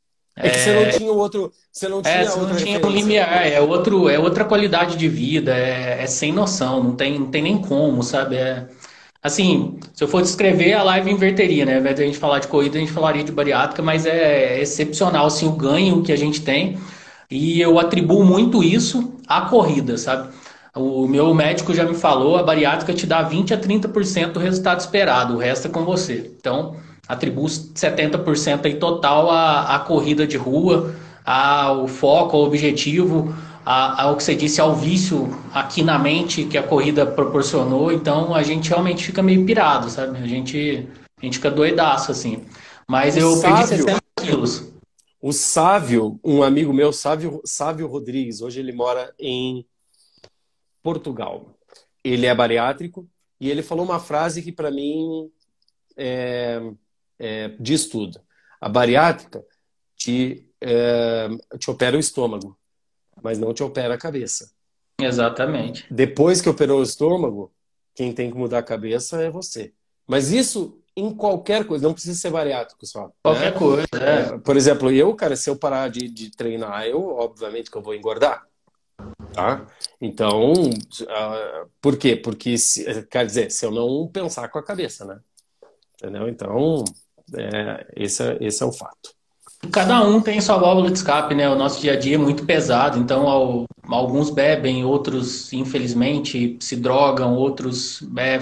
É 0.40 0.50
que 0.50 0.58
você 0.58 0.72
não 0.72 0.82
é. 0.82 0.90
tinha 0.90 1.12
outro. 1.12 1.52
Você 1.72 1.88
não 1.88 2.02
tinha, 2.02 2.14
é, 2.14 2.24
você 2.24 2.38
não 2.38 2.56
tinha 2.56 2.86
um 2.86 2.90
limiar, 2.90 3.46
é, 3.46 3.60
outro, 3.60 4.08
é 4.08 4.18
outra 4.18 4.44
qualidade 4.44 4.96
de 4.96 5.08
vida, 5.08 5.56
é, 5.56 6.02
é, 6.02 6.06
sem 6.06 6.32
noção, 6.32 6.82
não 6.82 6.94
tem, 6.94 7.18
não 7.18 7.26
tem 7.26 7.42
nem 7.42 7.58
como, 7.58 8.02
sabe? 8.02 8.36
É, 8.36 8.66
assim, 9.22 9.78
se 9.92 10.02
eu 10.02 10.08
for 10.08 10.22
descrever, 10.22 10.74
a 10.74 10.82
live 10.82 11.10
inverteria, 11.10 11.64
né? 11.64 11.74
Ao 11.74 11.80
invés 11.80 11.96
de 11.96 12.02
a 12.02 12.06
gente 12.06 12.18
falar 12.18 12.38
de 12.38 12.48
corrida, 12.48 12.76
a 12.76 12.80
gente 12.80 12.92
falaria 12.92 13.24
de 13.24 13.32
bariátrica, 13.32 13.82
mas 13.82 14.06
é 14.06 14.60
excepcional 14.60 15.26
assim, 15.26 15.46
o 15.46 15.52
ganho 15.52 16.02
que 16.02 16.12
a 16.12 16.16
gente 16.16 16.40
tem. 16.40 16.78
E 17.30 17.60
eu 17.60 17.78
atribuo 17.78 18.24
muito 18.24 18.62
isso 18.62 19.14
à 19.26 19.42
corrida, 19.42 19.98
sabe? 19.98 20.28
O 20.74 21.08
meu 21.08 21.34
médico 21.34 21.74
já 21.74 21.84
me 21.84 21.94
falou, 21.94 22.36
a 22.36 22.42
bariátrica 22.42 22.94
te 22.94 23.06
dá 23.06 23.22
20 23.22 23.54
a 23.54 23.58
30% 23.58 24.32
do 24.32 24.40
resultado 24.40 24.80
esperado, 24.80 25.34
o 25.34 25.38
resto 25.38 25.66
é 25.66 25.70
com 25.70 25.84
você. 25.84 26.30
Então, 26.38 26.76
atribuo 27.08 27.46
70% 27.46 28.66
aí 28.66 28.74
total 28.74 29.30
à, 29.30 29.74
à 29.74 29.78
corrida 29.78 30.26
de 30.26 30.36
rua, 30.36 30.94
ao 31.24 31.88
foco, 31.88 32.36
ao 32.36 32.42
objetivo, 32.44 33.34
ao 33.64 34.16
que 34.16 34.22
você 34.22 34.34
disse, 34.34 34.60
ao 34.60 34.74
vício 34.74 35.28
aqui 35.52 35.82
na 35.82 35.98
mente 35.98 36.44
que 36.44 36.58
a 36.58 36.62
corrida 36.62 37.06
proporcionou. 37.06 37.90
Então 37.90 38.34
a 38.34 38.42
gente 38.42 38.68
realmente 38.68 39.04
fica 39.04 39.22
meio 39.22 39.44
pirado, 39.44 39.90
sabe? 39.90 40.18
A 40.18 40.26
gente, 40.26 40.88
a 41.20 41.24
gente 41.24 41.38
fica 41.38 41.50
doidaço, 41.50 42.10
assim. 42.12 42.44
Mas 42.86 43.16
o 43.16 43.20
eu 43.20 43.36
sábio, 43.36 43.68
perdi 43.68 43.84
60 43.84 44.02
quilos. 44.20 44.72
O 45.20 45.32
Sávio, 45.32 46.18
um 46.24 46.42
amigo 46.42 46.72
meu, 46.72 46.92
Sávio, 46.92 47.40
Sávio 47.44 47.86
Rodrigues, 47.86 48.40
hoje 48.40 48.60
ele 48.60 48.72
mora 48.72 49.12
em 49.18 49.66
Portugal. 50.82 51.54
Ele 52.02 52.26
é 52.26 52.34
bariátrico 52.34 53.06
e 53.40 53.50
ele 53.50 53.62
falou 53.62 53.84
uma 53.84 53.98
frase 53.98 54.42
que 54.42 54.52
para 54.52 54.70
mim 54.70 55.28
é, 55.96 56.62
é, 57.18 57.48
diz 57.60 57.86
tudo. 57.86 58.20
A 58.60 58.68
bariátrica 58.68 59.44
te, 59.96 60.48
é, 60.60 61.28
te 61.58 61.70
opera 61.70 61.96
o 61.96 62.00
estômago, 62.00 62.58
mas 63.22 63.38
não 63.38 63.52
te 63.52 63.62
opera 63.62 63.94
a 63.94 63.98
cabeça. 63.98 64.50
Exatamente. 65.00 65.86
Depois 65.90 66.40
que 66.40 66.48
operou 66.48 66.80
o 66.80 66.82
estômago, 66.82 67.52
quem 67.94 68.12
tem 68.12 68.30
que 68.30 68.36
mudar 68.36 68.58
a 68.58 68.62
cabeça 68.62 69.22
é 69.22 69.30
você. 69.30 69.72
Mas 70.06 70.32
isso 70.32 70.80
em 70.98 71.14
qualquer 71.14 71.64
coisa, 71.64 71.86
não 71.86 71.94
precisa 71.94 72.18
ser 72.18 72.30
bariátrico 72.30 72.84
só. 72.84 73.12
Qualquer 73.22 73.52
né? 73.52 73.58
coisa. 73.58 73.86
É. 73.92 74.38
Por 74.38 74.56
exemplo, 74.56 74.90
eu, 74.90 75.14
cara, 75.14 75.36
se 75.36 75.48
eu 75.48 75.56
parar 75.56 75.88
de, 75.88 76.08
de 76.08 76.30
treinar, 76.32 76.86
eu, 76.86 77.00
obviamente, 77.00 77.70
que 77.70 77.78
eu 77.78 77.82
vou 77.82 77.94
engordar. 77.94 78.44
Tá? 79.32 79.64
Então, 80.00 80.54
uh, 80.54 81.70
por 81.80 81.96
quer? 81.96 82.16
Porque, 82.16 82.58
se, 82.58 83.04
quer 83.04 83.24
dizer, 83.24 83.52
se 83.52 83.64
eu 83.64 83.70
não 83.70 84.08
pensar 84.08 84.48
com 84.48 84.58
a 84.58 84.64
cabeça, 84.64 85.04
né? 85.04 85.20
Entendeu? 85.94 86.28
Então, 86.28 86.84
é, 87.34 87.86
esse, 87.96 88.22
é, 88.22 88.38
esse 88.40 88.62
é 88.62 88.66
o 88.66 88.72
fato. 88.72 89.16
Cada 89.72 90.02
um 90.02 90.20
tem 90.20 90.40
sua 90.40 90.56
válvula 90.56 90.90
de 90.90 90.98
escape, 90.98 91.34
né? 91.34 91.48
O 91.48 91.56
nosso 91.56 91.80
dia 91.80 91.94
a 91.94 91.96
dia 91.96 92.14
é 92.14 92.18
muito 92.18 92.44
pesado, 92.44 92.98
então 92.98 93.28
ao, 93.28 93.64
alguns 93.88 94.30
bebem, 94.30 94.84
outros, 94.84 95.52
infelizmente, 95.52 96.56
se 96.60 96.76
drogam, 96.76 97.34
outros 97.34 98.02
é, 98.16 98.40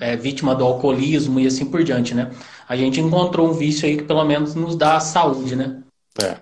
é, 0.00 0.16
vítima 0.16 0.54
do 0.54 0.64
alcoolismo 0.64 1.38
e 1.38 1.46
assim 1.46 1.66
por 1.66 1.84
diante, 1.84 2.14
né? 2.14 2.30
A 2.66 2.74
gente 2.74 3.00
encontrou 3.00 3.48
um 3.48 3.52
vício 3.52 3.86
aí 3.86 3.98
que 3.98 4.04
pelo 4.04 4.24
menos 4.24 4.54
nos 4.54 4.76
dá 4.76 4.98
saúde, 4.98 5.54
né? 5.54 5.82
É. 6.22 6.36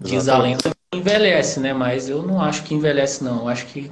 Diz 0.00 0.28
a 0.28 0.38
lenda 0.38 0.70
que 0.90 0.98
envelhece, 0.98 1.60
né? 1.60 1.72
Mas 1.72 2.08
eu 2.08 2.22
não 2.22 2.40
acho 2.40 2.62
que 2.64 2.74
envelhece, 2.74 3.22
não. 3.22 3.42
Eu 3.42 3.48
acho 3.48 3.66
que 3.66 3.90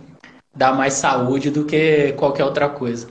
dá 0.55 0.73
mais 0.73 0.95
saúde 0.95 1.51
do 1.51 1.65
que 1.65 2.13
qualquer 2.15 2.45
outra 2.45 2.69
coisa. 2.69 3.07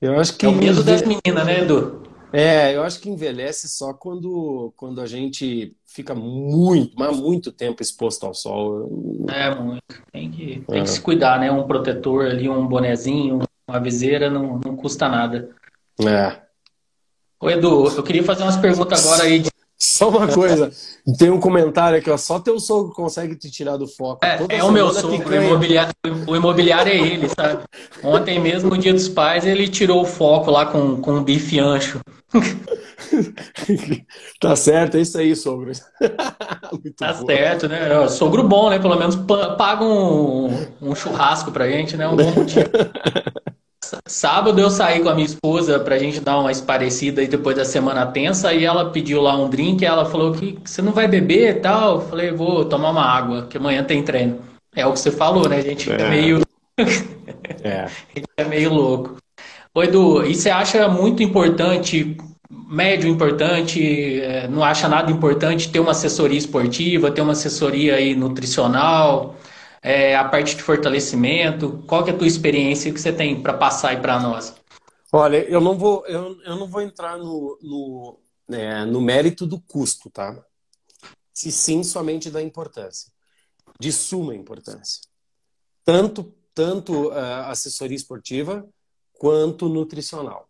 Eu 0.00 0.20
acho 0.20 0.36
que. 0.36 0.44
É 0.44 0.48
o 0.48 0.52
medo 0.52 0.84
das 0.84 1.02
meninas, 1.02 1.46
né, 1.46 1.62
Edu? 1.62 2.05
É, 2.38 2.76
eu 2.76 2.82
acho 2.82 3.00
que 3.00 3.08
envelhece 3.08 3.66
só 3.66 3.94
quando, 3.94 4.70
quando 4.76 5.00
a 5.00 5.06
gente 5.06 5.74
fica 5.86 6.14
muito, 6.14 6.94
mas 6.94 7.18
muito 7.18 7.50
tempo 7.50 7.80
exposto 7.80 8.26
ao 8.26 8.34
sol. 8.34 9.24
É, 9.26 9.54
muito. 9.54 9.82
Tem 10.12 10.30
que, 10.30 10.62
tem 10.68 10.80
é. 10.80 10.82
que 10.82 10.90
se 10.90 11.00
cuidar, 11.00 11.40
né? 11.40 11.50
Um 11.50 11.66
protetor 11.66 12.26
ali, 12.26 12.46
um 12.46 12.66
bonezinho, 12.66 13.38
uma 13.66 13.80
viseira, 13.80 14.28
não, 14.28 14.60
não 14.62 14.76
custa 14.76 15.08
nada. 15.08 15.48
É. 16.06 16.42
Ô, 17.40 17.48
Edu, 17.48 17.88
eu 17.88 18.02
queria 18.02 18.22
fazer 18.22 18.42
umas 18.42 18.58
perguntas 18.58 19.06
agora 19.06 19.22
aí 19.22 19.38
de 19.38 19.50
só 19.78 20.08
uma 20.08 20.26
coisa, 20.26 20.70
tem 21.18 21.30
um 21.30 21.38
comentário 21.38 21.98
aqui, 21.98 22.10
ó, 22.10 22.16
só 22.16 22.40
teu 22.40 22.58
sogro 22.58 22.94
consegue 22.94 23.36
te 23.36 23.50
tirar 23.50 23.76
do 23.76 23.86
foco. 23.86 24.24
É, 24.24 24.56
é 24.56 24.64
o 24.64 24.72
meu 24.72 24.90
sogro, 24.90 25.28
o 25.28 25.34
imobiliário, 25.34 25.92
o 26.26 26.34
imobiliário 26.34 26.92
é 26.92 26.96
ele, 26.96 27.28
sabe? 27.28 27.62
Ontem 28.02 28.40
mesmo, 28.40 28.70
no 28.70 28.78
dia 28.78 28.94
dos 28.94 29.08
pais, 29.08 29.44
ele 29.44 29.68
tirou 29.68 30.00
o 30.00 30.06
foco 30.06 30.50
lá 30.50 30.64
com, 30.64 30.96
com 30.96 31.12
um 31.12 31.22
bife 31.22 31.60
ancho. 31.60 32.00
tá 34.40 34.56
certo, 34.56 34.96
é 34.96 35.02
isso 35.02 35.18
aí, 35.18 35.36
sogro. 35.36 35.72
tá 36.96 37.12
bom. 37.12 37.26
certo, 37.26 37.68
né? 37.68 38.08
Sogro 38.08 38.42
bom, 38.42 38.70
né? 38.70 38.78
Pelo 38.78 38.98
menos 38.98 39.16
paga 39.58 39.84
um, 39.84 40.48
um 40.80 40.94
churrasco 40.94 41.52
pra 41.52 41.68
gente, 41.68 41.96
né? 41.96 42.08
Um 42.08 42.16
bom 42.16 42.32
motivo. 42.32 42.66
Sábado 44.06 44.60
eu 44.60 44.70
saí 44.70 45.00
com 45.00 45.08
a 45.08 45.14
minha 45.14 45.26
esposa 45.26 45.78
pra 45.78 45.98
gente 45.98 46.20
dar 46.20 46.38
uma 46.38 46.50
esparecida 46.50 47.20
aí 47.20 47.28
depois 47.28 47.56
da 47.56 47.64
semana 47.64 48.06
tensa 48.06 48.52
e 48.52 48.64
ela 48.64 48.90
pediu 48.90 49.20
lá 49.20 49.36
um 49.36 49.48
drink 49.48 49.82
e 49.82 49.86
ela 49.86 50.04
falou 50.06 50.32
que 50.32 50.58
você 50.64 50.80
não 50.82 50.92
vai 50.92 51.06
beber 51.06 51.56
e 51.56 51.60
tal. 51.60 51.96
Eu 51.96 52.00
falei, 52.08 52.30
vou 52.32 52.64
tomar 52.64 52.90
uma 52.90 53.04
água, 53.04 53.46
que 53.48 53.56
amanhã 53.56 53.84
tem 53.84 54.02
treino. 54.02 54.40
É 54.74 54.86
o 54.86 54.92
que 54.92 55.00
você 55.00 55.10
falou, 55.10 55.48
né? 55.48 55.56
A 55.58 55.62
gente 55.62 55.84
fica 55.84 56.02
é. 56.02 56.10
meio. 56.10 56.42
é. 57.62 57.84
A 57.86 58.18
gente 58.18 58.28
é 58.36 58.44
meio 58.44 58.72
louco. 58.72 59.16
Ô 59.74 59.82
Edu, 59.82 60.24
e 60.24 60.34
você 60.34 60.48
acha 60.48 60.88
muito 60.88 61.22
importante, 61.22 62.16
médio 62.50 63.08
importante, 63.10 64.20
é, 64.20 64.48
não 64.48 64.64
acha 64.64 64.88
nada 64.88 65.12
importante 65.12 65.70
ter 65.70 65.80
uma 65.80 65.90
assessoria 65.90 66.38
esportiva, 66.38 67.10
ter 67.10 67.20
uma 67.20 67.32
assessoria 67.32 67.96
aí 67.96 68.14
nutricional? 68.14 69.36
É, 69.82 70.16
a 70.16 70.24
parte 70.24 70.56
de 70.56 70.62
fortalecimento? 70.62 71.82
Qual 71.86 72.04
que 72.04 72.10
é 72.10 72.14
a 72.14 72.16
tua 72.16 72.26
experiência 72.26 72.92
que 72.92 73.00
você 73.00 73.12
tem 73.12 73.40
para 73.40 73.54
passar 73.54 73.90
aí 73.90 74.00
para 74.00 74.20
nós? 74.20 74.54
Olha, 75.12 75.38
eu 75.48 75.60
não 75.60 75.78
vou, 75.78 76.04
eu, 76.06 76.40
eu 76.42 76.56
não 76.56 76.66
vou 76.66 76.82
entrar 76.82 77.16
no, 77.16 77.58
no, 77.62 78.20
é, 78.50 78.84
no 78.84 79.00
mérito 79.00 79.46
do 79.46 79.60
custo, 79.60 80.10
tá? 80.10 80.44
Se 81.32 81.52
sim, 81.52 81.82
somente 81.82 82.30
da 82.30 82.42
importância. 82.42 83.12
De 83.78 83.92
suma 83.92 84.34
importância. 84.34 85.02
Tanto, 85.84 86.34
tanto 86.54 87.08
uh, 87.08 87.46
assessoria 87.46 87.96
esportiva 87.96 88.66
quanto 89.12 89.68
nutricional. 89.68 90.48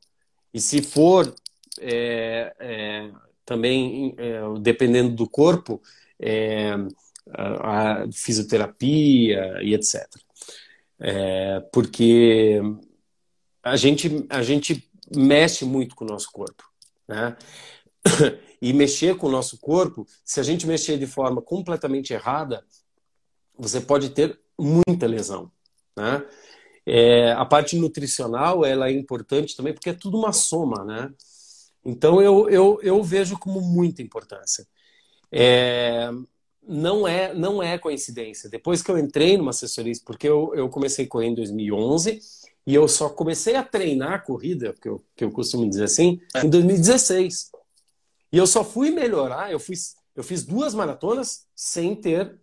E 0.54 0.60
se 0.60 0.80
for 0.80 1.34
é, 1.80 2.54
é, 2.58 3.10
também, 3.44 4.14
é, 4.18 4.40
dependendo 4.60 5.14
do 5.14 5.28
corpo, 5.28 5.82
é, 6.18 6.74
a, 7.32 8.06
fisioterapia 8.12 9.62
e 9.62 9.74
etc. 9.74 10.06
É, 10.98 11.60
porque 11.72 12.60
a 13.62 13.76
gente, 13.76 14.26
a 14.28 14.42
gente 14.42 14.88
mexe 15.14 15.64
muito 15.64 15.94
com 15.94 16.04
o 16.04 16.08
nosso 16.08 16.30
corpo. 16.32 16.64
Né? 17.08 17.36
E 18.58 18.72
mexer 18.72 19.18
com 19.18 19.26
o 19.26 19.30
nosso 19.30 19.58
corpo, 19.58 20.06
se 20.24 20.40
a 20.40 20.42
gente 20.42 20.66
mexer 20.66 20.96
de 20.96 21.06
forma 21.06 21.42
completamente 21.42 22.14
errada, 22.14 22.64
você 23.56 23.82
pode 23.82 24.08
ter 24.08 24.40
muita 24.58 25.06
lesão. 25.06 25.52
Né? 25.94 26.26
É, 26.86 27.32
a 27.32 27.44
parte 27.44 27.76
nutricional 27.76 28.64
ela 28.64 28.88
é 28.88 28.92
importante 28.92 29.54
também 29.54 29.74
porque 29.74 29.90
é 29.90 29.94
tudo 29.94 30.16
uma 30.16 30.32
soma, 30.32 30.84
né? 30.84 31.12
Então 31.84 32.22
eu, 32.22 32.48
eu, 32.48 32.80
eu 32.82 33.02
vejo 33.02 33.38
como 33.38 33.60
muita 33.60 34.00
importância. 34.00 34.66
É, 35.30 36.10
não 36.66 37.06
é 37.06 37.32
não 37.32 37.62
é 37.62 37.78
coincidência. 37.78 38.50
Depois 38.50 38.82
que 38.82 38.90
eu 38.90 38.98
entrei 38.98 39.36
numa 39.36 39.50
assessoria, 39.50 39.92
porque 40.04 40.28
eu, 40.28 40.52
eu 40.54 40.68
comecei 40.68 41.04
a 41.04 41.08
correr 41.08 41.26
em 41.26 41.34
2011 41.34 42.20
e 42.66 42.74
eu 42.74 42.88
só 42.88 43.08
comecei 43.08 43.54
a 43.54 43.62
treinar 43.62 44.14
a 44.14 44.18
corrida, 44.18 44.74
que 44.80 44.88
eu, 44.88 45.04
que 45.14 45.22
eu 45.22 45.30
costumo 45.30 45.68
dizer 45.68 45.84
assim, 45.84 46.20
em 46.42 46.50
2016. 46.50 47.52
E 48.32 48.38
eu 48.38 48.46
só 48.46 48.64
fui 48.64 48.90
melhorar, 48.90 49.52
eu 49.52 49.60
fiz, 49.60 49.94
eu 50.16 50.24
fiz 50.24 50.44
duas 50.44 50.74
maratonas 50.74 51.46
sem 51.54 51.94
ter 51.94 52.36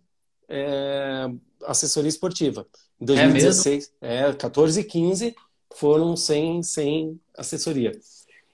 é, 0.48 1.30
assessoria 1.66 2.08
esportiva. 2.08 2.66
Em 2.98 3.04
2016, 3.04 3.92
é, 4.00 4.28
é 4.28 4.32
14 4.32 4.80
e 4.80 4.84
15 4.84 5.34
foram 5.74 6.16
sem, 6.16 6.62
sem 6.62 7.20
assessoria. 7.36 7.92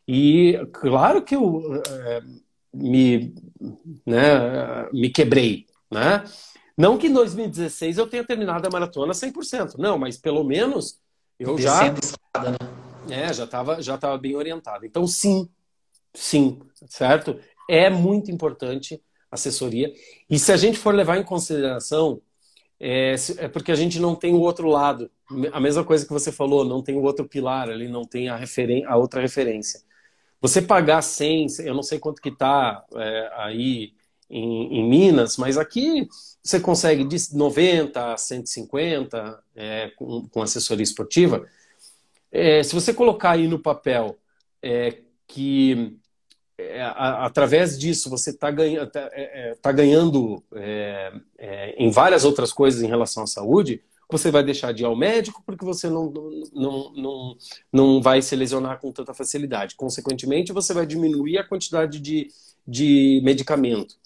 E 0.08 0.58
claro 0.72 1.22
que 1.22 1.36
eu 1.36 1.80
é, 1.86 2.22
me, 2.72 3.34
né, 4.06 4.88
me 4.92 5.10
quebrei, 5.10 5.66
né? 5.90 6.24
Não 6.76 6.96
que 6.96 7.08
em 7.08 7.12
2016 7.12 7.98
eu 7.98 8.06
tenha 8.06 8.24
terminado 8.24 8.66
a 8.66 8.70
maratona 8.70 9.12
100%, 9.12 9.76
não, 9.78 9.98
mas 9.98 10.16
pelo 10.16 10.42
menos 10.42 10.98
eu 11.38 11.58
já 11.58 11.88
escada, 11.88 12.50
né? 13.06 13.26
é, 13.28 13.32
já 13.32 13.44
estava 13.44 13.82
já 13.82 13.98
tava 13.98 14.16
bem 14.16 14.34
orientado. 14.34 14.86
Então 14.86 15.06
sim, 15.06 15.48
sim, 16.14 16.58
certo? 16.86 17.38
É 17.68 17.90
muito 17.90 18.30
importante 18.30 19.02
assessoria. 19.30 19.92
E 20.28 20.38
se 20.38 20.52
a 20.52 20.56
gente 20.56 20.78
for 20.78 20.94
levar 20.94 21.18
em 21.18 21.24
consideração 21.24 22.20
é, 22.80 23.14
é, 23.36 23.48
porque 23.48 23.70
a 23.70 23.74
gente 23.74 24.00
não 24.00 24.14
tem 24.14 24.32
o 24.32 24.40
outro 24.40 24.66
lado. 24.66 25.10
A 25.52 25.60
mesma 25.60 25.84
coisa 25.84 26.06
que 26.06 26.12
você 26.12 26.32
falou, 26.32 26.64
não 26.64 26.82
tem 26.82 26.96
o 26.96 27.02
outro 27.02 27.28
pilar 27.28 27.68
ali, 27.68 27.86
não 27.86 28.04
tem 28.04 28.30
a, 28.30 28.36
referen 28.36 28.84
a 28.86 28.96
outra 28.96 29.20
referência. 29.20 29.80
Você 30.40 30.62
pagar 30.62 31.02
100, 31.02 31.46
eu 31.64 31.74
não 31.74 31.82
sei 31.82 31.98
quanto 31.98 32.22
que 32.22 32.30
está 32.30 32.84
é, 32.94 33.32
aí 33.36 33.92
em, 34.28 34.78
em, 34.78 34.88
Minas, 34.88 35.36
mas 35.36 35.58
aqui 35.58 36.08
você 36.42 36.58
consegue 36.58 37.04
de 37.04 37.16
90 37.34 38.12
a 38.12 38.16
150 38.16 39.42
é, 39.54 39.90
com, 39.96 40.26
com, 40.28 40.40
assessoria 40.40 40.82
esportiva. 40.82 41.46
É, 42.32 42.62
se 42.62 42.74
você 42.74 42.94
colocar 42.94 43.32
aí 43.32 43.46
no 43.48 43.58
papel 43.58 44.16
é, 44.62 44.98
que 45.26 45.98
é, 46.56 46.80
a, 46.80 47.26
através 47.26 47.78
disso 47.78 48.08
você 48.08 48.30
está 48.30 48.50
ganha, 48.50 48.86
tá, 48.86 49.10
é, 49.12 49.56
tá 49.60 49.72
ganhando 49.72 50.42
em 51.76 51.90
várias 51.90 52.24
outras 52.24 52.52
coisas 52.52 52.82
em 52.82 52.88
relação 52.88 53.24
à 53.24 53.26
saúde, 53.26 53.82
você 54.12 54.30
vai 54.30 54.42
deixar 54.42 54.72
de 54.72 54.82
ir 54.82 54.86
ao 54.86 54.96
médico 54.96 55.42
porque 55.44 55.64
você 55.64 55.88
não, 55.88 56.12
não, 56.52 56.92
não, 56.92 57.36
não 57.72 58.02
vai 58.02 58.22
se 58.22 58.34
lesionar 58.36 58.80
com 58.80 58.92
tanta 58.92 59.14
facilidade. 59.14 59.76
Consequentemente, 59.76 60.52
você 60.52 60.72
vai 60.74 60.86
diminuir 60.86 61.38
a 61.38 61.46
quantidade 61.46 62.00
de, 62.00 62.28
de 62.66 63.20
medicamento. 63.24 63.96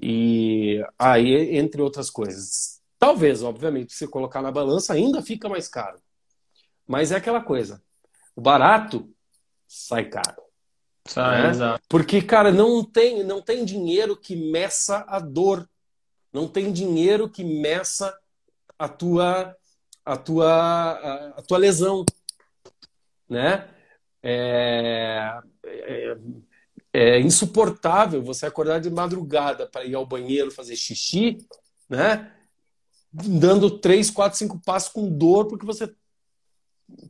E 0.00 0.84
aí, 0.98 1.56
entre 1.56 1.80
outras 1.80 2.10
coisas. 2.10 2.80
Talvez, 2.98 3.42
obviamente, 3.42 3.94
se 3.94 4.06
colocar 4.06 4.42
na 4.42 4.50
balança, 4.50 4.92
ainda 4.92 5.22
fica 5.22 5.48
mais 5.48 5.68
caro. 5.68 5.98
Mas 6.86 7.12
é 7.12 7.16
aquela 7.16 7.40
coisa. 7.40 7.82
O 8.34 8.40
barato 8.40 9.10
sai 9.66 10.04
caro. 10.04 10.42
Sai, 11.06 11.42
né? 11.42 11.50
exato. 11.50 11.82
Porque, 11.88 12.20
cara, 12.22 12.52
não 12.52 12.84
tem, 12.84 13.22
não 13.24 13.40
tem 13.40 13.64
dinheiro 13.64 14.16
que 14.16 14.36
meça 14.36 15.04
a 15.08 15.18
dor. 15.18 15.68
Não 16.32 16.46
tem 16.46 16.72
dinheiro 16.72 17.28
que 17.28 17.44
meça 17.44 18.16
a 18.78 18.88
tua, 18.88 19.56
a 20.04 20.16
tua, 20.16 21.30
a, 21.36 21.42
tua 21.42 21.58
lesão, 21.58 22.04
né? 23.28 23.68
É, 24.22 25.38
é, 25.64 26.16
é, 26.92 27.20
insuportável 27.20 28.22
você 28.22 28.46
acordar 28.46 28.80
de 28.80 28.90
madrugada 28.90 29.66
para 29.66 29.84
ir 29.84 29.94
ao 29.94 30.06
banheiro 30.06 30.50
fazer 30.50 30.76
xixi, 30.76 31.38
né? 31.88 32.32
Dando 33.12 33.78
três, 33.78 34.10
quatro, 34.10 34.38
cinco 34.38 34.60
passos 34.60 34.92
com 34.92 35.08
dor 35.08 35.46
porque 35.46 35.64
você 35.64 35.94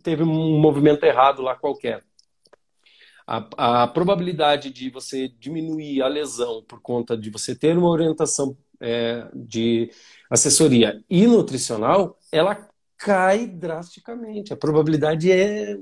teve 0.03 0.23
um 0.23 0.59
movimento 0.59 1.05
errado 1.05 1.43
lá 1.43 1.57
qualquer. 1.57 2.05
A, 3.27 3.83
a 3.83 3.89
probabilidade 3.89 4.71
de 4.71 4.89
você 4.89 5.29
diminuir 5.29 6.01
a 6.01 6.07
lesão 6.07 6.63
por 6.63 6.81
conta 6.81 7.17
de 7.17 7.29
você 7.29 7.57
ter 7.57 7.77
uma 7.77 7.89
orientação 7.89 8.57
é, 8.81 9.27
de 9.35 9.91
assessoria 10.31 11.03
e 11.09 11.27
nutricional, 11.27 12.19
ela 12.31 12.69
cai 12.99 13.47
drasticamente. 13.47 14.53
A 14.53 14.57
probabilidade 14.57 15.31
é 15.31 15.79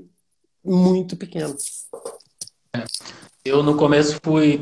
muito 0.63 1.15
pequena. 1.15 1.55
Eu 3.43 3.63
no 3.63 3.75
começo 3.75 4.19
fui 4.23 4.59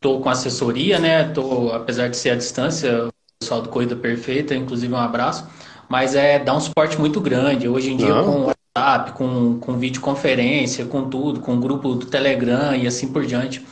tô 0.00 0.18
com 0.20 0.28
assessoria, 0.28 0.98
né? 0.98 1.32
Tô, 1.32 1.70
apesar 1.70 2.08
de 2.08 2.16
ser 2.16 2.30
à 2.30 2.34
distância, 2.34 3.06
o 3.06 3.12
pessoal 3.38 3.62
do 3.62 3.68
Corrida 3.68 3.94
Perfeita, 3.94 4.54
inclusive 4.54 4.92
um 4.92 4.98
abraço, 4.98 5.48
mas 5.88 6.14
é 6.14 6.38
dá 6.38 6.54
um 6.54 6.60
suporte 6.60 6.98
muito 6.98 7.20
grande. 7.20 7.68
Hoje 7.68 7.92
em 7.92 7.96
dia 7.96 8.08
Não. 8.08 8.24
com 8.24 8.52
WhatsApp, 8.76 9.12
com, 9.12 9.58
com 9.60 9.78
videoconferência, 9.78 10.84
com 10.86 11.08
tudo, 11.08 11.40
com 11.40 11.54
o 11.54 11.60
grupo 11.60 11.94
do 11.94 12.06
Telegram 12.06 12.74
e 12.74 12.86
assim 12.86 13.12
por 13.12 13.24
diante. 13.24 13.64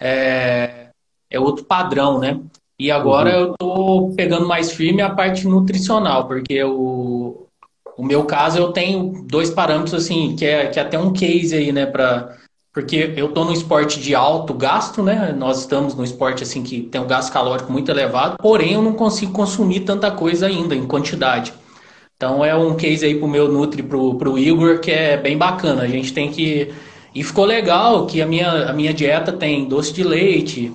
É, 0.00 0.88
é 1.30 1.40
outro 1.40 1.64
padrão, 1.64 2.18
né? 2.18 2.40
E 2.78 2.90
agora 2.90 3.30
uhum. 3.30 3.40
eu 3.40 3.54
tô 3.58 4.12
pegando 4.16 4.46
mais 4.46 4.72
firme 4.72 5.02
a 5.02 5.10
parte 5.10 5.46
nutricional, 5.46 6.26
porque 6.26 6.62
o, 6.62 7.46
o 7.96 8.04
meu 8.04 8.24
caso 8.24 8.58
eu 8.58 8.72
tenho 8.72 9.24
dois 9.26 9.50
parâmetros 9.50 9.94
assim, 9.94 10.36
que 10.36 10.44
é, 10.44 10.66
que 10.66 10.78
é 10.78 10.82
até 10.82 10.98
um 10.98 11.12
case 11.12 11.54
aí, 11.54 11.72
né, 11.72 11.86
para 11.86 12.36
porque 12.76 13.14
eu 13.16 13.28
tô 13.28 13.42
no 13.42 13.54
esporte 13.54 13.98
de 13.98 14.14
alto 14.14 14.52
gasto, 14.52 15.02
né? 15.02 15.34
Nós 15.34 15.60
estamos 15.60 15.94
no 15.94 16.04
esporte 16.04 16.42
assim 16.42 16.62
que 16.62 16.82
tem 16.82 17.00
um 17.00 17.06
gasto 17.06 17.32
calórico 17.32 17.72
muito 17.72 17.90
elevado, 17.90 18.36
porém 18.36 18.74
eu 18.74 18.82
não 18.82 18.92
consigo 18.92 19.32
consumir 19.32 19.80
tanta 19.80 20.10
coisa 20.10 20.46
ainda 20.46 20.74
em 20.74 20.86
quantidade. 20.86 21.54
Então 22.14 22.44
é 22.44 22.54
um 22.54 22.76
case 22.76 23.06
aí 23.06 23.14
pro 23.14 23.26
meu 23.26 23.50
Nutri, 23.50 23.82
pro, 23.82 24.16
pro 24.16 24.38
Igor, 24.38 24.78
que 24.80 24.90
é 24.90 25.16
bem 25.16 25.38
bacana. 25.38 25.84
A 25.84 25.88
gente 25.88 26.12
tem 26.12 26.30
que. 26.30 26.70
E 27.14 27.24
ficou 27.24 27.46
legal 27.46 28.06
que 28.06 28.20
a 28.20 28.26
minha, 28.26 28.68
a 28.68 28.74
minha 28.74 28.92
dieta 28.92 29.32
tem 29.32 29.64
doce 29.64 29.94
de 29.94 30.04
leite, 30.04 30.70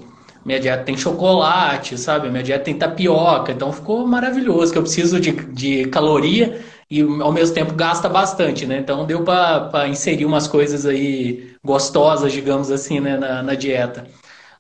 minha 0.46 0.60
dieta 0.60 0.84
tem 0.84 0.98
chocolate, 0.98 1.98
sabe? 1.98 2.30
Minha 2.30 2.44
dieta 2.44 2.64
tem 2.66 2.78
tapioca, 2.78 3.52
então 3.52 3.72
ficou 3.72 4.06
maravilhoso, 4.08 4.72
que 4.72 4.78
eu 4.78 4.84
preciso 4.84 5.20
de, 5.20 5.32
de 5.32 5.86
caloria 5.88 6.62
e 6.90 7.02
ao 7.02 7.32
mesmo 7.32 7.56
tempo 7.56 7.74
gasta 7.74 8.10
bastante, 8.10 8.66
né? 8.66 8.78
Então 8.80 9.06
deu 9.06 9.24
para 9.24 9.88
inserir 9.88 10.26
umas 10.26 10.48
coisas 10.48 10.86
aí 10.86 11.56
gostosas, 11.64 12.32
digamos 12.34 12.72
assim, 12.72 13.00
né, 13.00 13.18
na, 13.18 13.44
na 13.44 13.54
dieta. 13.56 14.08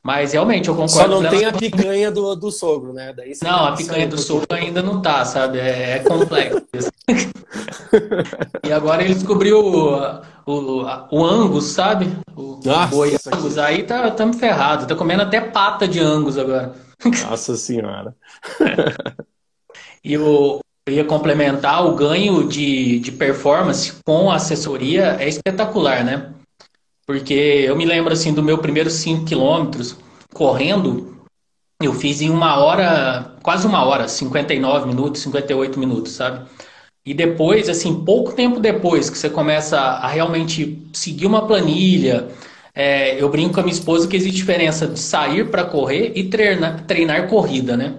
Mas 0.03 0.33
realmente 0.33 0.67
eu 0.67 0.75
concordo. 0.75 0.89
Só 0.89 1.07
não 1.07 1.29
tem 1.29 1.45
a 1.45 1.53
picanha 1.53 2.09
do, 2.09 2.35
do 2.35 2.51
sogro, 2.51 2.91
né? 2.91 3.13
Daí 3.15 3.33
não, 3.43 3.65
a 3.65 3.75
picanha 3.75 4.07
do 4.07 4.17
sogro 4.17 4.47
ainda 4.49 4.81
não 4.81 4.99
tá, 4.99 5.23
sabe? 5.25 5.59
É, 5.59 5.97
é 5.97 5.99
complexo. 5.99 6.91
e 8.65 8.71
agora 8.71 9.03
ele 9.03 9.13
descobriu 9.13 9.59
o, 9.63 10.21
o, 10.45 10.85
o 11.11 11.23
Angus, 11.23 11.65
sabe? 11.65 12.11
O 12.35 12.59
Nossa, 12.65 12.87
boi 12.87 13.15
Angus. 13.31 13.59
Aí 13.59 13.83
tá, 13.83 14.07
estamos 14.07 14.37
ferrados. 14.37 14.87
Tá 14.87 14.95
comendo 14.95 15.21
até 15.21 15.39
pata 15.39 15.87
de 15.87 15.99
Angus 15.99 16.35
agora. 16.35 16.73
Nossa 17.29 17.55
Senhora. 17.55 18.15
e 20.03 20.17
o, 20.17 20.59
eu 20.87 20.95
ia 20.95 21.05
complementar 21.05 21.85
o 21.85 21.95
ganho 21.95 22.47
de, 22.47 22.99
de 22.99 23.11
performance 23.11 23.93
com 24.03 24.31
assessoria 24.31 25.17
é 25.19 25.29
espetacular, 25.29 26.03
né? 26.03 26.33
Porque 27.11 27.33
eu 27.33 27.75
me 27.75 27.83
lembro 27.83 28.13
assim 28.13 28.33
do 28.33 28.41
meu 28.41 28.59
primeiro 28.59 28.89
5 28.89 29.25
quilômetros 29.25 29.97
correndo, 30.33 31.17
eu 31.83 31.93
fiz 31.93 32.21
em 32.21 32.29
uma 32.29 32.57
hora, 32.57 33.35
quase 33.43 33.67
uma 33.67 33.83
hora, 33.83 34.07
59 34.07 34.87
minutos, 34.87 35.21
58 35.21 35.77
minutos, 35.77 36.13
sabe? 36.13 36.47
E 37.05 37.13
depois, 37.13 37.67
assim, 37.67 38.05
pouco 38.05 38.31
tempo 38.31 38.61
depois 38.61 39.09
que 39.09 39.17
você 39.17 39.29
começa 39.29 39.77
a 39.77 40.07
realmente 40.07 40.87
seguir 40.93 41.25
uma 41.25 41.45
planilha, 41.45 42.29
é, 42.73 43.21
eu 43.21 43.27
brinco 43.27 43.55
com 43.55 43.59
a 43.59 43.63
minha 43.63 43.73
esposa 43.75 44.07
que 44.07 44.15
existe 44.15 44.37
diferença 44.37 44.87
de 44.87 44.97
sair 44.97 45.51
para 45.51 45.65
correr 45.65 46.13
e 46.15 46.29
treinar, 46.29 46.85
treinar 46.85 47.27
corrida, 47.27 47.75
né? 47.75 47.95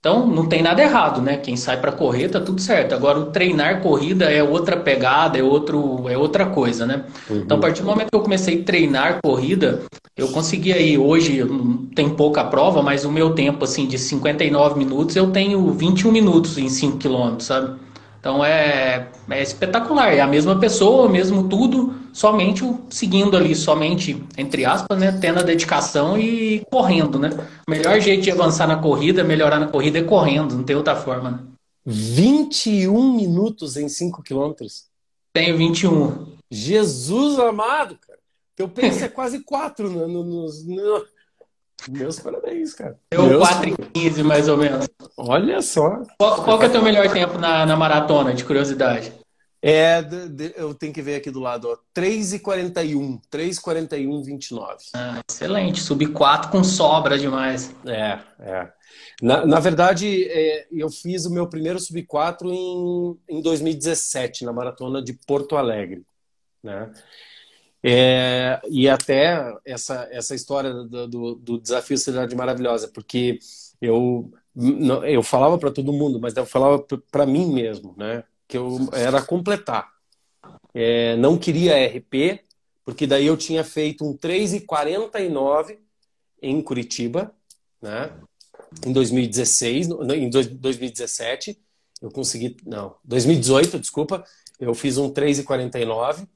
Então, 0.00 0.26
não 0.26 0.46
tem 0.46 0.62
nada 0.62 0.82
errado, 0.82 1.20
né? 1.20 1.36
Quem 1.36 1.56
sai 1.56 1.78
para 1.78 1.92
correr 1.92 2.30
tá 2.30 2.40
tudo 2.40 2.58
certo. 2.58 2.94
Agora, 2.94 3.18
o 3.18 3.26
treinar 3.26 3.82
corrida 3.82 4.24
é 4.24 4.42
outra 4.42 4.74
pegada, 4.74 5.38
é, 5.38 5.42
outro, 5.42 6.08
é 6.08 6.16
outra 6.16 6.46
coisa, 6.46 6.86
né? 6.86 7.04
Uhum. 7.28 7.40
Então, 7.40 7.58
a 7.58 7.60
partir 7.60 7.82
do 7.82 7.88
momento 7.88 8.08
que 8.08 8.16
eu 8.16 8.22
comecei 8.22 8.62
a 8.62 8.64
treinar 8.64 9.20
corrida, 9.22 9.82
eu 10.16 10.28
consegui 10.28 10.72
aí, 10.72 10.96
hoje 10.96 11.44
tem 11.94 12.08
pouca 12.08 12.42
prova, 12.42 12.82
mas 12.82 13.04
o 13.04 13.12
meu 13.12 13.34
tempo, 13.34 13.62
assim, 13.64 13.86
de 13.86 13.98
59 13.98 14.78
minutos, 14.78 15.16
eu 15.16 15.30
tenho 15.30 15.70
21 15.70 16.10
minutos 16.10 16.56
em 16.56 16.70
5 16.70 16.96
quilômetros, 16.96 17.46
sabe? 17.46 17.78
Então 18.20 18.44
é, 18.44 19.08
é 19.30 19.42
espetacular. 19.42 20.12
É 20.12 20.20
a 20.20 20.26
mesma 20.26 20.58
pessoa, 20.60 21.08
mesmo 21.08 21.48
tudo, 21.48 21.94
somente 22.12 22.62
seguindo 22.90 23.36
ali, 23.36 23.56
somente, 23.56 24.22
entre 24.36 24.64
aspas, 24.64 24.98
né? 24.98 25.18
Tendo 25.20 25.40
a 25.40 25.42
dedicação 25.42 26.18
e 26.18 26.62
correndo, 26.70 27.18
né? 27.18 27.30
O 27.66 27.70
melhor 27.70 27.98
jeito 27.98 28.22
de 28.22 28.30
avançar 28.30 28.68
na 28.68 28.76
corrida, 28.76 29.24
melhorar 29.24 29.58
na 29.58 29.68
corrida 29.68 29.98
é 29.98 30.04
correndo, 30.04 30.54
não 30.54 30.64
tem 30.64 30.76
outra 30.76 30.94
forma, 30.94 31.30
né? 31.30 31.38
21 31.86 33.16
minutos 33.16 33.78
em 33.78 33.88
5 33.88 34.22
quilômetros? 34.22 34.84
Tenho 35.32 35.56
21. 35.56 36.26
Jesus 36.50 37.38
amado, 37.38 37.96
cara. 38.06 38.18
Teu 38.54 38.68
pace 38.68 39.04
é 39.04 39.08
quase 39.08 39.42
4 39.42 39.90
no, 39.90 40.06
no, 40.06 40.24
no, 40.24 41.04
meus 41.88 42.18
parabéns, 42.20 42.74
cara. 42.74 42.98
Eu 43.10 43.38
4 43.38 43.68
e 43.68 43.76
15, 43.76 44.22
mais 44.22 44.48
ou 44.48 44.56
menos. 44.56 44.88
Olha 45.16 45.62
só. 45.62 46.02
Qual, 46.18 46.44
qual 46.44 46.58
que 46.58 46.64
é 46.66 46.68
o 46.68 46.72
teu 46.72 46.82
melhor 46.82 47.10
tempo 47.10 47.38
na, 47.38 47.64
na 47.64 47.76
maratona, 47.76 48.34
de 48.34 48.44
curiosidade? 48.44 49.12
É, 49.62 50.00
de, 50.00 50.28
de, 50.28 50.54
eu 50.56 50.72
tenho 50.72 50.92
que 50.92 51.02
ver 51.02 51.16
aqui 51.16 51.30
do 51.30 51.38
lado, 51.38 51.68
ó. 51.68 51.76
3 51.92 52.34
e 52.34 52.38
41. 52.38 53.20
3 53.30 53.56
e 53.58 53.60
41, 53.60 54.22
29. 54.22 54.76
Ah, 54.94 55.20
excelente. 55.28 55.80
Sub 55.80 56.06
4 56.06 56.50
com 56.50 56.64
sobra 56.64 57.18
demais. 57.18 57.74
É, 57.86 58.18
é. 58.38 58.72
Na, 59.20 59.44
na 59.44 59.60
verdade, 59.60 60.24
é, 60.30 60.66
eu 60.72 60.88
fiz 60.88 61.26
o 61.26 61.32
meu 61.32 61.46
primeiro 61.46 61.78
sub 61.78 62.02
4 62.04 62.50
em, 62.50 63.18
em 63.28 63.42
2017, 63.42 64.46
na 64.46 64.52
maratona 64.52 65.02
de 65.02 65.12
Porto 65.26 65.56
Alegre. 65.56 66.02
Né? 66.62 66.90
É, 67.82 68.60
e 68.68 68.88
até 68.88 69.54
essa, 69.64 70.06
essa 70.10 70.34
história 70.34 70.72
do, 70.72 71.08
do, 71.08 71.34
do 71.34 71.60
desafio 71.60 71.96
Cidade 71.96 72.36
Maravilhosa, 72.36 72.88
porque 72.88 73.38
eu, 73.80 74.30
eu 75.06 75.22
falava 75.22 75.56
para 75.58 75.70
todo 75.70 75.92
mundo, 75.92 76.20
mas 76.20 76.36
eu 76.36 76.44
falava 76.44 76.84
para 77.10 77.24
mim 77.24 77.52
mesmo, 77.52 77.94
né? 77.96 78.24
Que 78.46 78.58
eu 78.58 78.88
era 78.92 79.22
completar. 79.22 79.88
É, 80.74 81.16
não 81.16 81.38
queria 81.38 81.86
RP, 81.86 82.40
porque 82.84 83.06
daí 83.06 83.26
eu 83.26 83.36
tinha 83.36 83.64
feito 83.64 84.04
um 84.04 84.16
3,49 84.16 85.78
em 86.42 86.60
Curitiba, 86.60 87.34
né? 87.80 88.12
Em 88.86 88.92
2016, 88.92 89.88
em 89.88 90.30
2017, 90.30 91.58
eu 92.00 92.10
consegui, 92.10 92.56
não, 92.64 92.94
2018, 93.04 93.78
desculpa, 93.78 94.24
eu 94.60 94.74
fiz 94.74 94.96
um 94.96 95.10
3,49 95.10 96.26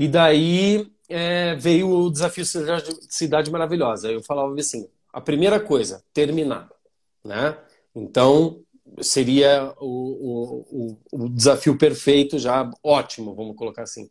e 0.00 0.08
daí 0.08 0.90
é, 1.10 1.54
veio 1.56 1.90
o 1.90 2.10
desafio 2.10 2.46
Cidade, 2.46 2.96
Cidade 3.10 3.50
Maravilhosa. 3.50 4.10
Eu 4.10 4.22
falava 4.22 4.58
assim: 4.58 4.88
a 5.12 5.20
primeira 5.20 5.60
coisa, 5.60 6.02
terminar. 6.14 6.70
Né? 7.22 7.54
Então, 7.94 8.64
seria 9.02 9.74
o, 9.78 10.64
o, 10.72 10.98
o, 11.12 11.28
desafio 11.28 11.76
perfeito, 11.76 12.38
já 12.38 12.70
ótimo, 12.82 13.34
vamos 13.34 13.54
colocar 13.54 13.82
assim. 13.82 14.08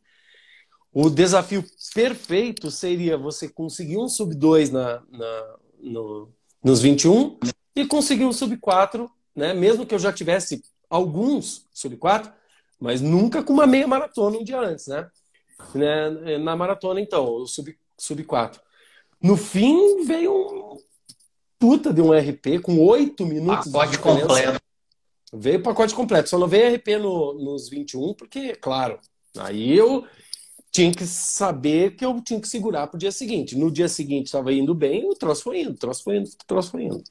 O 0.93 1.09
desafio 1.09 1.65
perfeito 1.95 2.69
seria 2.69 3.17
você 3.17 3.49
conseguir 3.49 3.97
um 3.97 4.07
sub 4.07 4.35
2 4.35 4.69
na, 4.69 5.01
na, 5.09 5.55
no, 5.79 6.31
nos 6.63 6.83
21 6.83 7.39
e 7.75 7.83
conseguir 7.87 8.25
um 8.25 8.33
sub 8.33 8.55
4, 8.57 9.09
né? 9.35 9.55
mesmo 9.55 9.87
que 9.87 9.95
eu 9.95 9.99
já 9.99 10.13
tivesse 10.13 10.63
alguns 10.87 11.67
sub 11.73 11.97
4, 11.97 12.31
mas 12.79 13.01
nunca 13.01 13.41
com 13.41 13.53
uma 13.53 13.65
meia 13.65 13.87
maratona 13.87 14.37
um 14.37 14.43
dia 14.43 14.59
antes, 14.59 14.85
né? 14.85 15.09
Né? 15.73 16.37
Na 16.37 16.55
maratona, 16.55 16.99
então, 16.99 17.25
o 17.25 17.47
sub, 17.47 17.77
sub 17.97 18.23
4. 18.23 18.61
No 19.21 19.35
fim, 19.35 20.03
veio 20.05 20.33
um 20.33 20.77
puta 21.59 21.93
de 21.93 22.01
um 22.01 22.11
RP 22.13 22.61
com 22.61 22.79
oito 22.79 23.25
minutos 23.25 23.71
pacote 23.71 23.99
completo. 23.99 24.61
Veio 25.33 25.59
o 25.59 25.63
pacote 25.63 25.93
completo. 25.93 26.29
Só 26.29 26.39
não 26.39 26.47
veio 26.47 26.73
RP 26.75 26.97
no, 26.97 27.33
nos 27.33 27.69
21, 27.69 28.13
porque, 28.13 28.55
claro, 28.55 28.99
aí 29.37 29.77
eu 29.77 30.05
tinha 30.71 30.91
que 30.91 31.05
saber 31.05 31.95
que 31.95 32.05
eu 32.05 32.21
tinha 32.21 32.39
que 32.39 32.47
segurar 32.47 32.87
para 32.87 32.95
o 32.95 32.99
dia 32.99 33.11
seguinte. 33.11 33.57
No 33.57 33.71
dia 33.71 33.87
seguinte 33.87 34.27
estava 34.27 34.53
indo 34.53 34.73
bem, 34.73 35.09
o 35.09 35.15
troço 35.15 35.43
foi 35.43 35.61
indo, 35.61 35.71
o 35.71 35.77
troço 35.77 36.03
foi 36.03 36.17
indo, 36.17 36.27
o 36.27 36.45
troço 36.47 36.71
foi 36.71 36.83
indo. 36.83 37.03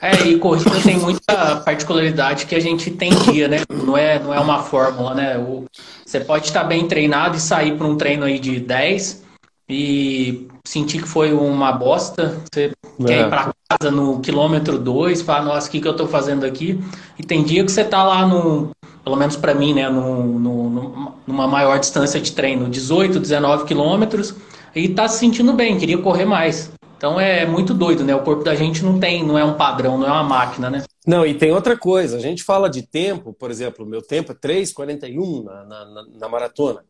É, 0.00 0.28
e 0.28 0.38
corrida 0.38 0.80
tem 0.82 0.96
muita 0.96 1.56
particularidade 1.64 2.46
que 2.46 2.54
a 2.54 2.60
gente 2.60 2.90
tem 2.90 3.10
dia, 3.30 3.48
né? 3.48 3.58
Não 3.68 3.96
é, 3.96 4.18
não 4.18 4.32
é 4.32 4.38
uma 4.38 4.62
fórmula, 4.62 5.14
né? 5.14 5.36
O, 5.38 5.64
você 6.06 6.20
pode 6.20 6.46
estar 6.46 6.64
bem 6.64 6.86
treinado 6.86 7.36
e 7.36 7.40
sair 7.40 7.76
para 7.76 7.86
um 7.86 7.96
treino 7.96 8.24
aí 8.24 8.38
de 8.38 8.60
10 8.60 9.24
e 9.68 10.46
sentir 10.64 11.02
que 11.02 11.08
foi 11.08 11.32
uma 11.32 11.72
bosta. 11.72 12.40
Você 12.52 12.72
é. 13.00 13.04
quer 13.04 13.26
ir 13.26 13.28
para 13.28 13.52
casa 13.68 13.90
no 13.90 14.20
quilômetro 14.20 14.78
2, 14.78 15.22
fala, 15.22 15.44
nossa, 15.44 15.68
o 15.68 15.70
que, 15.70 15.80
que 15.80 15.88
eu 15.88 15.92
estou 15.92 16.06
fazendo 16.06 16.46
aqui? 16.46 16.80
E 17.18 17.22
tem 17.22 17.42
dia 17.42 17.64
que 17.64 17.72
você 17.72 17.82
está 17.82 18.02
lá 18.04 18.26
no, 18.26 18.70
pelo 19.04 19.16
menos 19.16 19.36
para 19.36 19.54
mim, 19.54 19.74
né, 19.74 19.88
no, 19.88 20.38
no, 20.38 21.14
numa 21.26 21.46
maior 21.46 21.78
distância 21.78 22.20
de 22.20 22.32
treino, 22.32 22.68
18, 22.68 23.18
19 23.18 23.64
quilômetros, 23.64 24.34
e 24.74 24.84
está 24.84 25.08
se 25.08 25.18
sentindo 25.18 25.52
bem, 25.52 25.78
queria 25.78 25.98
correr 25.98 26.24
mais. 26.24 26.70
Então 26.98 27.18
é 27.18 27.46
muito 27.46 27.72
doido, 27.72 28.02
né? 28.02 28.12
O 28.12 28.24
corpo 28.24 28.42
da 28.42 28.56
gente 28.56 28.82
não 28.82 28.98
tem, 28.98 29.24
não 29.24 29.38
é 29.38 29.44
um 29.44 29.56
padrão, 29.56 29.96
não 29.96 30.04
é 30.04 30.10
uma 30.10 30.24
máquina, 30.24 30.68
né? 30.68 30.82
Não, 31.06 31.24
e 31.24 31.32
tem 31.32 31.52
outra 31.52 31.78
coisa. 31.78 32.16
A 32.16 32.20
gente 32.20 32.42
fala 32.42 32.68
de 32.68 32.82
tempo, 32.82 33.32
por 33.32 33.52
exemplo, 33.52 33.86
meu 33.86 34.02
tempo 34.02 34.32
é 34.32 34.34
3,41 34.34 35.44
na, 35.44 35.64
na, 35.64 36.06
na 36.08 36.28
maratona. 36.28 36.84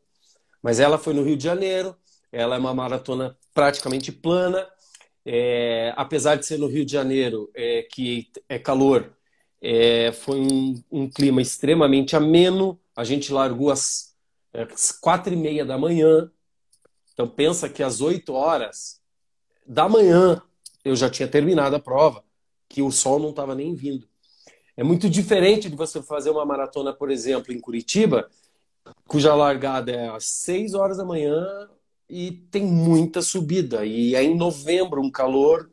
Mas 0.63 0.81
ela 0.81 0.97
foi 0.97 1.13
no 1.13 1.23
Rio 1.23 1.37
de 1.37 1.45
Janeiro, 1.45 1.95
ela 2.33 2.57
é 2.57 2.59
uma 2.59 2.73
maratona 2.73 3.37
praticamente 3.53 4.11
plana. 4.11 4.67
É, 5.27 5.93
apesar 5.95 6.37
de 6.37 6.47
ser 6.47 6.59
no 6.59 6.69
Rio 6.69 6.87
de 6.87 6.93
Janeiro, 6.93 7.51
é, 7.55 7.83
que 7.83 8.31
é 8.49 8.59
calor, 8.59 9.13
é, 9.61 10.11
foi 10.13 10.41
um, 10.41 10.83
um, 10.91 11.11
clima 11.11 11.43
extremamente 11.43 12.17
ameno. 12.17 12.81
A 12.97 13.05
gente 13.05 13.31
largou 13.31 13.71
às, 13.71 14.15
às 14.55 14.91
quatro 14.91 15.35
e 15.35 15.37
meia 15.37 15.67
da 15.67 15.77
manhã. 15.77 16.31
Então 17.13 17.29
pensa 17.29 17.69
que 17.69 17.83
às 17.83 18.01
oito 18.01 18.33
horas 18.33 18.98
da 19.69 19.89
manhã 19.89 20.41
eu 20.85 20.97
já 20.97 21.11
tinha 21.11 21.29
terminado 21.29 21.77
a 21.77 21.81
prova, 21.81 22.25
que 22.69 22.81
o 22.81 22.91
sol 22.91 23.19
não 23.19 23.31
estava 23.31 23.55
nem 23.55 23.75
vindo. 23.75 24.09
É 24.77 24.83
muito 24.83 25.11
diferente 25.11 25.69
de 25.69 25.77
você 25.77 26.01
fazer 26.03 26.31
uma 26.31 26.47
maratona, 26.47 26.93
por 26.93 27.11
exemplo, 27.11 27.53
em 27.53 27.61
Curitiba, 27.61 28.29
cuja 29.07 29.35
largada 29.35 29.93
é 29.93 30.09
às 30.09 30.25
6 30.25 30.75
horas 30.75 30.97
da 30.97 31.05
manhã 31.05 31.69
e 32.09 32.31
tem 32.31 32.65
muita 32.65 33.21
subida. 33.21 33.85
E 33.85 34.15
é 34.15 34.23
em 34.23 34.37
novembro, 34.37 35.03
um 35.03 35.11
calor. 35.11 35.69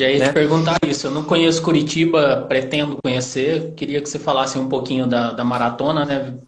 E 0.00 0.04
aí, 0.04 0.18
né? 0.18 0.28
te 0.28 0.34
perguntar 0.34 0.78
isso. 0.86 1.06
Eu 1.06 1.10
não 1.10 1.24
conheço 1.24 1.62
Curitiba, 1.62 2.44
pretendo 2.48 2.98
conhecer. 3.02 3.72
Queria 3.74 4.02
que 4.02 4.08
você 4.08 4.18
falasse 4.18 4.58
um 4.58 4.68
pouquinho 4.68 5.06
da, 5.06 5.32
da 5.32 5.44
maratona, 5.44 6.04
né? 6.04 6.38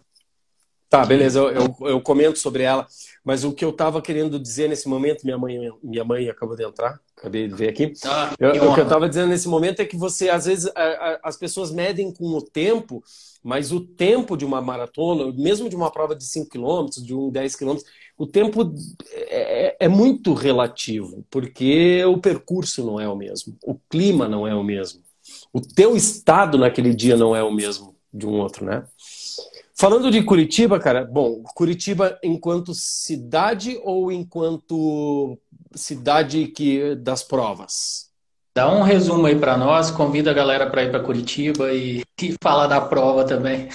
Tá, 0.89 1.05
beleza, 1.05 1.39
eu, 1.39 1.49
eu, 1.49 1.75
eu, 1.87 2.01
comento 2.01 2.37
sobre 2.37 2.63
ela. 2.63 2.85
Mas 3.23 3.43
o 3.43 3.53
que 3.53 3.63
eu 3.63 3.69
estava 3.69 4.01
querendo 4.01 4.39
dizer 4.39 4.67
nesse 4.67 4.89
momento, 4.89 5.23
minha 5.23 5.37
mãe, 5.37 5.71
minha 5.83 6.03
mãe 6.03 6.27
acabou 6.27 6.55
de 6.55 6.63
entrar, 6.63 6.99
acabei 7.15 7.47
de 7.47 7.53
ver 7.53 7.69
aqui. 7.69 7.93
Ah, 8.03 8.33
eu, 8.39 8.71
o 8.71 8.73
que 8.73 8.79
eu 8.79 8.83
estava 8.83 9.07
dizendo 9.07 9.29
nesse 9.29 9.47
momento 9.47 9.79
é 9.79 9.85
que 9.85 9.95
você, 9.95 10.29
às 10.29 10.45
vezes, 10.45 10.71
a, 10.75 10.81
a, 10.81 11.19
as 11.23 11.37
pessoas 11.37 11.71
medem 11.71 12.11
com 12.11 12.25
o 12.25 12.41
tempo, 12.41 13.03
mas 13.43 13.71
o 13.71 13.79
tempo 13.79 14.35
de 14.35 14.43
uma 14.43 14.59
maratona, 14.59 15.31
mesmo 15.33 15.69
de 15.69 15.75
uma 15.75 15.91
prova 15.91 16.15
de 16.15 16.23
5 16.23 16.49
km, 16.49 16.87
de 17.03 17.13
um 17.13 17.29
10 17.29 17.55
km, 17.55 17.77
o 18.17 18.25
tempo 18.25 18.73
é, 19.11 19.67
é, 19.67 19.77
é 19.81 19.87
muito 19.87 20.33
relativo, 20.33 21.23
porque 21.29 22.03
o 22.05 22.17
percurso 22.17 22.83
não 22.83 22.99
é 22.99 23.07
o 23.07 23.15
mesmo, 23.15 23.55
o 23.63 23.75
clima 23.87 24.27
não 24.27 24.47
é 24.47 24.55
o 24.55 24.63
mesmo, 24.63 25.01
o 25.53 25.61
teu 25.61 25.95
estado 25.95 26.57
naquele 26.57 26.93
dia 26.93 27.15
não 27.15 27.35
é 27.35 27.43
o 27.43 27.51
mesmo 27.51 27.95
de 28.13 28.27
um 28.27 28.39
outro, 28.39 28.65
né? 28.65 28.83
Falando 29.81 30.11
de 30.11 30.21
Curitiba, 30.21 30.79
cara, 30.79 31.03
bom, 31.03 31.41
Curitiba 31.55 32.15
enquanto 32.21 32.71
cidade 32.71 33.81
ou 33.83 34.11
enquanto 34.11 35.39
cidade 35.73 36.45
que 36.49 36.93
das 36.93 37.23
provas? 37.23 38.11
Dá 38.53 38.71
um 38.71 38.83
resumo 38.83 39.25
aí 39.25 39.35
para 39.35 39.57
nós, 39.57 39.89
convida 39.89 40.29
a 40.29 40.35
galera 40.35 40.69
para 40.69 40.83
ir 40.83 40.91
para 40.91 40.99
Curitiba 40.99 41.73
e, 41.73 42.03
e 42.21 42.35
fala 42.39 42.67
da 42.67 42.79
prova 42.79 43.25
também. 43.25 43.69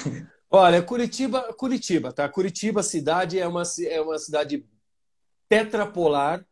Olha, 0.48 0.80
Curitiba, 0.80 1.52
Curitiba, 1.54 2.12
tá? 2.12 2.28
Curitiba 2.28 2.84
cidade 2.84 3.40
é 3.40 3.48
uma, 3.48 3.64
é 3.88 4.00
uma 4.00 4.16
cidade 4.16 4.64
tetrapolar 5.48 6.46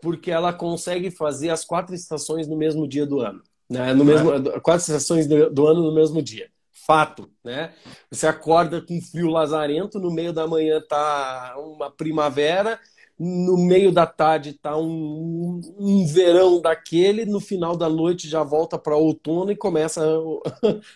porque 0.00 0.30
ela 0.30 0.50
consegue 0.50 1.10
fazer 1.10 1.50
as 1.50 1.62
quatro 1.62 1.94
estações 1.94 2.48
no 2.48 2.56
mesmo 2.56 2.88
dia 2.88 3.04
do 3.04 3.20
ano, 3.20 3.42
né? 3.68 3.92
No 3.92 4.02
mesmo, 4.02 4.30
quatro 4.62 4.80
estações 4.80 5.26
do 5.26 5.66
ano 5.66 5.82
no 5.82 5.94
mesmo 5.94 6.22
dia 6.22 6.48
fato, 6.86 7.30
né? 7.42 7.72
Você 8.10 8.26
acorda 8.26 8.80
com 8.80 9.00
frio 9.00 9.28
lazarento, 9.28 9.98
no 9.98 10.10
meio 10.10 10.32
da 10.32 10.46
manhã 10.46 10.80
tá 10.80 11.54
uma 11.58 11.90
primavera, 11.90 12.78
no 13.18 13.56
meio 13.56 13.92
da 13.92 14.06
tarde 14.06 14.54
tá 14.54 14.76
um, 14.76 15.60
um 15.78 16.06
verão 16.06 16.60
daquele, 16.60 17.24
no 17.24 17.40
final 17.40 17.76
da 17.76 17.88
noite 17.88 18.28
já 18.28 18.42
volta 18.42 18.78
para 18.78 18.96
outono 18.96 19.52
e 19.52 19.56
começa 19.56 20.04
o, 20.06 20.42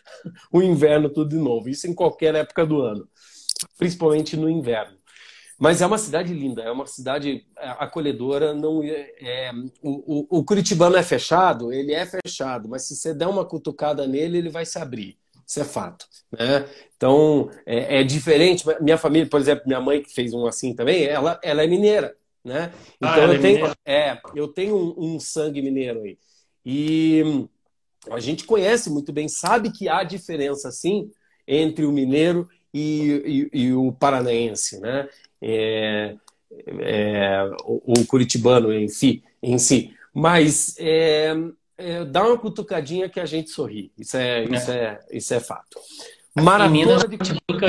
o 0.53 0.63
inverno 0.63 1.09
tudo 1.09 1.31
de 1.31 1.37
novo. 1.37 1.69
Isso 1.69 1.87
em 1.87 1.95
qualquer 1.95 2.35
época 2.35 2.67
do 2.67 2.81
ano, 2.83 3.09
principalmente 3.79 4.37
no 4.37 4.49
inverno. 4.49 4.99
Mas 5.59 5.83
é 5.83 5.87
uma 5.87 5.99
cidade 5.99 6.33
linda, 6.33 6.63
é 6.63 6.71
uma 6.71 6.87
cidade 6.87 7.45
é, 7.59 7.69
acolhedora. 7.71 8.55
Não 8.55 8.83
é, 8.83 9.13
é 9.21 9.53
o, 9.83 10.37
o, 10.37 10.39
o, 10.39 10.45
Curitibano 10.45 10.97
é 10.97 11.03
fechado, 11.03 11.73
ele 11.73 11.93
é 11.93 12.07
fechado, 12.07 12.69
mas 12.69 12.87
se 12.87 12.95
você 12.95 13.13
der 13.13 13.27
uma 13.27 13.45
cutucada 13.45 14.07
nele, 14.07 14.39
ele 14.39 14.51
vai 14.51 14.65
se 14.65 14.79
abrir. 14.79 15.19
Isso 15.49 15.61
é 15.61 15.65
fato. 15.65 16.07
Né? 16.31 16.69
Então, 16.95 17.51
é, 17.65 18.01
é, 18.01 18.05
diferente. 18.05 18.65
Minha 18.83 18.99
família, 18.99 19.27
por 19.27 19.41
exemplo, 19.41 19.65
minha 19.67 19.81
mãe 19.81 20.03
que 20.03 20.13
fez 20.13 20.35
um 20.35 20.47
assim 20.47 20.75
também, 20.75 21.05
ela, 21.05 21.41
ela 21.43 21.65
é 21.65 21.67
mineira. 21.67 22.15
Né? 22.45 22.71
Ah, 23.01 23.19
então, 23.19 23.25
ah, 23.25 23.27
eu, 23.27 23.33
é 23.33 23.39
tenho, 23.39 23.75
é, 23.87 24.21
eu 24.35 24.49
tenho 24.49 24.77
um, 24.77 25.15
um 25.15 25.21
sangue 25.21 25.63
mineiro 25.63 26.03
aí. 26.03 26.19
E 26.65 27.49
a 28.11 28.21
gente 28.21 28.45
conhece 28.45 28.91
muito 28.91 29.13
bem, 29.13 29.27
sabe 29.27 29.73
que 29.73 29.89
há 29.89 30.03
diferença, 30.03 30.71
sim, 30.71 31.11
entre 31.47 31.87
o 31.87 31.93
mineiro 31.93 32.49
e, 32.73 33.49
e, 33.53 33.61
e 33.63 33.73
o 33.73 33.91
paranaense, 33.93 34.79
né? 34.81 35.09
É, 35.41 36.15
é, 36.81 37.51
o, 37.65 38.01
o, 38.01 38.07
curitibano 38.07 38.73
em 38.73 38.89
si, 38.89 39.23
em 39.43 39.59
si. 39.59 39.95
Mas 40.13 40.75
é, 41.79 42.05
dá 42.05 42.25
uma 42.25 42.37
cutucadinha 42.37 43.09
que 43.09 43.21
a 43.21 43.25
gente 43.25 43.51
sorri. 43.51 43.93
Isso 43.97 44.17
é, 44.17 44.45
é. 44.45 44.45
Isso 44.45 44.71
é, 44.71 45.01
isso 45.13 45.35
é 45.35 45.41
fato. 45.41 45.79
Maratona 46.35 46.71
Minas, 46.71 47.05
de... 47.05 47.17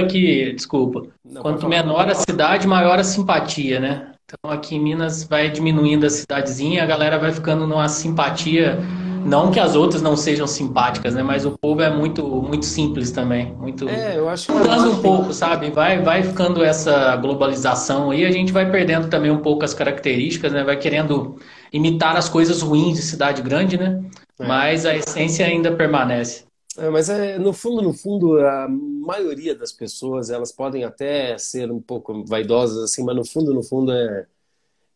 que, 0.07 0.53
desculpa, 0.53 1.03
Não, 1.23 1.41
quanto 1.41 1.67
menor 1.67 2.07
a 2.09 2.15
cidade, 2.15 2.67
maior 2.67 2.99
a 2.99 3.03
simpatia, 3.03 3.79
né? 3.79 4.11
Então 4.25 4.51
aqui 4.51 4.75
em 4.75 4.79
Minas 4.79 5.23
vai 5.23 5.49
diminuindo 5.49 6.05
a 6.05 6.09
cidadezinha, 6.09 6.83
a 6.83 6.85
galera 6.85 7.17
vai 7.17 7.31
ficando 7.31 7.65
numa 7.65 7.87
simpatia, 7.89 8.77
não 9.25 9.49
que 9.49 9.59
as 9.59 9.75
outras 9.75 10.03
não 10.03 10.15
sejam 10.15 10.45
simpáticas, 10.45 11.15
né? 11.15 11.23
Mas 11.23 11.45
o 11.45 11.57
povo 11.57 11.81
é 11.81 11.89
muito 11.89 12.23
muito 12.23 12.65
simples 12.65 13.11
também, 13.11 13.51
muito 13.53 13.89
É, 13.89 14.17
eu 14.17 14.29
acho 14.29 14.45
que 14.45 14.51
mudando 14.51 14.91
um 14.91 15.01
pouco, 15.01 15.33
sabe? 15.33 15.71
Vai 15.71 16.03
vai 16.03 16.21
ficando 16.21 16.63
essa 16.63 17.15
globalização 17.15 18.11
aí, 18.11 18.23
a 18.23 18.31
gente 18.31 18.51
vai 18.51 18.69
perdendo 18.69 19.07
também 19.07 19.31
um 19.31 19.39
pouco 19.39 19.65
as 19.65 19.73
características, 19.73 20.53
né? 20.53 20.63
Vai 20.63 20.77
querendo 20.77 21.39
imitar 21.71 22.15
as 22.15 22.29
coisas 22.29 22.61
ruins 22.61 22.97
de 22.97 23.03
cidade 23.03 23.41
grande, 23.41 23.77
né? 23.77 24.03
É. 24.39 24.47
Mas 24.47 24.85
a 24.85 24.95
essência 24.95 25.45
ainda 25.45 25.75
permanece. 25.75 26.45
É, 26.77 26.89
mas 26.89 27.09
é, 27.09 27.37
no 27.37 27.51
fundo, 27.51 27.81
no 27.81 27.93
fundo, 27.93 28.39
a 28.39 28.67
maioria 28.69 29.53
das 29.53 29.71
pessoas, 29.71 30.29
elas 30.29 30.51
podem 30.51 30.83
até 30.83 31.37
ser 31.37 31.71
um 31.71 31.81
pouco 31.81 32.23
vaidosas, 32.25 32.83
assim, 32.83 33.03
mas 33.03 33.15
no 33.15 33.25
fundo, 33.25 33.53
no 33.53 33.63
fundo, 33.63 33.91
é, 33.91 34.25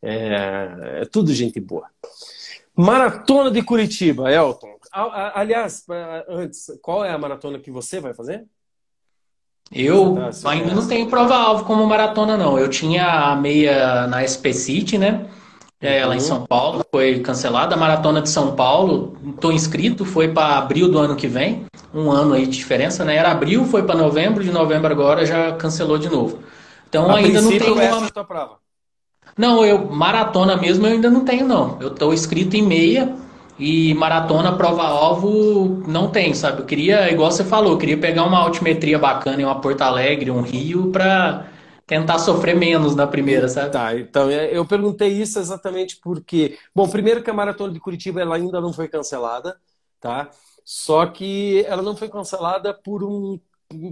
é, 0.02 1.02
é 1.02 1.06
tudo 1.06 1.34
gente 1.34 1.60
boa. 1.60 1.88
Maratona 2.76 3.52
de 3.52 3.62
Curitiba, 3.62 4.32
Elton. 4.32 4.74
Aliás, 4.92 5.86
antes, 6.28 6.72
qual 6.82 7.04
é 7.04 7.12
a 7.12 7.18
maratona 7.18 7.60
que 7.60 7.70
você 7.70 8.00
vai 8.00 8.14
fazer? 8.14 8.46
Eu 9.72 10.18
ah, 10.20 10.50
ainda 10.50 10.74
não 10.74 10.88
tenho 10.88 11.10
prova-alvo 11.10 11.66
como 11.66 11.86
maratona, 11.86 12.38
não. 12.38 12.60
Eu 12.60 12.70
tinha 12.70 13.32
a 13.32 13.36
meia 13.36 14.08
na 14.08 14.22
SP 14.26 14.54
City, 14.54 14.98
né? 14.98 15.30
É, 15.84 16.06
lá 16.06 16.16
em 16.16 16.20
São 16.20 16.46
Paulo, 16.46 16.86
foi 16.90 17.20
cancelada. 17.20 17.76
A 17.76 17.78
Maratona 17.78 18.22
de 18.22 18.30
São 18.30 18.56
Paulo, 18.56 19.18
estou 19.36 19.52
inscrito, 19.52 20.06
foi 20.06 20.30
para 20.30 20.58
abril 20.58 20.90
do 20.90 20.98
ano 20.98 21.16
que 21.16 21.28
vem. 21.28 21.66
Um 21.94 22.10
ano 22.10 22.34
aí 22.34 22.46
de 22.48 22.58
diferença, 22.58 23.04
né? 23.04 23.16
Era 23.18 23.32
abril, 23.32 23.66
foi 23.66 23.84
para 23.84 23.96
novembro, 23.96 24.44
de 24.44 24.52
novembro 24.52 24.92
agora 24.92 25.26
já 25.26 25.52
cancelou 25.54 25.98
de 25.98 26.10
novo. 26.10 26.40
Então 26.88 27.12
a 27.12 27.18
ainda 27.18 27.42
não 27.42 27.58
tenho 27.58 27.74
uma... 27.74 28.12
tua 28.12 28.24
prova. 28.24 28.60
Não, 29.38 29.66
eu 29.66 29.90
maratona 29.92 30.56
mesmo 30.56 30.86
eu 30.86 30.94
ainda 30.94 31.10
não 31.10 31.26
tenho 31.26 31.48
não. 31.48 31.78
Eu 31.82 31.90
estou 31.90 32.14
inscrito 32.14 32.56
em 32.56 32.62
meia 32.62 33.16
E 33.58 33.94
maratona, 33.94 34.54
prova-alvo, 34.58 35.84
não 35.88 36.10
tem, 36.10 36.34
sabe? 36.34 36.62
Eu 36.62 36.66
queria, 36.66 37.12
igual 37.12 37.32
você 37.32 37.44
falou, 37.44 37.74
eu 37.74 37.78
queria 37.78 37.98
pegar 37.98 38.24
uma 38.26 38.40
altimetria 38.40 38.98
bacana 38.98 39.42
em 39.42 39.46
uma 39.46 39.62
Porto 39.62 39.82
Alegre, 39.84 40.32
um 40.32 40.42
Rio, 40.42 40.92
para 40.92 41.46
tentar 41.86 42.20
sofrer 42.20 42.56
menos 42.56 42.96
na 42.96 43.08
primeira, 43.08 43.48
sabe? 43.48 43.72
Tá, 43.72 43.98
então 43.98 44.30
é, 44.30 44.56
eu 44.56 44.66
perguntei 44.66 45.10
isso 45.10 45.40
exatamente 45.40 45.98
porque, 45.98 46.58
bom, 46.74 46.88
primeiro 46.88 47.24
que 47.24 47.30
a 47.30 47.34
maratona 47.34 47.74
de 47.74 47.80
Curitiba 47.80 48.22
ela 48.22 48.36
ainda 48.36 48.62
não 48.62 48.74
foi 48.74 48.88
cancelada, 48.88 49.58
tá? 50.00 50.30
Só 50.64 51.06
que 51.06 51.64
ela 51.68 51.82
não 51.82 51.96
foi 51.96 52.10
cancelada 52.10 52.74
por 52.74 53.04
um 53.04 53.40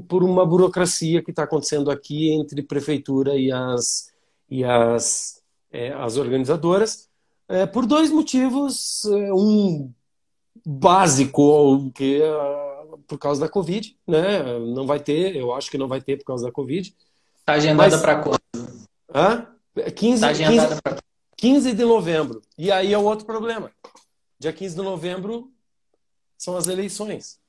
por 0.08 0.24
uma 0.24 0.46
burocracia 0.46 1.24
que 1.24 1.32
está 1.32 1.44
acontecendo 1.44 1.90
aqui 1.90 2.32
entre 2.32 2.62
prefeitura 2.62 3.36
e 3.36 3.52
as 3.52 4.14
e 4.50 4.64
as 4.64 5.42
é, 5.72 5.92
as 5.94 6.18
organizadoras 6.18 7.10
é, 7.52 7.66
por 7.66 7.86
dois 7.86 8.10
motivos, 8.10 9.04
é, 9.06 9.34
um 9.34 9.94
básico 10.66 11.92
que 11.92 12.22
é 12.22 12.32
por 13.08 13.18
causa 13.20 13.42
da 13.42 13.50
Covid, 13.50 13.98
né? 14.08 14.58
Não 14.60 14.88
vai 14.88 15.02
ter, 15.02 15.36
eu 15.36 15.54
acho 15.54 15.70
que 15.70 15.78
não 15.78 15.88
vai 15.88 16.00
ter 16.00 16.18
por 16.18 16.24
causa 16.24 16.46
da 16.46 16.52
Covid. 16.52 16.96
Está 17.52 17.56
agendada 17.56 17.98
para 18.00 18.16
quando? 18.22 18.40
Hã? 19.14 19.48
15, 19.94 20.22
tá 20.22 20.30
agendada 20.30 20.68
15, 20.70 20.82
pra... 20.82 20.98
15 21.36 21.74
de 21.74 21.84
novembro. 21.84 22.42
E 22.58 22.72
aí 22.72 22.94
é 22.94 22.98
o 22.98 23.04
outro 23.04 23.26
problema. 23.26 23.72
Dia 24.40 24.54
15 24.54 24.76
de 24.76 24.82
novembro 24.82 25.52
são 26.38 26.56
as 26.56 26.68
eleições. 26.68 27.40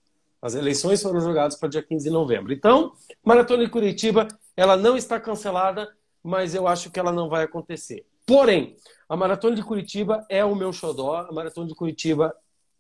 As 0.41 0.57
eleições 0.57 1.01
foram 1.01 1.21
jogadas 1.21 1.57
para 1.57 1.69
dia 1.69 1.83
15 1.83 2.05
de 2.05 2.11
novembro. 2.11 2.53
Então, 2.53 2.95
Maratona 3.25 3.65
de 3.65 3.71
Curitiba, 3.71 4.27
ela 4.57 4.77
não 4.77 4.97
está 4.97 5.21
cancelada, 5.21 5.89
mas 6.21 6.53
eu 6.53 6.67
acho 6.67 6.91
que 6.91 6.99
ela 6.99 7.13
não 7.13 7.29
vai 7.29 7.45
acontecer. 7.45 8.05
Porém, 8.27 8.77
a 9.09 9.17
Maratona 9.17 9.55
de 9.55 9.63
Curitiba 9.63 10.27
é 10.29 10.45
o 10.45 10.57
meu 10.57 10.73
xodó. 10.73 11.27
A 11.29 11.33
Maratona 11.33 11.69
de 11.69 11.77
Curitiba 11.77 12.35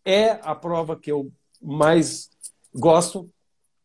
é 0.05 0.41
a 0.43 0.57
prova 0.57 0.97
que 0.97 1.13
eu 1.13 1.31
mais 1.61 2.31
gosto. 2.75 3.31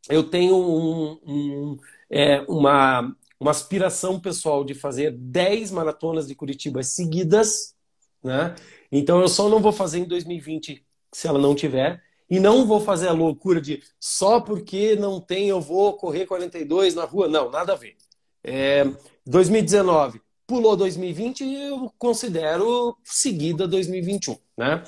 Eu 0.10 0.24
tenho 0.24 0.56
um, 0.56 1.20
um, 1.24 1.78
é, 2.10 2.44
uma, 2.48 3.14
uma 3.40 3.52
aspiração 3.52 4.20
pessoal 4.20 4.64
de 4.64 4.74
fazer 4.74 5.12
10 5.12 5.72
maratonas 5.72 6.28
de 6.28 6.36
Curitiba 6.36 6.84
seguidas. 6.84 7.76
Né? 8.24 8.56
Então 8.92 9.22
eu 9.22 9.28
só 9.28 9.48
não 9.48 9.60
vou 9.60 9.72
fazer 9.72 10.00
em 10.00 10.06
2020 10.06 10.86
se 11.14 11.28
ela 11.28 11.40
não 11.40 11.56
tiver. 11.56 12.02
E 12.30 12.40
não 12.40 12.66
vou 12.66 12.82
fazer 12.82 13.08
a 13.08 13.14
loucura 13.14 13.62
de 13.62 13.82
só 14.00 14.42
porque 14.42 14.98
não 14.98 15.22
tem 15.22 15.48
eu 15.48 15.62
vou 15.62 15.94
correr 15.94 16.26
42 16.26 16.94
na 16.94 17.06
rua. 17.06 17.28
Não, 17.28 17.50
nada 17.50 17.72
a 17.72 17.76
ver. 17.76 17.96
É, 18.44 18.86
2019 19.26 20.22
pulou 20.46 20.76
2020 20.76 21.44
e 21.44 21.70
eu 21.70 21.94
considero 21.98 22.98
seguida 23.04 23.68
2021, 23.68 24.38
né? 24.58 24.84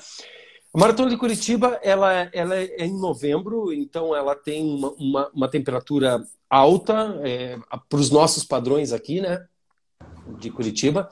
A 0.72 0.78
Maratona 0.78 1.10
de 1.10 1.16
Curitiba, 1.16 1.80
ela, 1.82 2.30
ela 2.32 2.56
é 2.56 2.86
em 2.86 2.96
novembro, 2.96 3.72
então 3.72 4.14
ela 4.14 4.36
tem 4.36 4.64
uma, 4.64 4.90
uma, 4.92 5.30
uma 5.34 5.48
temperatura 5.48 6.24
alta 6.48 7.18
é, 7.24 7.58
para 7.88 7.98
os 7.98 8.08
nossos 8.10 8.44
padrões 8.44 8.92
aqui, 8.92 9.20
né? 9.20 9.44
De 10.38 10.48
Curitiba. 10.48 11.08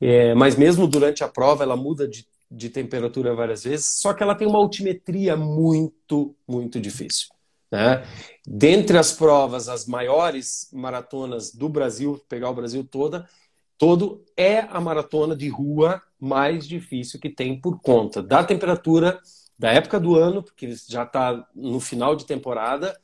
É, 0.00 0.34
mas 0.34 0.56
mesmo 0.56 0.86
durante 0.86 1.22
a 1.22 1.28
prova, 1.28 1.62
ela 1.62 1.76
muda 1.76 2.08
de, 2.08 2.26
de 2.50 2.70
temperatura 2.70 3.34
várias 3.34 3.64
vezes, 3.64 3.86
só 3.86 4.14
que 4.14 4.22
ela 4.22 4.34
tem 4.34 4.48
uma 4.48 4.58
altimetria 4.58 5.36
muito, 5.36 6.34
muito 6.48 6.80
difícil. 6.80 7.28
Né? 7.70 8.02
Dentre 8.46 8.96
as 8.96 9.12
provas, 9.12 9.68
as 9.68 9.86
maiores 9.86 10.70
maratonas 10.72 11.52
do 11.52 11.68
Brasil, 11.68 12.18
pegar 12.28 12.48
o 12.48 12.54
Brasil 12.54 12.82
toda, 12.82 13.28
todo 13.76 14.24
é 14.36 14.60
a 14.60 14.80
maratona 14.80 15.36
de 15.36 15.48
rua 15.48 16.00
mais 16.20 16.66
difícil 16.66 17.20
que 17.20 17.30
tem 17.30 17.60
por 17.60 17.80
conta 17.80 18.22
da 18.22 18.42
temperatura, 18.44 19.20
da 19.58 19.70
época 19.72 19.98
do 20.00 20.14
ano, 20.16 20.42
porque 20.42 20.74
já 20.88 21.02
está 21.04 21.46
no 21.54 21.80
final 21.80 22.14
de 22.14 22.26
temporada, 22.26 22.98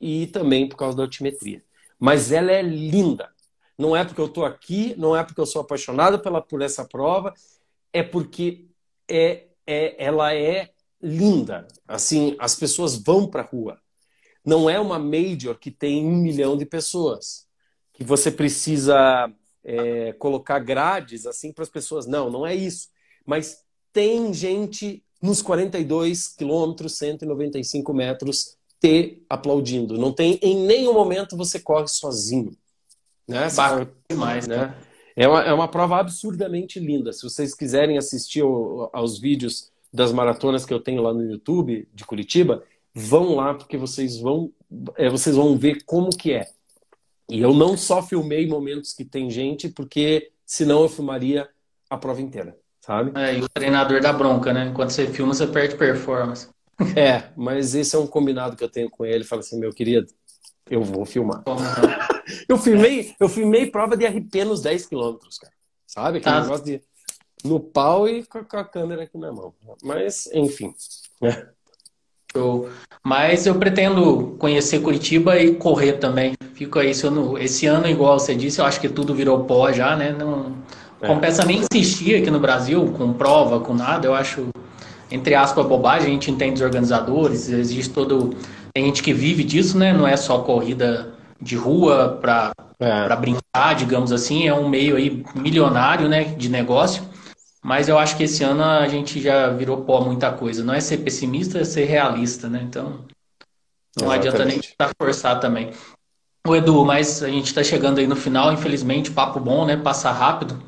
e 0.00 0.26
também 0.28 0.68
por 0.68 0.76
causa 0.76 0.96
da 0.96 1.02
altimetria. 1.02 1.62
Mas 1.98 2.30
ela 2.32 2.52
é 2.52 2.62
linda. 2.62 3.30
Não 3.76 3.96
é 3.96 4.04
porque 4.04 4.20
eu 4.20 4.26
estou 4.26 4.44
aqui, 4.44 4.94
não 4.96 5.16
é 5.16 5.22
porque 5.22 5.40
eu 5.40 5.46
sou 5.46 5.62
apaixonado 5.62 6.18
pela, 6.20 6.40
por 6.40 6.62
essa 6.62 6.84
prova, 6.84 7.32
é 7.92 8.02
porque 8.02 8.66
é, 9.08 9.46
é, 9.66 10.04
ela 10.04 10.34
é 10.34 10.70
linda. 11.00 11.66
Assim, 11.86 12.36
as 12.38 12.54
pessoas 12.54 12.96
vão 12.96 13.28
para 13.28 13.42
a 13.42 13.46
rua. 13.46 13.80
Não 14.44 14.68
é 14.68 14.80
uma 14.80 14.98
major 14.98 15.58
que 15.58 15.70
tem 15.70 16.04
um 16.04 16.16
milhão 16.16 16.56
de 16.56 16.64
pessoas, 16.64 17.46
que 17.92 18.02
você 18.02 18.30
precisa 18.30 19.32
é, 19.64 20.12
colocar 20.14 20.58
grades 20.58 21.26
assim 21.26 21.52
para 21.52 21.64
as 21.64 21.70
pessoas. 21.70 22.06
Não, 22.06 22.30
não 22.30 22.46
é 22.46 22.54
isso. 22.54 22.88
Mas 23.26 23.62
tem 23.92 24.32
gente 24.32 25.02
nos 25.20 25.42
42 25.42 26.28
quilômetros, 26.28 26.96
195 26.96 27.92
metros, 27.92 28.56
te 28.80 29.22
aplaudindo. 29.28 29.98
Não 29.98 30.12
tem 30.12 30.38
em 30.40 30.66
nenhum 30.66 30.92
momento 30.92 31.36
você 31.36 31.58
corre 31.58 31.88
sozinho. 31.88 32.56
Né? 33.26 33.48
Bacana 33.50 33.92
demais, 34.08 34.46
né? 34.46 34.74
É 35.14 35.26
uma, 35.26 35.42
é 35.42 35.52
uma 35.52 35.68
prova 35.68 35.98
absurdamente 35.98 36.78
linda. 36.78 37.12
Se 37.12 37.24
vocês 37.24 37.54
quiserem 37.54 37.98
assistir 37.98 38.40
ao, 38.40 38.88
aos 38.92 39.18
vídeos 39.18 39.70
das 39.92 40.12
maratonas 40.12 40.64
que 40.64 40.72
eu 40.72 40.80
tenho 40.80 41.02
lá 41.02 41.12
no 41.12 41.22
YouTube 41.22 41.88
de 41.92 42.04
Curitiba, 42.04 42.62
vão 42.94 43.34
lá 43.34 43.54
porque 43.54 43.76
vocês 43.76 44.18
vão, 44.18 44.52
é, 44.96 45.10
vocês 45.10 45.34
vão 45.34 45.58
ver 45.58 45.82
como 45.84 46.10
que 46.10 46.32
é. 46.32 46.48
E 47.28 47.40
eu 47.40 47.52
não 47.52 47.76
só 47.76 48.02
filmei 48.02 48.46
momentos 48.46 48.92
que 48.92 49.04
tem 49.04 49.30
gente, 49.30 49.68
porque 49.68 50.30
senão 50.46 50.82
eu 50.82 50.88
filmaria 50.88 51.48
a 51.90 51.96
prova 51.96 52.22
inteira, 52.22 52.56
sabe? 52.80 53.12
É, 53.18 53.36
e 53.36 53.42
o 53.42 53.48
treinador 53.48 54.00
da 54.00 54.12
bronca, 54.12 54.52
né? 54.52 54.72
Quando 54.74 54.90
você 54.90 55.06
filma, 55.06 55.34
você 55.34 55.46
perde 55.46 55.76
performance. 55.76 56.48
É, 56.96 57.30
mas 57.36 57.74
esse 57.74 57.94
é 57.96 57.98
um 57.98 58.06
combinado 58.06 58.56
que 58.56 58.64
eu 58.64 58.68
tenho 58.68 58.88
com 58.88 59.04
ele. 59.04 59.24
Fala 59.24 59.40
assim, 59.40 59.58
meu 59.58 59.72
querido, 59.72 60.06
eu 60.70 60.82
vou 60.82 61.04
filmar. 61.04 61.42
eu 62.48 62.56
filmei, 62.56 63.14
eu 63.18 63.28
filmei 63.28 63.70
prova 63.70 63.96
de 63.96 64.06
RP 64.06 64.44
nos 64.44 64.62
10 64.62 64.86
quilômetros, 64.86 65.38
cara. 65.38 65.52
Sabe? 65.86 66.18
Aquele 66.18 66.34
tá. 66.34 66.42
negócio 66.42 66.64
de 66.64 66.80
no 67.44 67.60
pau 67.60 68.08
e 68.08 68.24
com 68.24 68.38
a 68.56 68.64
câmera 68.64 69.04
aqui 69.04 69.16
na 69.16 69.32
mão. 69.32 69.54
Mas, 69.82 70.28
enfim. 70.32 70.72
É. 71.22 71.48
Show. 72.36 72.68
Mas 73.04 73.46
eu 73.46 73.54
pretendo 73.54 74.36
conhecer 74.38 74.80
Curitiba 74.80 75.38
e 75.38 75.54
correr 75.54 75.94
também. 75.94 76.34
Fico 76.54 76.78
aí, 76.78 76.92
não, 77.04 77.38
esse 77.38 77.66
ano, 77.66 77.88
igual 77.88 78.18
você 78.18 78.34
disse, 78.34 78.60
eu 78.60 78.64
acho 78.64 78.80
que 78.80 78.88
tudo 78.88 79.14
virou 79.14 79.44
pó 79.44 79.72
já, 79.72 79.96
né? 79.96 80.14
Não 80.16 80.56
é. 81.00 81.06
compensa 81.06 81.44
nem 81.44 81.60
insistir 81.60 82.16
aqui 82.16 82.30
no 82.30 82.40
Brasil 82.40 82.92
com 82.96 83.12
prova, 83.12 83.60
com 83.60 83.74
nada. 83.74 84.06
Eu 84.06 84.14
acho, 84.14 84.48
entre 85.10 85.34
aspas, 85.34 85.66
bobagem. 85.66 86.08
A 86.08 86.12
gente 86.12 86.30
entende 86.30 86.54
os 86.54 86.62
organizadores, 86.62 87.48
existe 87.48 87.92
todo. 87.92 88.34
Tem 88.74 88.84
gente 88.84 89.02
que 89.02 89.12
vive 89.12 89.44
disso, 89.44 89.78
né? 89.78 89.92
Não 89.92 90.06
é 90.06 90.16
só 90.16 90.38
corrida 90.40 91.14
de 91.40 91.56
rua 91.56 92.18
para 92.20 92.52
é. 92.80 93.16
brincar, 93.16 93.74
digamos 93.76 94.12
assim. 94.12 94.46
É 94.46 94.54
um 94.54 94.68
meio 94.68 94.96
aí 94.96 95.24
milionário, 95.34 96.08
né? 96.08 96.24
De 96.24 96.48
negócio. 96.48 97.02
Mas 97.68 97.86
eu 97.86 97.98
acho 97.98 98.16
que 98.16 98.22
esse 98.22 98.42
ano 98.42 98.64
a 98.64 98.88
gente 98.88 99.20
já 99.20 99.50
virou 99.50 99.82
pó 99.82 100.00
muita 100.00 100.32
coisa. 100.32 100.64
Não 100.64 100.72
é 100.72 100.80
ser 100.80 100.96
pessimista, 100.96 101.58
é 101.58 101.64
ser 101.64 101.84
realista, 101.84 102.48
né? 102.48 102.62
Então, 102.62 103.04
não 103.94 104.10
Exatamente. 104.10 104.28
adianta 104.28 104.44
nem 104.46 104.58
tentar 104.58 104.90
forçar 104.98 105.38
também. 105.38 105.70
O 106.46 106.56
Edu, 106.56 106.82
mas 106.86 107.22
a 107.22 107.28
gente 107.28 107.48
está 107.48 107.62
chegando 107.62 107.98
aí 107.98 108.06
no 108.06 108.16
final, 108.16 108.50
infelizmente, 108.54 109.10
papo 109.10 109.38
bom, 109.38 109.66
né? 109.66 109.76
Passa 109.76 110.10
rápido. 110.10 110.58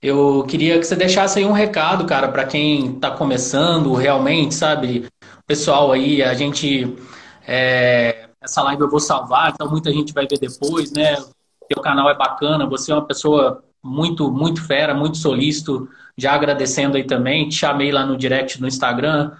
Eu 0.00 0.44
queria 0.48 0.78
que 0.78 0.84
você 0.84 0.94
deixasse 0.94 1.40
aí 1.40 1.44
um 1.44 1.50
recado, 1.50 2.06
cara, 2.06 2.28
para 2.28 2.44
quem 2.44 2.94
está 2.94 3.10
começando 3.10 3.92
realmente, 3.94 4.54
sabe? 4.54 5.08
Pessoal 5.48 5.90
aí, 5.90 6.22
a 6.22 6.32
gente. 6.34 6.96
É, 7.44 8.28
essa 8.40 8.62
live 8.62 8.82
eu 8.82 8.88
vou 8.88 9.00
salvar, 9.00 9.50
então 9.52 9.68
muita 9.68 9.90
gente 9.90 10.12
vai 10.12 10.28
ver 10.28 10.38
depois, 10.38 10.92
né? 10.92 11.16
Teu 11.68 11.82
canal 11.82 12.08
é 12.08 12.14
bacana, 12.14 12.68
você 12.68 12.92
é 12.92 12.94
uma 12.94 13.04
pessoa 13.04 13.64
muito, 13.86 14.30
muito 14.30 14.62
fera, 14.64 14.94
muito 14.94 15.16
solícito. 15.16 15.88
Já 16.16 16.32
agradecendo 16.32 16.96
aí 16.96 17.04
também. 17.04 17.48
Te 17.48 17.56
chamei 17.56 17.92
lá 17.92 18.04
no 18.04 18.16
direct 18.16 18.60
no 18.60 18.66
Instagram, 18.66 19.32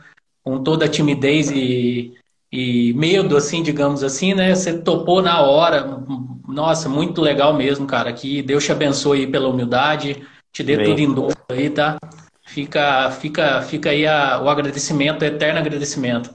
com 0.42 0.62
toda 0.62 0.84
a 0.84 0.88
timidez 0.88 1.50
e, 1.50 2.14
e 2.52 2.92
medo, 2.94 3.36
assim, 3.36 3.62
digamos 3.62 4.02
assim, 4.02 4.34
né? 4.34 4.54
Você 4.54 4.78
topou 4.78 5.20
na 5.20 5.40
hora. 5.40 6.00
Nossa, 6.48 6.88
muito 6.88 7.20
legal 7.20 7.54
mesmo, 7.54 7.86
cara. 7.86 8.12
Que 8.12 8.42
Deus 8.42 8.64
te 8.64 8.72
abençoe 8.72 9.20
aí 9.20 9.26
pela 9.26 9.48
humildade, 9.48 10.22
te 10.52 10.62
dê 10.62 10.76
Bem. 10.76 10.86
tudo 10.86 11.00
em 11.00 11.12
dobro 11.12 11.36
aí, 11.48 11.70
tá? 11.70 11.98
Fica, 12.46 13.10
fica, 13.10 13.60
fica 13.62 13.90
aí 13.90 14.06
a, 14.06 14.40
o 14.40 14.48
agradecimento, 14.48 15.22
o 15.22 15.24
eterno 15.24 15.58
agradecimento. 15.58 16.30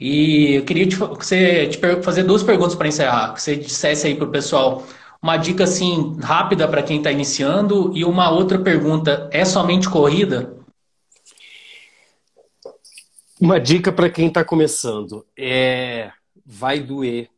E 0.00 0.54
eu 0.54 0.64
queria 0.64 0.88
te, 0.88 0.96
você, 0.96 1.66
te 1.66 1.78
fazer 2.02 2.22
duas 2.22 2.42
perguntas 2.42 2.74
para 2.74 2.88
encerrar. 2.88 3.34
Que 3.34 3.42
você 3.42 3.54
dissesse 3.56 4.06
aí 4.06 4.14
para 4.14 4.24
o 4.24 4.30
pessoal 4.30 4.86
uma 5.22 5.36
dica 5.36 5.64
assim 5.64 6.18
rápida 6.20 6.66
para 6.66 6.82
quem 6.82 6.98
está 6.98 7.10
iniciando 7.10 7.96
e 7.96 8.04
uma 8.04 8.30
outra 8.30 8.58
pergunta: 8.58 9.28
é 9.32 9.44
somente 9.44 9.88
corrida? 9.88 10.56
Uma 13.40 13.58
dica 13.58 13.92
para 13.92 14.10
quem 14.10 14.28
está 14.28 14.44
começando. 14.44 15.26
É 15.36 16.12
vai 16.44 16.80
doer, 16.80 17.30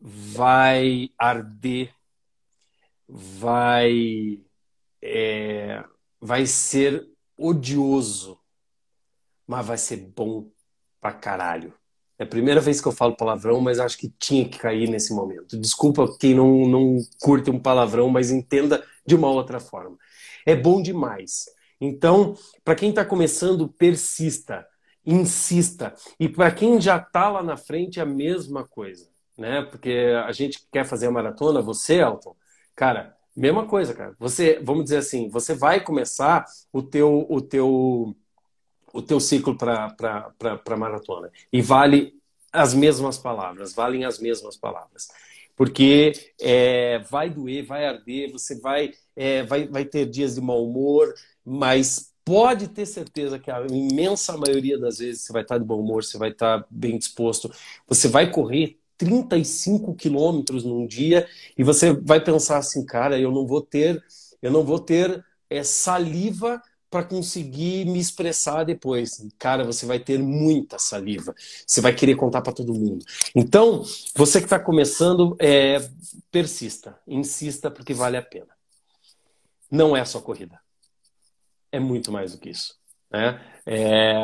vai 0.00 1.10
arder, 1.18 1.94
vai 3.08 4.40
é, 5.00 5.84
vai 6.20 6.44
ser 6.46 7.08
odioso, 7.36 8.40
mas 9.46 9.66
vai 9.66 9.78
ser 9.78 9.98
bom 9.98 10.50
pra 11.00 11.12
caralho. 11.12 11.72
É 12.18 12.24
a 12.24 12.26
primeira 12.26 12.60
vez 12.60 12.80
que 12.80 12.88
eu 12.88 12.92
falo 12.92 13.16
palavrão, 13.16 13.60
mas 13.60 13.78
acho 13.78 13.98
que 13.98 14.08
tinha 14.18 14.48
que 14.48 14.58
cair 14.58 14.88
nesse 14.88 15.14
momento. 15.14 15.58
Desculpa 15.58 16.06
quem 16.18 16.34
não, 16.34 16.66
não 16.66 16.96
curte 17.20 17.50
um 17.50 17.58
palavrão, 17.58 18.08
mas 18.08 18.30
entenda 18.30 18.82
de 19.06 19.14
uma 19.14 19.28
outra 19.28 19.60
forma. 19.60 19.96
É 20.46 20.56
bom 20.56 20.80
demais. 20.80 21.44
Então, 21.80 22.34
para 22.64 22.74
quem 22.74 22.90
está 22.90 23.04
começando, 23.04 23.68
persista, 23.68 24.66
insista. 25.04 25.94
E 26.18 26.28
para 26.28 26.50
quem 26.50 26.80
já 26.80 26.96
está 26.96 27.28
lá 27.28 27.42
na 27.42 27.56
frente, 27.56 28.00
é 28.00 28.02
a 28.02 28.06
mesma 28.06 28.66
coisa. 28.66 29.08
Né? 29.36 29.62
Porque 29.62 30.12
a 30.24 30.32
gente 30.32 30.66
quer 30.72 30.84
fazer 30.86 31.06
a 31.06 31.10
maratona, 31.10 31.60
você, 31.60 31.96
Elton, 32.00 32.34
cara, 32.74 33.14
mesma 33.36 33.66
coisa, 33.66 33.92
cara. 33.92 34.16
Você, 34.18 34.58
vamos 34.62 34.84
dizer 34.84 34.98
assim, 34.98 35.28
você 35.28 35.54
vai 35.54 35.84
começar 35.84 36.46
o 36.72 36.82
teu, 36.82 37.26
o 37.28 37.40
teu 37.42 38.16
o 38.96 39.02
teu 39.02 39.20
ciclo 39.20 39.56
para 39.56 40.76
maratona. 40.76 41.30
E 41.52 41.60
vale 41.60 42.14
as 42.52 42.72
mesmas 42.72 43.18
palavras, 43.18 43.74
valem 43.74 44.04
as 44.04 44.18
mesmas 44.18 44.56
palavras. 44.56 45.08
Porque 45.54 46.12
é, 46.40 46.98
vai 47.10 47.28
doer, 47.30 47.64
vai 47.64 47.86
arder, 47.86 48.32
você 48.32 48.58
vai, 48.58 48.92
é, 49.14 49.42
vai, 49.42 49.66
vai 49.68 49.84
ter 49.84 50.06
dias 50.06 50.34
de 50.34 50.40
mau 50.40 50.64
humor, 50.64 51.12
mas 51.44 52.12
pode 52.24 52.68
ter 52.68 52.86
certeza 52.86 53.38
que 53.38 53.50
a 53.50 53.64
imensa 53.66 54.36
maioria 54.36 54.78
das 54.78 54.98
vezes 54.98 55.22
você 55.22 55.32
vai 55.32 55.42
estar 55.42 55.58
de 55.58 55.64
bom 55.64 55.80
humor, 55.80 56.02
você 56.02 56.18
vai 56.18 56.30
estar 56.30 56.66
bem 56.70 56.98
disposto, 56.98 57.50
você 57.86 58.08
vai 58.08 58.30
correr 58.30 58.78
35 58.98 59.94
quilômetros 59.94 60.64
num 60.64 60.86
dia 60.86 61.28
e 61.56 61.62
você 61.62 61.92
vai 61.92 62.22
pensar 62.22 62.58
assim, 62.58 62.84
cara, 62.84 63.18
eu 63.18 63.30
não 63.30 63.46
vou 63.46 63.60
ter, 63.60 64.02
eu 64.42 64.50
não 64.50 64.64
vou 64.64 64.78
ter 64.78 65.24
é, 65.48 65.62
saliva 65.62 66.60
para 66.90 67.04
conseguir 67.04 67.84
me 67.84 67.98
expressar 67.98 68.64
depois. 68.64 69.26
Cara, 69.38 69.64
você 69.64 69.84
vai 69.86 69.98
ter 69.98 70.18
muita 70.18 70.78
saliva. 70.78 71.34
Você 71.66 71.80
vai 71.80 71.94
querer 71.94 72.14
contar 72.14 72.42
para 72.42 72.52
todo 72.52 72.74
mundo. 72.74 73.04
Então, 73.34 73.82
você 74.14 74.38
que 74.38 74.46
está 74.46 74.58
começando, 74.58 75.36
é, 75.38 75.78
persista, 76.30 76.98
insista, 77.06 77.70
porque 77.70 77.92
vale 77.92 78.16
a 78.16 78.22
pena. 78.22 78.54
Não 79.70 79.96
é 79.96 80.04
só 80.04 80.20
corrida. 80.20 80.60
É 81.72 81.80
muito 81.80 82.12
mais 82.12 82.32
do 82.32 82.38
que 82.38 82.50
isso. 82.50 82.76
Né? 83.10 83.40
É, 83.66 84.14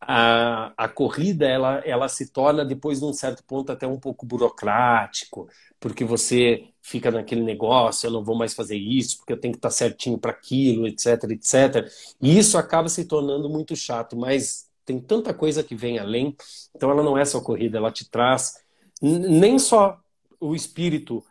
a, 0.00 0.72
a 0.76 0.88
corrida 0.88 1.46
ela, 1.46 1.78
ela 1.84 2.08
se 2.08 2.32
torna, 2.32 2.64
depois 2.64 2.98
de 2.98 3.04
um 3.04 3.12
certo 3.12 3.44
ponto, 3.44 3.70
até 3.70 3.86
um 3.86 3.98
pouco 3.98 4.26
burocrático, 4.26 5.48
porque 5.78 6.04
você 6.04 6.69
fica 6.82 7.10
naquele 7.10 7.42
negócio, 7.42 8.06
eu 8.06 8.10
não 8.10 8.24
vou 8.24 8.36
mais 8.36 8.54
fazer 8.54 8.76
isso, 8.76 9.18
porque 9.18 9.32
eu 9.32 9.40
tenho 9.40 9.52
que 9.52 9.58
estar 9.58 9.70
certinho 9.70 10.18
para 10.18 10.30
aquilo, 10.30 10.86
etc, 10.86 11.24
etc. 11.30 11.90
E 12.20 12.38
isso 12.38 12.56
acaba 12.56 12.88
se 12.88 13.04
tornando 13.04 13.48
muito 13.48 13.76
chato, 13.76 14.16
mas 14.16 14.68
tem 14.84 14.98
tanta 14.98 15.32
coisa 15.32 15.62
que 15.62 15.74
vem 15.74 15.98
além, 15.98 16.34
então 16.74 16.90
ela 16.90 17.02
não 17.02 17.16
é 17.16 17.24
só 17.24 17.40
corrida, 17.40 17.78
ela 17.78 17.92
te 17.92 18.08
traz 18.08 18.54
nem 19.00 19.58
só 19.58 19.98
o 20.40 20.54
espírito, 20.54 21.24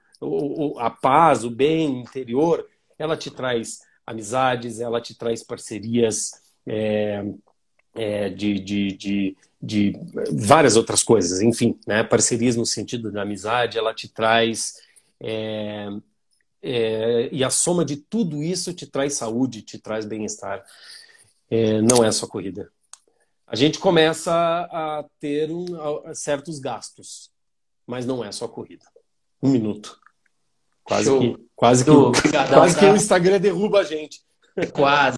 a 0.77 0.89
paz, 0.89 1.43
o 1.43 1.49
bem 1.49 2.01
interior, 2.01 2.65
ela 2.97 3.15
te 3.15 3.31
traz 3.31 3.79
amizades, 4.05 4.79
ela 4.79 4.99
te 4.99 5.15
traz 5.15 5.43
parcerias 5.43 6.31
é, 6.65 7.23
é, 7.95 8.29
de, 8.29 8.59
de, 8.59 8.91
de, 8.91 9.37
de, 9.61 9.93
várias 10.31 10.75
outras 10.75 11.03
coisas, 11.03 11.41
enfim, 11.41 11.77
né? 11.87 12.03
parcerias 12.03 12.55
no 12.55 12.65
sentido 12.65 13.11
da 13.11 13.21
amizade, 13.21 13.77
ela 13.77 13.93
te 13.93 14.07
traz 14.07 14.75
é, 15.19 15.87
é, 16.61 17.29
e 17.31 17.43
a 17.43 17.49
soma 17.49 17.85
de 17.85 17.97
tudo 17.97 18.43
isso 18.43 18.73
te 18.73 18.85
traz 18.85 19.15
saúde, 19.15 19.61
te 19.61 19.77
traz 19.77 20.05
bem-estar. 20.05 20.63
É, 21.49 21.81
não 21.81 22.03
é 22.03 22.11
só 22.11 22.27
corrida. 22.27 22.71
A 23.47 23.55
gente 23.55 23.79
começa 23.79 24.31
a 24.31 25.03
ter 25.19 25.49
um, 25.51 25.65
a, 26.05 26.13
certos 26.13 26.59
gastos, 26.59 27.31
mas 27.85 28.05
não 28.05 28.23
é 28.23 28.31
só 28.31 28.47
corrida. 28.47 28.85
Um 29.41 29.49
minuto. 29.49 29.99
Quase 30.83 31.05
Show. 31.05 31.19
que, 31.19 31.45
quase 31.55 31.83
que, 31.83 31.89
Obrigadão, 31.89 32.59
quase 32.59 32.77
que 32.77 32.85
o 32.85 32.95
Instagram 32.95 33.39
derruba 33.39 33.79
a 33.79 33.83
gente. 33.83 34.21
Quase. 34.73 35.17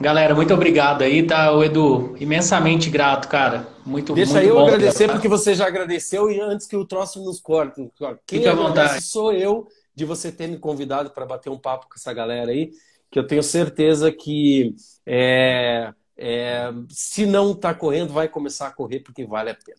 Galera, 0.00 0.32
muito 0.32 0.54
obrigado 0.54 1.02
aí, 1.02 1.26
tá? 1.26 1.52
O 1.52 1.64
Edu, 1.64 2.14
imensamente 2.20 2.88
grato, 2.88 3.26
cara. 3.26 3.66
Muito, 3.84 4.14
Deixa 4.14 4.34
muito 4.34 4.46
eu 4.46 4.54
bom, 4.54 4.66
agradecer 4.68 5.06
cara. 5.06 5.12
porque 5.14 5.26
você 5.26 5.54
já 5.54 5.66
agradeceu 5.66 6.30
e 6.30 6.40
antes 6.40 6.68
que 6.68 6.76
o 6.76 6.84
troço 6.84 7.22
nos 7.24 7.40
corte. 7.40 7.90
Quem 8.24 8.38
Fica 8.38 8.52
à 8.52 8.54
vontade. 8.54 9.02
sou 9.02 9.32
eu 9.32 9.66
de 9.96 10.04
você 10.04 10.30
ter 10.30 10.46
me 10.46 10.56
convidado 10.56 11.10
para 11.10 11.26
bater 11.26 11.50
um 11.50 11.58
papo 11.58 11.88
com 11.88 11.94
essa 11.96 12.12
galera 12.12 12.52
aí, 12.52 12.70
que 13.10 13.18
eu 13.18 13.26
tenho 13.26 13.42
certeza 13.42 14.12
que 14.12 14.76
é, 15.04 15.92
é, 16.16 16.72
se 16.88 17.26
não 17.26 17.50
está 17.50 17.74
correndo, 17.74 18.12
vai 18.12 18.28
começar 18.28 18.68
a 18.68 18.72
correr 18.72 19.00
porque 19.00 19.26
vale 19.26 19.50
a 19.50 19.54
pena. 19.54 19.78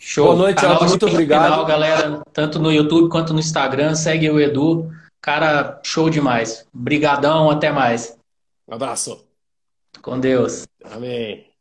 Show. 0.00 0.24
Boa 0.28 0.36
noite, 0.36 0.64
Aldo. 0.64 0.88
Muito 0.88 1.06
obrigado. 1.06 1.50
Final, 1.50 1.66
galera, 1.66 2.22
tanto 2.32 2.58
no 2.58 2.72
YouTube 2.72 3.10
quanto 3.10 3.34
no 3.34 3.40
Instagram, 3.40 3.94
segue 3.94 4.30
o 4.30 4.40
Edu. 4.40 4.90
Cara, 5.20 5.80
show 5.84 6.08
demais. 6.08 6.64
Brigadão, 6.72 7.50
até 7.50 7.70
mais. 7.70 8.16
Um 8.68 8.74
abraço. 8.74 9.28
Com 10.02 10.20
Deus. 10.20 10.66
Amém. 10.84 11.55